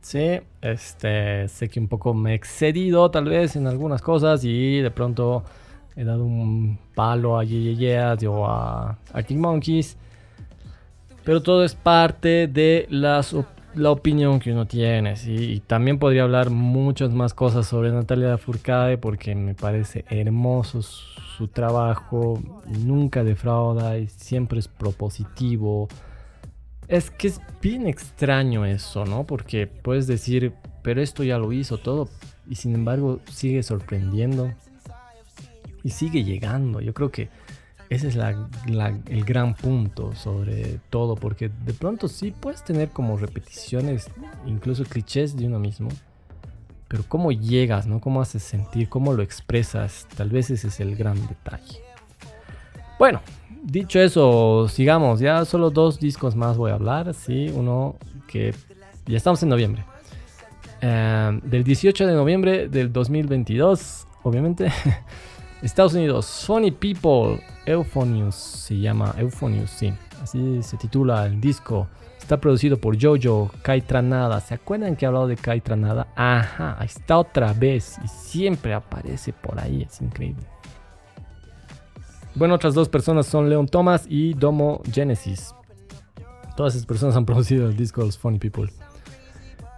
[0.00, 4.80] Sí, este, sé que un poco me he excedido tal vez en algunas cosas y
[4.80, 5.44] de pronto
[5.94, 9.96] he dado un palo a Ye Ye Yeahs o a Arctic Monkeys.
[11.22, 13.32] Pero todo es parte de las
[13.76, 15.14] la opinión que uno tiene.
[15.24, 21.20] Y también podría hablar muchas más cosas sobre Natalia Lafourcade porque me parece hermoso su,
[21.20, 22.42] su trabajo,
[22.84, 25.86] nunca defrauda y siempre es propositivo.
[26.88, 29.24] Es que es bien extraño eso, ¿no?
[29.24, 30.52] Porque puedes decir,
[30.82, 32.08] pero esto ya lo hizo todo
[32.48, 34.52] y sin embargo sigue sorprendiendo
[35.82, 36.80] y sigue llegando.
[36.80, 37.28] Yo creo que
[37.90, 44.08] ese es el gran punto sobre todo, porque de pronto sí puedes tener como repeticiones,
[44.44, 45.88] incluso clichés de uno mismo,
[46.88, 48.00] pero cómo llegas, ¿no?
[48.00, 51.80] Cómo haces sentir, cómo lo expresas, tal vez ese es el gran detalle.
[52.98, 53.20] Bueno,
[53.62, 57.96] dicho eso, sigamos, ya solo dos discos más voy a hablar, sí, uno
[58.26, 58.54] que
[59.06, 59.84] ya estamos en noviembre.
[60.80, 64.70] Eh, del 18 de noviembre del 2022, obviamente.
[65.62, 69.92] Estados Unidos, Funny People, Euphonious se llama, Euphonious, sí,
[70.22, 71.88] así se titula el disco.
[72.18, 74.40] Está producido por Jojo Kai Tranada.
[74.40, 76.08] ¿Se acuerdan que he hablado de Kai Tranada?
[76.16, 80.42] Ajá, está otra vez y siempre aparece por ahí, es increíble.
[82.36, 85.54] Bueno, otras dos personas son Leon Thomas y Domo Genesis.
[86.54, 88.70] Todas esas personas han producido el disco Los Funny People.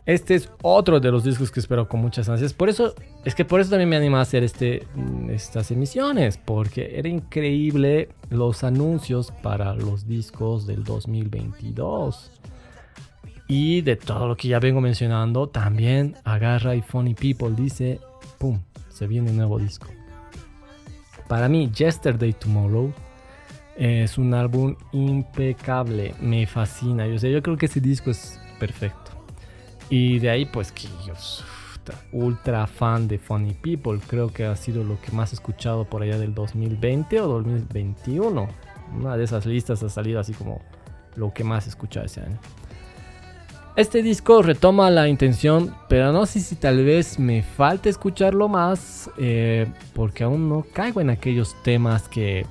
[0.06, 2.54] Este es otro de los discos que espero con muchas ansias.
[2.54, 2.94] Por eso,
[3.24, 6.36] es que por eso también me anima a hacer este, mm, estas emisiones.
[6.36, 12.32] Porque era increíble los anuncios para los discos del 2022.
[13.46, 18.00] Y de todo lo que ya vengo mencionando, también agarra y Funny People dice,
[18.38, 18.58] ¡pum!
[18.88, 19.86] Se viene un nuevo disco.
[21.28, 22.92] Para mí, Yesterday Tomorrow
[23.76, 26.14] es un álbum impecable.
[26.20, 27.06] Me fascina.
[27.06, 29.12] Yo, sé, yo creo que ese disco es perfecto.
[29.90, 31.14] Y de ahí, pues que yo
[32.12, 34.00] ultra fan de Funny People.
[34.06, 38.48] Creo que ha sido lo que más he escuchado por allá del 2020 o 2021.
[38.96, 40.60] Una de esas listas ha salido así como
[41.16, 42.38] lo que más he escuchado ese año.
[43.78, 49.08] Este disco retoma la intención, pero no sé si tal vez me falte escucharlo más,
[49.18, 52.44] eh, porque aún no caigo en aquellos temas que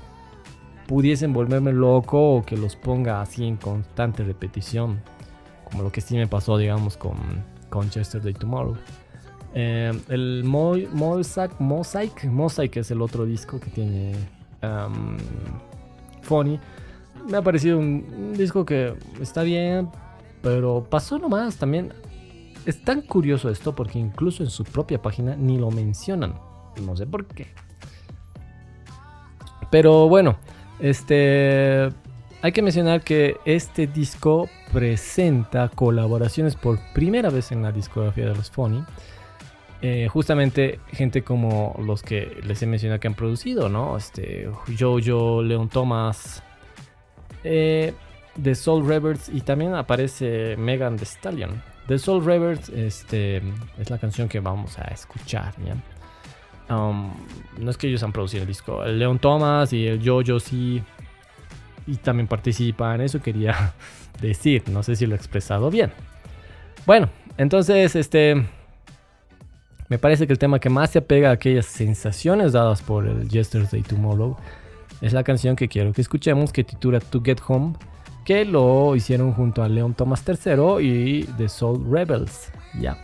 [0.87, 5.01] pudiesen volverme loco o que los ponga así en constante repetición
[5.65, 7.17] como lo que sí me pasó, digamos, con,
[7.69, 8.77] con Day Tomorrow.
[9.53, 14.13] Eh, el Mosaic, Mosaic, Mosaic es el otro disco que tiene
[14.63, 15.17] um,
[16.21, 16.57] Funny.
[17.29, 19.89] Me ha parecido un, disco que está bien,
[20.41, 21.93] pero pasó nomás también.
[22.65, 26.35] Es tan curioso esto porque incluso en su propia página ni lo mencionan.
[26.85, 27.47] No sé por qué.
[29.71, 30.37] Pero bueno,
[30.79, 31.89] este
[32.41, 38.35] hay que mencionar que este disco presenta colaboraciones por primera vez en la discografía de
[38.35, 38.83] los Funny.
[39.81, 43.95] Eh, justamente gente como los que les he mencionado que han producido, ¿no?
[43.97, 46.41] Este, Jojo, Leon Thomas,
[47.43, 47.93] eh,
[48.41, 51.61] The Soul Reverts y también aparece Megan Thee Stallion.
[51.87, 53.41] The Soul Reverts este,
[53.77, 55.53] es la canción que vamos a escuchar,
[56.69, 57.13] um,
[57.59, 60.83] no es que ellos han producido el disco, el Leon Thomas y el Jojo sí
[61.87, 63.73] y también participa en eso, quería
[64.21, 64.63] decir.
[64.69, 65.91] No sé si lo he expresado bien.
[66.85, 68.45] Bueno, entonces, este.
[69.89, 73.29] Me parece que el tema que más se apega a aquellas sensaciones dadas por el
[73.29, 74.35] Yesterday Tomorrow
[74.99, 77.73] es la canción que quiero que escuchemos, que titula To Get Home,
[78.27, 82.51] que lo hicieron junto a Leon Thomas III y The Soul Rebels.
[82.77, 82.97] Ya.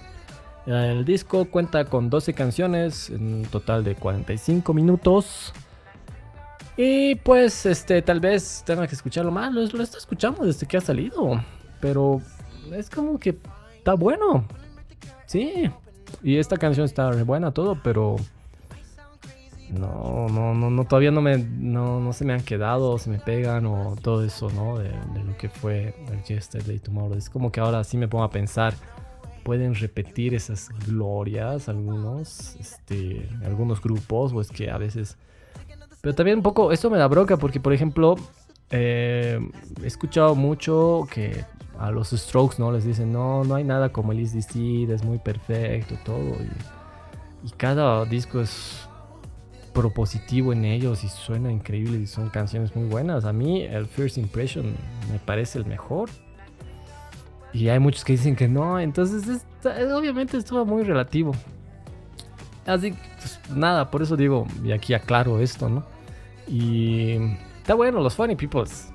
[0.65, 5.53] El disco cuenta con 12 canciones, en un total de 45 minutos.
[6.75, 9.53] Y pues, este, tal vez tenga que escucharlo más.
[9.53, 11.41] Lo, lo está escuchando desde que ha salido.
[11.79, 12.21] Pero
[12.73, 13.37] es como que
[13.77, 14.45] está bueno.
[15.25, 15.71] Sí.
[16.21, 18.17] Y esta canción está buena, todo, pero.
[19.77, 23.19] No, no, no, no todavía no me, no, no se me han quedado, se me
[23.19, 24.77] pegan o todo eso, ¿no?
[24.77, 24.91] De,
[25.25, 27.17] lo que fue el Yesterday Tomorrow.
[27.17, 28.73] Es como que ahora sí me pongo a pensar,
[29.43, 35.17] pueden repetir esas glorias algunos, este, algunos grupos, o que a veces
[36.03, 38.15] pero también un poco, esto me da broca porque, por ejemplo,
[38.71, 39.39] eh,
[39.81, 41.45] he escuchado mucho que
[41.79, 42.73] a los Strokes, ¿no?
[42.73, 46.35] Les dicen, no, no hay nada como el Easy Seed, es muy perfecto, todo.
[47.45, 48.85] Y, cada disco es
[49.73, 53.25] propositivo en ellos y suena increíble y son canciones muy buenas.
[53.25, 54.75] A mí el First Impression
[55.11, 56.09] me parece el mejor.
[57.51, 61.33] Y hay muchos que dicen que no, entonces obviamente esto muy relativo.
[62.65, 65.83] Así, pues nada, por eso digo, y aquí aclaro esto, ¿no?
[66.47, 67.17] Y
[67.57, 68.91] está bueno, los Funny Peoples.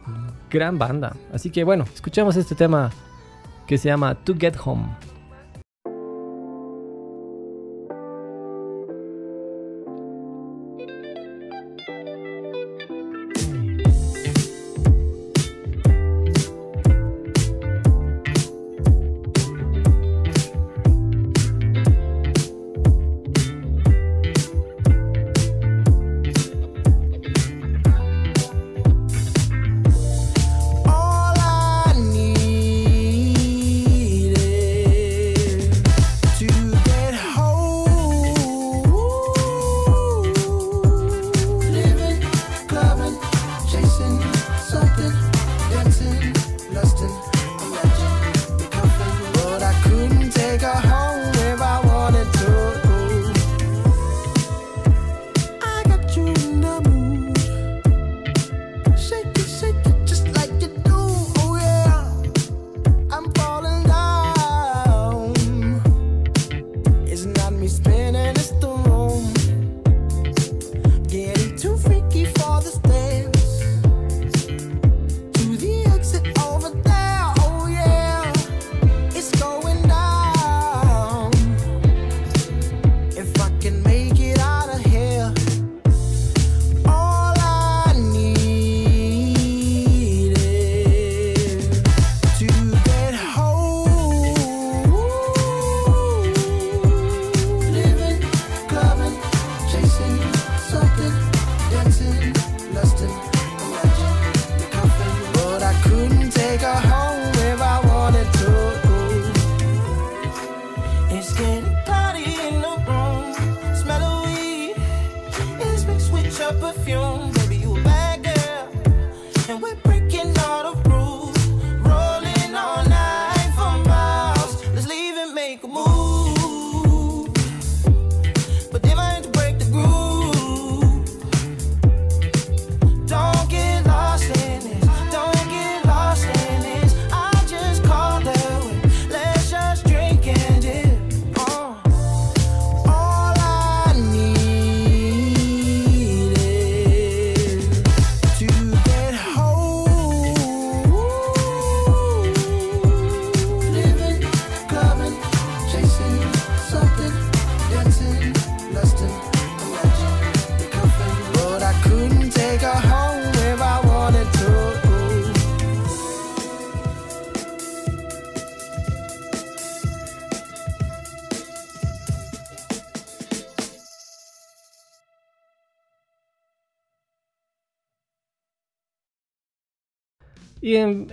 [0.51, 1.15] Gran banda.
[1.33, 2.91] Así que bueno, escuchemos este tema
[3.67, 4.89] que se llama To Get Home.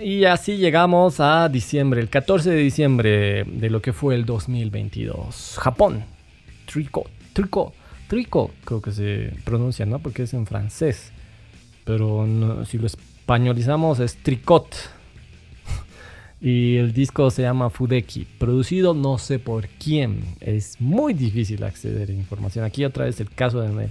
[0.05, 5.57] Y, así llegamos a diciembre, el 14 de diciembre de lo que fue el 2022.
[5.57, 6.03] Japón.
[6.71, 7.73] Tricot, tricot,
[8.07, 9.97] tricot, creo que se pronuncia, ¿no?
[9.97, 11.11] Porque es en francés.
[11.85, 12.27] Pero
[12.67, 14.75] si lo españolizamos es tricot.
[16.39, 20.21] Y el disco se llama Fudeki, producido no sé por quién.
[20.39, 22.63] Es muy difícil acceder a información.
[22.63, 23.89] Aquí otra vez el caso de...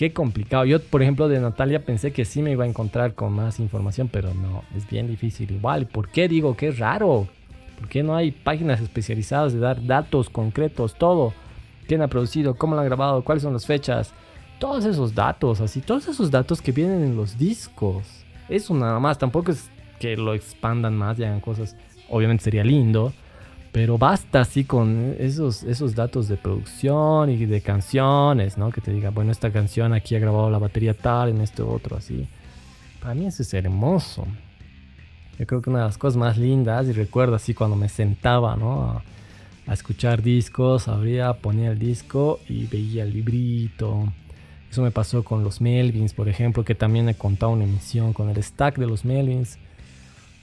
[0.00, 0.64] Qué complicado.
[0.64, 4.08] Yo, por ejemplo, de Natalia pensé que sí me iba a encontrar con más información,
[4.10, 5.50] pero no, es bien difícil.
[5.50, 7.28] Igual, ¿por qué digo que es raro?
[7.78, 11.34] ¿Por qué no hay páginas especializadas de dar datos concretos, todo?
[11.86, 12.54] ¿Quién ha producido?
[12.54, 13.22] ¿Cómo lo han grabado?
[13.22, 14.14] ¿Cuáles son las fechas?
[14.58, 18.24] Todos esos datos, así, todos esos datos que vienen en los discos.
[18.48, 21.76] Eso nada más, tampoco es que lo expandan más y hagan cosas.
[22.08, 23.12] Obviamente sería lindo,
[23.72, 28.70] pero basta así con esos, esos datos de producción y de canciones, ¿no?
[28.70, 31.96] Que te diga, bueno, esta canción aquí ha grabado la batería tal, en este otro,
[31.96, 32.26] así.
[33.00, 34.26] Para mí eso es hermoso.
[35.38, 38.56] Yo creo que una de las cosas más lindas, y recuerdo así cuando me sentaba,
[38.56, 38.82] ¿no?
[38.82, 39.02] A,
[39.68, 44.12] a escuchar discos, abría, ponía el disco y veía el librito.
[44.68, 48.30] Eso me pasó con los Melvins, por ejemplo, que también he contado una emisión con
[48.30, 49.59] el stack de los Melvins.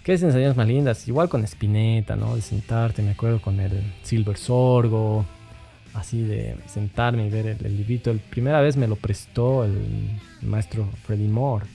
[0.08, 1.06] Qué sensaciones más lindas.
[1.10, 2.34] Igual con Spinetta, ¿no?
[2.38, 5.26] De sentarte, me acuerdo con el Silver Sorgo.
[5.94, 8.14] Así de sentarme y ver el, el librito.
[8.14, 9.78] La primera vez me lo prestó el,
[10.44, 11.66] maestro Freddie Moore.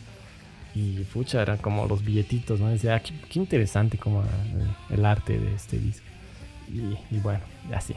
[0.74, 2.70] Y pucha, eran como los billetitos, ¿no?
[2.70, 6.06] Decía, "Ah, qué, interesante como el, el arte de este disco.
[6.72, 7.40] Y, y bueno,
[7.74, 7.92] así.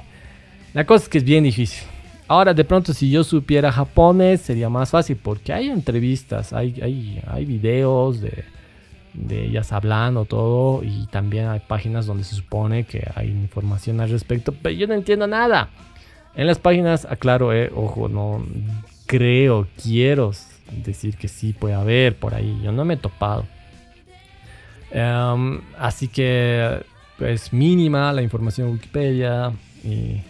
[0.74, 1.88] La cosa es que es bien difícil.
[2.28, 7.22] Ahora, de pronto, si yo supiera japonés, sería más fácil porque hay entrevistas, hay, hay,
[7.26, 8.44] hay videos de,
[9.16, 14.10] de ellas hablando todo y también hay páginas donde se supone que hay información al
[14.10, 15.70] respecto, pero yo no entiendo nada.
[16.36, 18.46] En las páginas, aclaro, eh, ojo, no
[19.06, 20.32] creo, quiero
[20.84, 23.46] decir que sí puede haber por ahí, yo no me he topado.
[24.92, 26.84] Em, así que
[27.20, 29.52] es mínima la información en Wikipedia
[29.84, 30.22] y,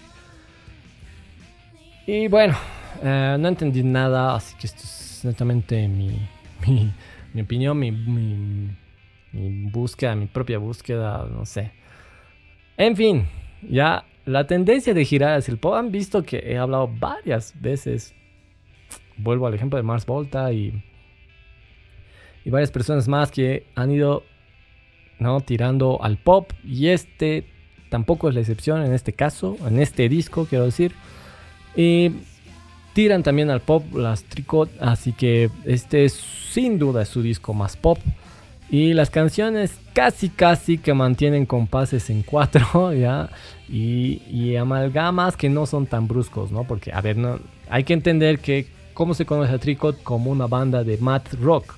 [2.06, 2.56] y bueno,
[3.04, 6.20] eh, no entendí nada, así que esto es netamente mi,
[6.68, 6.92] mi,
[7.36, 8.70] mi opinión, mi, mi,
[9.34, 11.74] mi búsqueda, mi propia búsqueda, no sé.
[12.78, 13.28] En fin,
[13.62, 18.16] ya la tendencia de girar hacia el pop han visto que he hablado varias veces.
[19.18, 20.82] Vuelvo al ejemplo de Mars Volta y,
[22.46, 24.24] y varias personas más que han ido
[25.20, 25.42] ¿no?
[25.42, 27.46] tirando al pop y este
[27.90, 30.94] tampoco es la excepción en este caso, en este disco quiero decir.
[31.76, 32.12] Y
[32.96, 37.76] tiran también al pop las Tricot, así que este es sin duda su disco más
[37.76, 38.00] pop.
[38.70, 43.30] Y las canciones casi casi que mantienen compases en cuatro, ¿ya?
[43.68, 46.64] Y, y amalgamas que no son tan bruscos, ¿no?
[46.64, 47.40] Porque, a ver, no,
[47.70, 50.02] hay que entender que, ¿cómo se conoce a Tricot?
[50.02, 51.76] Como una banda de math rock.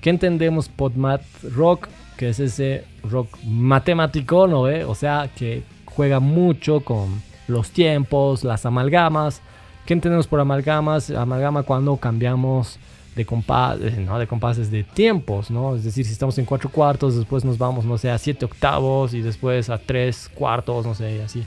[0.00, 1.88] ¿Qué entendemos por math rock?
[2.16, 4.60] Que es ese rock matemático, ¿no?
[4.88, 9.42] O sea, que juega mucho con los tiempos, las amalgamas.
[9.86, 11.10] ¿Qué entendemos por amalgamas?
[11.10, 12.78] Amalgama cuando cambiamos
[13.16, 14.18] de, compases, ¿no?
[14.18, 15.74] de compases de tiempos, ¿no?
[15.74, 19.14] Es decir, si estamos en cuatro cuartos, después nos vamos, no sé, a siete octavos
[19.14, 21.44] y después a tres cuartos, no sé, así.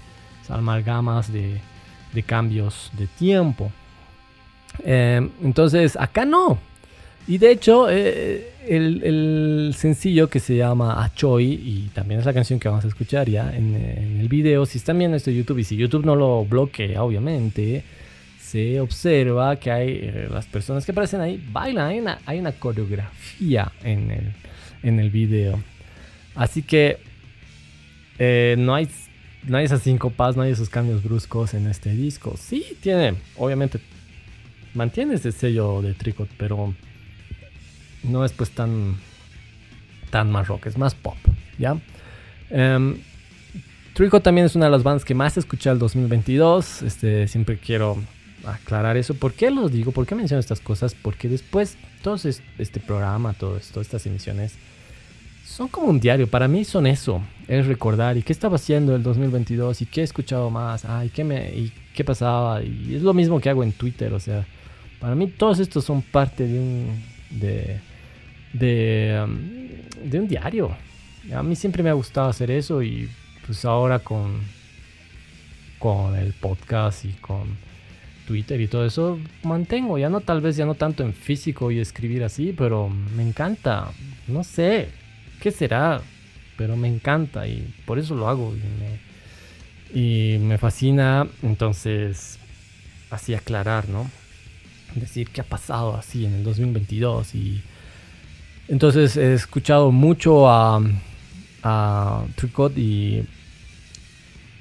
[0.50, 1.62] Amalgamas de,
[2.14, 3.72] de cambios de tiempo.
[4.84, 6.58] Eh, entonces, acá no.
[7.26, 12.34] Y de hecho, eh, el, el, sencillo que se llama Achoy, y también es la
[12.34, 13.76] canción que vamos a escuchar ya en,
[14.20, 17.84] el video, si están viendo esto en YouTube y si YouTube no lo bloquea, obviamente,
[18.54, 22.52] se observa que hay eh, las personas que aparecen ahí bailan, hay una, hay una
[22.52, 24.32] coreografía en el,
[24.84, 25.60] en el video.
[26.36, 27.00] Así que
[28.20, 28.88] eh, no, hay,
[29.48, 32.36] no hay esas no hay esos cambios bruscos en este disco.
[32.38, 33.80] Sí, tiene, obviamente,
[34.76, 36.76] mantiene ese sello de Tricot, pero
[38.04, 38.98] no es pues tan,
[40.12, 41.18] tan más rock, es más pop,
[41.58, 41.76] ¿ya?
[42.52, 42.98] Um,
[43.96, 47.98] Tricot también es una de las bandas que más escuché el 2022, este, siempre quiero
[48.46, 49.14] aclarar eso.
[49.14, 49.92] ¿Por qué lo digo?
[49.92, 50.96] ¿Por qué menciono estas cosas?
[50.96, 54.56] Porque después, todo este programa, todo esto, estas emisiones,
[55.46, 56.28] son como un diario.
[56.28, 57.22] Para mí son eso.
[57.48, 60.86] Es recordar y qué estaba haciendo el 2022 y qué he escuchado más.
[60.86, 62.62] Ay, qué me, y qué pasaba.
[62.64, 64.14] Y es lo mismo que hago en Twitter.
[64.14, 64.46] O sea,
[65.00, 67.80] para mí todos estos son parte de un, de,
[68.54, 70.76] de, um, de un diario.
[71.34, 73.10] A mí siempre me ha gustado hacer eso y
[73.46, 74.40] pues ahora con,
[75.80, 77.58] con el podcast y con
[78.28, 79.98] Twitter y todo eso mantengo.
[79.98, 83.92] Ya no tal vez ya no tanto en físico y escribir así, pero me encanta.
[84.28, 84.90] No sé,
[85.44, 86.00] ¿Qué será?
[86.56, 88.56] Pero me encanta y por eso lo hago.
[89.94, 91.28] Y me, fascina.
[91.42, 92.40] Entonces,
[93.10, 94.10] así aclarar, ¿no?
[94.96, 97.36] Decir qué ha pasado así en el 2022.
[97.36, 97.62] Y
[98.70, 100.82] entonces he escuchado mucho a,
[101.62, 103.28] a Tricot y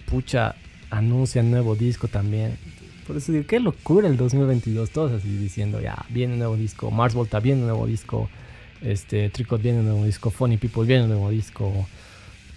[0.07, 0.57] pucha,
[0.91, 2.59] anuncia nuevo disco también.
[3.07, 4.91] Por eso digo, qué locura el 2022.
[4.91, 6.91] Todos así diciendo, ya, viene un nuevo disco.
[6.91, 8.29] Mars Volta viene un nuevo disco.
[8.83, 11.87] Este, Tricot viene un nuevo disco, Funny People viene un nuevo disco,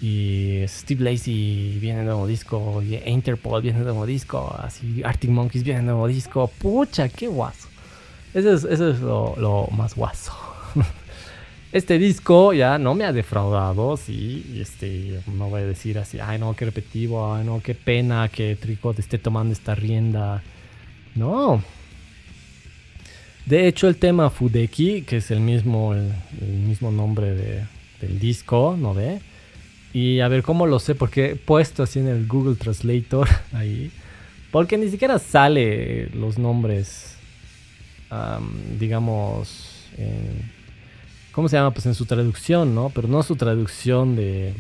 [0.02, 5.30] y Steve Lacey viene un nuevo disco, y Interpol viene un nuevo disco, así Arctic
[5.30, 6.48] Monkeys viene un nuevo disco.
[6.48, 7.68] Pucha, qué guaso.
[8.34, 10.34] Eso es, eso es lo, más guaso.
[11.76, 16.40] este disco ya no me ha defraudado, sí, este, no voy a decir así, ay
[16.40, 20.42] no, qué repetitivo, ay no, qué pena que Tricot esté tomando esta rienda.
[21.16, 21.62] No,
[23.46, 26.12] de hecho, el tema Fudeki, que es el mismo, el,
[26.48, 27.36] mismo nombre
[28.02, 29.20] del disco, ¿no ve?
[29.94, 33.92] Y a ver cómo lo sé, porque he puesto así en el Google Translator ahí.
[34.52, 37.18] Porque ni siquiera sale los nombres,
[38.80, 39.90] digamos,
[41.36, 41.72] ¿cómo se llama?
[41.72, 42.90] Pues en su traducción, ¿no?
[42.90, 44.54] Pero no su traducción de,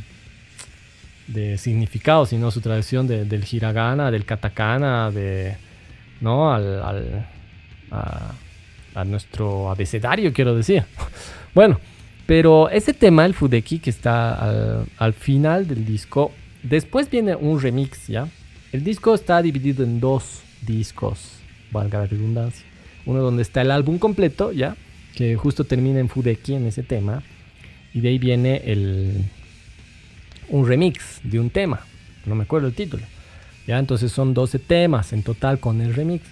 [1.27, 5.55] de significado, sino su traducción del hiragana, del katakana, de,
[6.21, 6.53] ¿no?
[6.53, 7.25] Al, al
[8.95, 10.83] a nuestro abecedario, quiero decir.
[11.53, 11.79] bueno,
[12.25, 16.31] pero ese tema, el Fudeki, que está al, final del disco,
[16.63, 18.27] después viene un remix, ¿ya?
[18.71, 21.39] El disco está dividido en dos discos,
[21.71, 22.65] valga la redundancia.
[23.05, 24.75] Uno donde está el álbum completo, ¿ya?
[25.15, 27.23] Que justo termina en Fudeki, en ese tema.
[27.93, 29.23] Y de ahí viene el,
[30.49, 31.81] un remix de un tema.
[32.25, 33.03] No me acuerdo el título.
[33.67, 33.79] ¿Ya?
[33.79, 36.23] Entonces son 12 temas en total con el remix.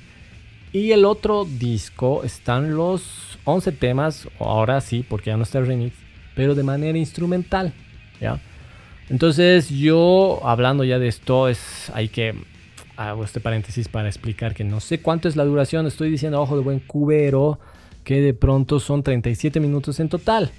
[0.73, 5.67] Y el otro disco están los 11 temas, ahora sí, porque ya no está el
[5.67, 5.95] remix,
[6.35, 7.73] pero de manera instrumental,
[8.19, 8.39] ¿ya?
[9.07, 12.33] Entonces yo, hablando ya de esto, es, hay que,
[12.95, 16.55] hago este paréntesis para explicar que no sé cuánto es la duración, estoy diciendo ojo
[16.55, 17.59] de buen cubero,
[18.03, 20.51] que de pronto son 37 minutos en total.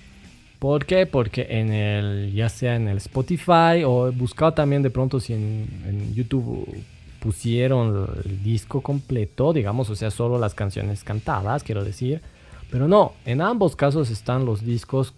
[0.59, 1.07] ¿Por qué?
[1.07, 5.35] Porque en el, ya sea en el Spotify o he buscado también de pronto si
[5.35, 6.67] en, YouTube
[7.21, 12.23] pusieron el disco completo, digamos, o sea, solo las canciones cantadas, quiero decir.
[12.71, 15.15] Pero no, en ambos casos están los discos,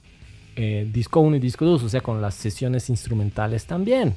[0.56, 4.16] eh, disco 1 y disco 2, o sea, con las sesiones instrumentales también.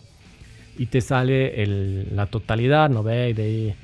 [0.78, 3.34] Y te sale la totalidad, ¿no ve?
[3.34, 3.76] De ahí,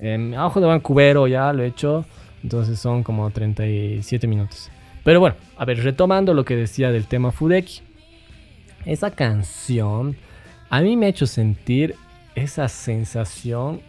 [0.00, 2.04] en Abajo de Vancouver ya lo he hecho,
[2.42, 4.70] entonces son como 37 minutos.
[5.04, 7.80] Pero bueno, a ver, retomando lo que decía del tema Fudeki.
[8.84, 10.16] Esa canción
[10.70, 11.96] a mí me ha hecho sentir
[12.34, 13.80] esa sensación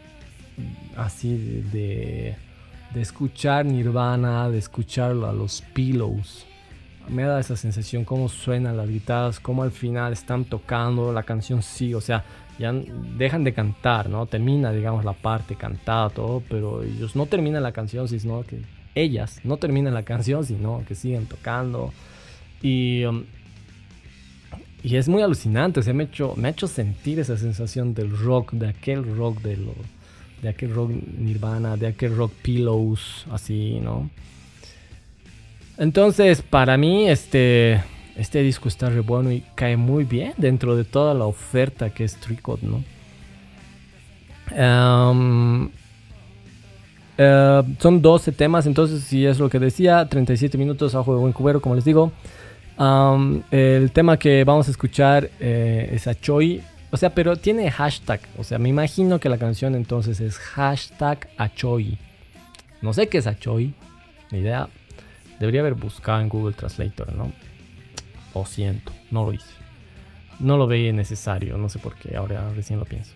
[0.98, 2.36] así de,
[2.94, 6.46] de, escuchar Nirvana, de escuchar a los Pillows.
[7.08, 11.62] Me da esa sensación, cómo suenan las guitarras, cómo al final están tocando la canción,
[11.62, 12.24] sí, o sea,
[12.62, 12.74] ya
[13.18, 14.26] dejan de cantar, ¿no?
[14.28, 18.62] Termina, digamos, la parte cantada, todo, pero ellos no terminan la canción, sino que
[18.96, 21.92] ellas no terminan la canción, sino que siguen tocando.
[22.62, 23.24] Y um,
[24.84, 28.18] y es muy alucinante, o me, ha hecho, me ha hecho sentir esa sensación del
[28.18, 29.76] rock, de aquel rock de, lo,
[30.42, 34.10] de aquel rock Nirvana, de aquel rock Pillows, así, ¿no?
[35.78, 37.82] Entonces, para mí, este,
[38.22, 42.04] este disco está re bueno y cae muy bien dentro de toda la oferta que
[42.04, 42.84] es Tricot, ¿no?
[47.18, 51.34] Eh, son 12 temas, entonces, si es lo que decía, 37 minutos a de buen
[51.34, 52.12] cubero, como les digo
[53.52, 56.62] el tema que vamos a escuchar eh, es Achoy.
[56.90, 58.20] O sea, pero tiene hashtag.
[58.38, 61.98] O sea, me imagino que la canción entonces es hashtag Achoy.
[62.82, 63.74] No sé qué es Achoy.
[64.32, 64.68] Ni idea.
[65.40, 67.32] Debería haber buscado en Google Translator, ¿no?
[68.34, 69.54] Lo siento, no lo hice.
[70.40, 73.14] No lo veía necesario, no sé por qué, ahora recién lo pienso.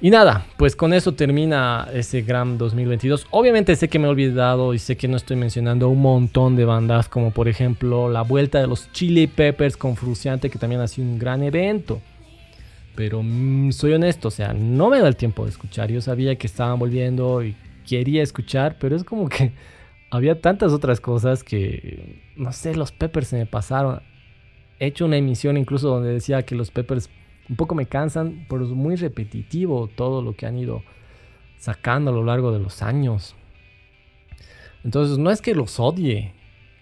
[0.00, 3.26] Y nada, pues con eso termina ese Gram 2022.
[3.30, 6.64] Obviamente sé que me he olvidado y sé que no estoy mencionando un montón de
[6.64, 10.88] bandas, como por ejemplo la vuelta de los Chili Peppers con Fruciante, que también ha
[10.88, 12.02] sido un gran evento.
[12.94, 15.90] Pero mm, soy honesto, o sea, no me da el tiempo de escuchar.
[15.90, 17.56] Yo sabía que estaban volviendo y
[17.88, 19.52] quería escuchar, pero es como que
[20.14, 24.00] había tantas otras cosas que, no sé, los Peppers se me pasaron.
[24.78, 27.10] He hecho una emisión incluso donde decía que los Peppers
[27.48, 30.82] un poco me cansan, pero es muy repetitivo todo lo que han ido
[31.58, 33.34] sacando a lo largo de los años.
[34.84, 36.32] Entonces, no es que los odie.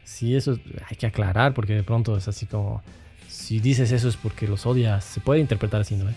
[0.04, 2.82] Sí, eso hay que aclarar porque de pronto es así como,
[3.28, 5.04] si dices eso es porque los odias.
[5.04, 6.10] Se puede interpretar así, ¿no?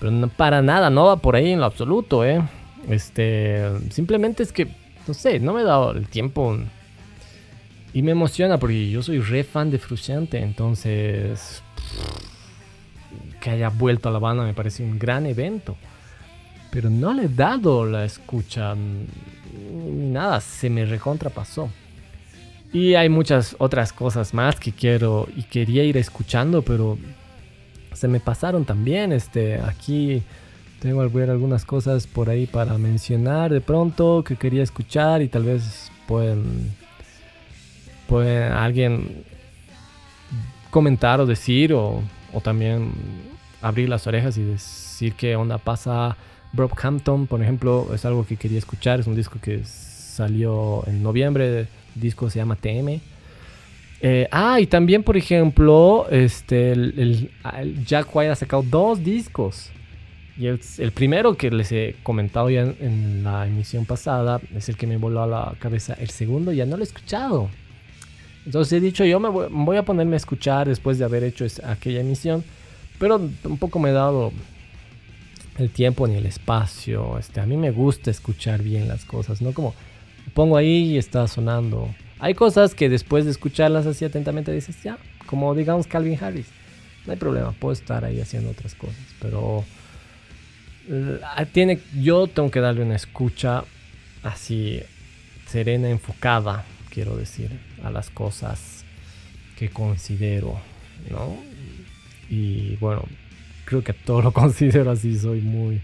[0.00, 2.42] Pero para nada, no va por ahí en lo absoluto, ¿eh?
[2.88, 6.56] Este, simplemente es que, no sé, no me he dado el tiempo.
[7.92, 11.62] Y me emociona porque yo soy re fan de Frusciante, entonces
[13.40, 15.76] que haya vuelto a La Habana me parece un gran evento.
[16.70, 18.74] Pero no le he dado la escucha.
[18.74, 21.68] Ni nada, se me recontrapasó.
[22.72, 26.96] Y hay muchas otras cosas más que quiero y quería ir escuchando, pero
[27.92, 29.12] se me pasaron también.
[29.12, 30.22] Este, aquí
[30.82, 35.92] tengo algunas cosas por ahí para mencionar de pronto que quería escuchar y tal vez
[36.08, 36.74] pueden,
[38.08, 39.22] pueden alguien
[40.70, 42.02] comentar o decir o,
[42.32, 42.90] o también
[43.60, 46.16] abrir las orejas y decir qué onda pasa.
[46.52, 48.98] Brockhampton, por ejemplo, es algo que quería escuchar.
[48.98, 51.60] Es un disco que salió en noviembre.
[51.60, 53.00] El disco se llama TM.
[54.00, 57.30] Eh, ah, y también, por ejemplo, este, el,
[57.86, 59.70] Jack White ha sacado dos discos.
[60.38, 60.58] Y el,
[60.92, 65.22] primero que les he comentado ya en, la emisión pasada es el que me voló
[65.22, 65.94] a la cabeza.
[65.94, 67.50] El segundo ya no lo he escuchado.
[68.46, 71.44] Entonces he dicho, yo me voy, voy a ponerme a escuchar después de haber hecho
[71.64, 72.42] aquella emisión.
[72.98, 74.32] Pero tampoco me he dado
[75.58, 77.18] el tiempo ni el espacio.
[77.18, 79.74] Este, a mí me gusta escuchar bien las cosas, no como
[80.34, 81.94] pongo ahí y está sonando.
[82.18, 86.46] Hay cosas que después de escucharlas así atentamente dices, ya, como digamos Calvin Harris.
[87.04, 89.64] No hay problema, puedo estar ahí haciendo otras cosas, pero
[91.52, 93.64] tiene, yo tengo que darle una escucha
[94.22, 94.80] así
[95.46, 97.50] serena, enfocada, quiero decir,
[97.84, 98.84] a las cosas
[99.58, 100.58] que considero,
[101.10, 101.36] ¿no?
[102.28, 103.04] Y bueno,
[103.64, 105.80] creo que todo lo considero así, soy muy...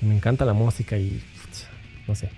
[0.00, 1.22] Me encanta la música y...
[2.06, 2.28] No sé.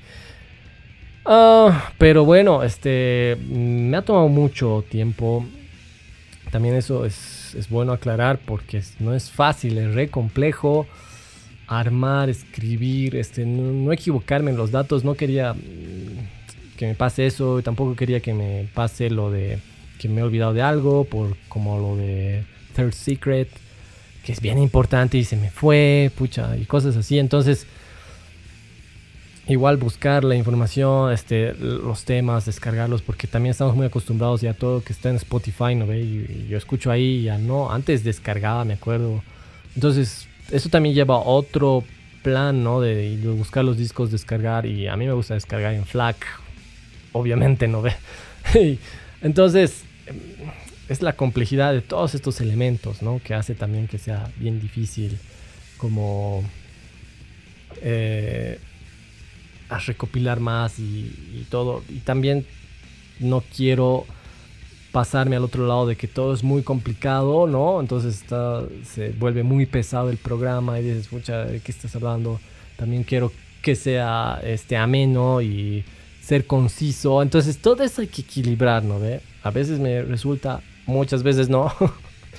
[1.24, 3.36] Ah, pero bueno, este...
[3.48, 5.44] Me ha tomado mucho tiempo.
[6.50, 10.86] También eso es, es bueno aclarar porque no es fácil, es re complejo
[11.66, 17.62] armar, escribir, este, no, equivocarme en los datos, no quería mm, que me pase eso,
[17.62, 19.58] tampoco quería que me pase lo de
[19.98, 22.44] que me he olvidado de algo, por como lo de
[22.74, 23.48] Third Secret,
[24.24, 27.18] que es bien importante y se me fue, pucha, y cosas así.
[27.18, 27.66] Entonces,
[29.48, 34.54] igual buscar la información, este, los temas, descargarlos, porque también estamos muy acostumbrados ya a
[34.54, 36.00] todo que está en Spotify, ¿no ve?
[36.00, 39.22] Y, yo escucho ahí, ya no, antes descargaba, me acuerdo.
[39.74, 41.84] Entonces, eso también lleva otro
[42.22, 42.80] plan, ¿no?
[42.80, 46.16] De, buscar los discos, descargar, y a mí me gusta descargar en FLAC,
[47.12, 47.82] obviamente, ¿no
[48.54, 48.78] ve?
[49.22, 49.84] Entonces,
[50.88, 53.20] es la complejidad de todos estos elementos, ¿no?
[53.22, 55.18] Que hace también que sea bien difícil
[55.76, 56.44] como
[57.82, 58.58] eh,
[59.86, 61.82] recopilar más y, todo.
[61.88, 62.46] Y también
[63.20, 64.06] no quiero
[64.96, 67.82] pasarme al otro lado de que todo es muy complicado, ¿no?
[67.82, 68.24] Entonces
[68.82, 72.40] se vuelve muy pesado el programa y dices, mucha, ¿de qué estás hablando?
[72.78, 75.84] También quiero que sea este, ameno y
[76.22, 77.20] ser conciso.
[77.20, 78.98] Entonces todo eso hay que equilibrar, ¿no?
[78.98, 79.20] ¿Ve?
[79.42, 81.70] A veces me resulta muchas veces no.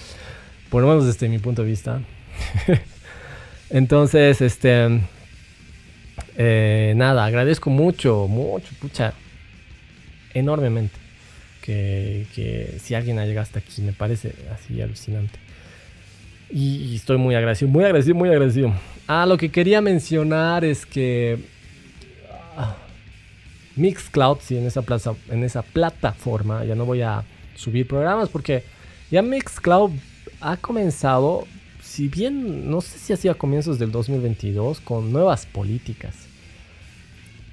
[0.71, 2.01] Por lo menos desde mi punto de vista.
[3.69, 4.99] Entonces, este.
[6.35, 9.13] Eh, nada, agradezco mucho, mucho, pucha.
[10.33, 11.06] Enormemente.
[11.67, 15.37] Que, si alguien ha llegado hasta aquí, me parece así alucinante.
[16.49, 18.73] Y, estoy muy agradecido, muy agradecido, muy agradecido.
[19.05, 21.39] Ah, lo que quería mencionar es que.
[22.55, 22.77] Ah,
[23.75, 27.23] Mixcloud, sí, en esa, plaza, en esa plataforma, ya no voy a
[27.55, 28.63] subir programas porque
[29.11, 29.91] ya Mixcloud
[30.39, 31.45] ha comenzado,
[31.81, 36.15] si bien no sé si hacía comienzos del 2022, con nuevas políticas.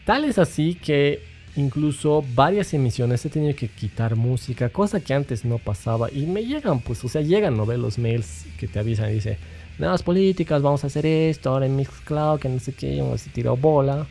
[0.07, 5.45] Tal es así que incluso varias emisiones se tenido que quitar música, cosa que antes
[5.45, 6.11] no pasaba.
[6.11, 7.67] Y me llegan, pues, o sea, llegan, ¿no?
[7.67, 9.39] Ve los mails que te avisan y dice,
[9.79, 13.57] nuevas políticas, vamos a hacer esto, ahora en Mixcloud, que no sé qué, se tiró
[13.57, 14.07] bola.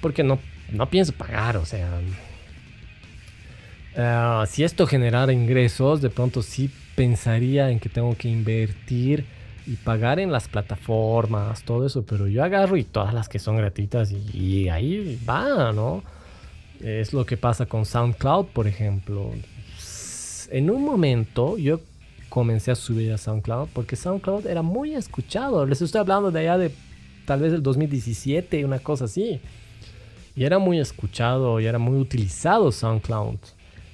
[0.00, 0.38] Porque no,
[0.72, 2.00] no pienso pagar, o sea,
[3.96, 9.24] Ah, si esto generara ingresos, de pronto sí pensaría en que tengo que invertir
[9.66, 13.56] y pagar en las plataformas, todo eso, pero yo agarro y todas las que son
[13.56, 16.02] gratuitas y, ahí va, ¿no?
[16.80, 19.30] Es lo que pasa con SoundCloud, por ejemplo.
[20.50, 21.80] En un momento yo
[22.28, 25.64] comencé a subir a SoundCloud porque SoundCloud era muy escuchado.
[25.66, 26.74] Les estoy hablando de allá de
[27.26, 29.40] tal vez el 2017, una cosa así.
[30.36, 33.38] Y era muy escuchado y era muy utilizado SoundCloud.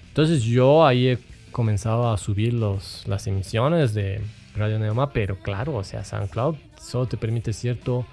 [0.09, 1.19] Entonces yo ahí he
[1.53, 4.21] comenzado a subir los, las emisiones de
[4.57, 8.07] Radio Neoma, pero claro, o sea, SoundCloud solo te permite cierto,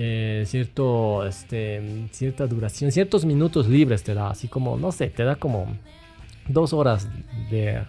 [0.00, 5.24] eh, cierto, este, cierta duración, ciertos minutos libres te da, así como, no sé, te
[5.24, 5.66] da como
[6.46, 7.08] dos horas
[7.50, 7.82] de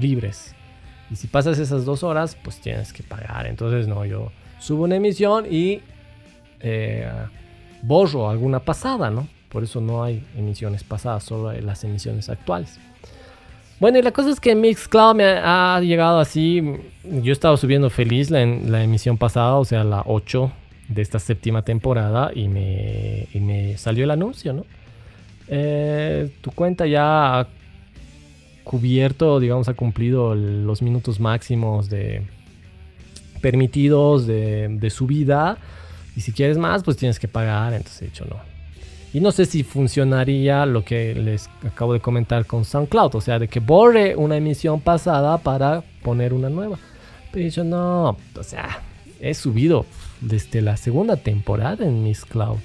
[0.00, 0.54] libres.
[1.10, 3.46] Y si pasas esas dos horas, pues tienes que pagar.
[3.46, 5.82] Entonces, no, yo subo una emisión y
[6.60, 7.06] eh,
[7.82, 9.28] borro alguna pasada, ¿no?
[9.50, 12.80] Por eso no hay emisiones pasadas, solo las emisiones actuales.
[13.78, 16.62] Bueno, y la cosa es que Mixcloud me ha, llegado así.
[17.04, 20.50] Yo estaba subiendo feliz la, la, emisión pasada, o sea, la 8
[20.88, 24.64] de esta séptima temporada, y me, y me salió el anuncio, ¿no?
[25.48, 27.48] Eh, tu cuenta ya ha
[28.64, 32.22] cubierto, digamos, ha cumplido los minutos máximos de
[33.40, 35.58] permitidos de, de subida.
[36.16, 37.74] Y si quieres más, pues tienes que pagar.
[37.74, 38.36] Entonces he dicho no.
[39.12, 43.14] Y no sé si funcionaría lo que les acabo de comentar con SoundCloud.
[43.14, 46.78] O sea, de que borre una emisión pasada para poner una nueva.
[47.30, 48.16] Pero he dicho no.
[48.36, 48.80] O sea,
[49.20, 49.86] he subido
[50.20, 52.58] desde la segunda temporada en Miss Cloud.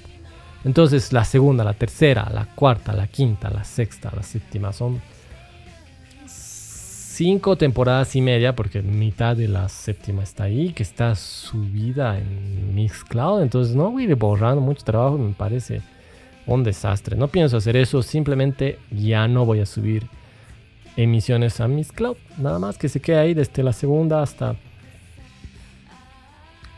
[0.64, 5.00] Entonces la segunda, la tercera, la cuarta, la quinta, la sexta, la séptima son
[6.26, 12.74] cinco temporadas y media, porque mitad de la séptima está ahí, que está subida en
[12.74, 13.42] Mixcloud.
[13.42, 15.82] Entonces no voy a ir borrando mucho trabajo, me parece
[16.46, 17.16] un desastre.
[17.16, 20.06] No pienso hacer eso, simplemente ya no voy a subir
[20.96, 22.16] emisiones a Mixcloud.
[22.38, 24.56] Nada más que se quede ahí desde la segunda hasta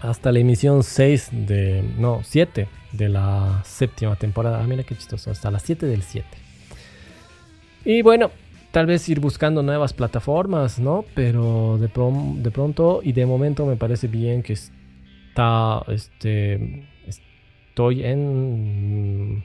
[0.05, 4.61] hasta la emisión 6 de no, 7 de la séptima temporada.
[4.63, 6.27] Ah, mira qué chistoso, hasta las 7 del 7.
[7.85, 8.31] Y bueno,
[8.71, 11.05] tal vez ir buscando nuevas plataformas, ¿no?
[11.15, 11.89] Pero de,
[12.43, 19.45] de pronto y de momento me parece bien que está, este, estoy en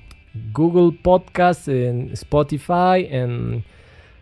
[0.54, 3.64] Google Podcast, en Spotify, en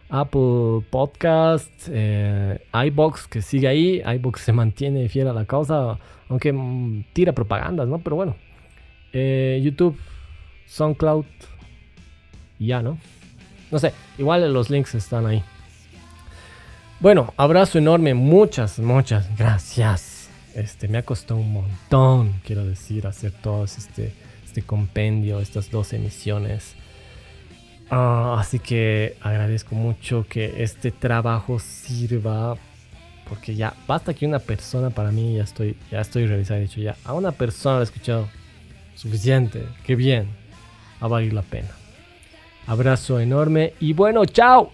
[0.09, 6.51] Apple Podcast, eh, iBox que sigue ahí, iBox se mantiene fiel a la causa, aunque
[6.53, 7.99] mm, tira propagandas, ¿no?
[7.99, 8.35] Pero bueno,
[9.13, 9.97] eh, YouTube,
[10.65, 11.25] SoundCloud,
[12.59, 12.97] ya, ¿no?
[13.71, 15.43] No sé, igual los links están ahí.
[16.99, 20.29] Bueno, abrazo enorme, muchas, muchas gracias.
[20.55, 24.13] Este, me ha costado un montón, quiero decir, hacer todo este,
[24.43, 26.75] este compendio, estas dos emisiones.
[27.89, 32.57] Ah, así que agradezco mucho que este trabajo sirva.
[33.27, 36.59] Porque ya basta que una persona para mí ya estoy, ya estoy realizado.
[36.59, 38.29] dicho, ya a una persona la he escuchado.
[38.95, 39.67] Suficiente.
[39.83, 40.27] Qué bien.
[40.99, 41.69] A valer la pena.
[42.65, 44.71] Abrazo enorme y bueno, chao.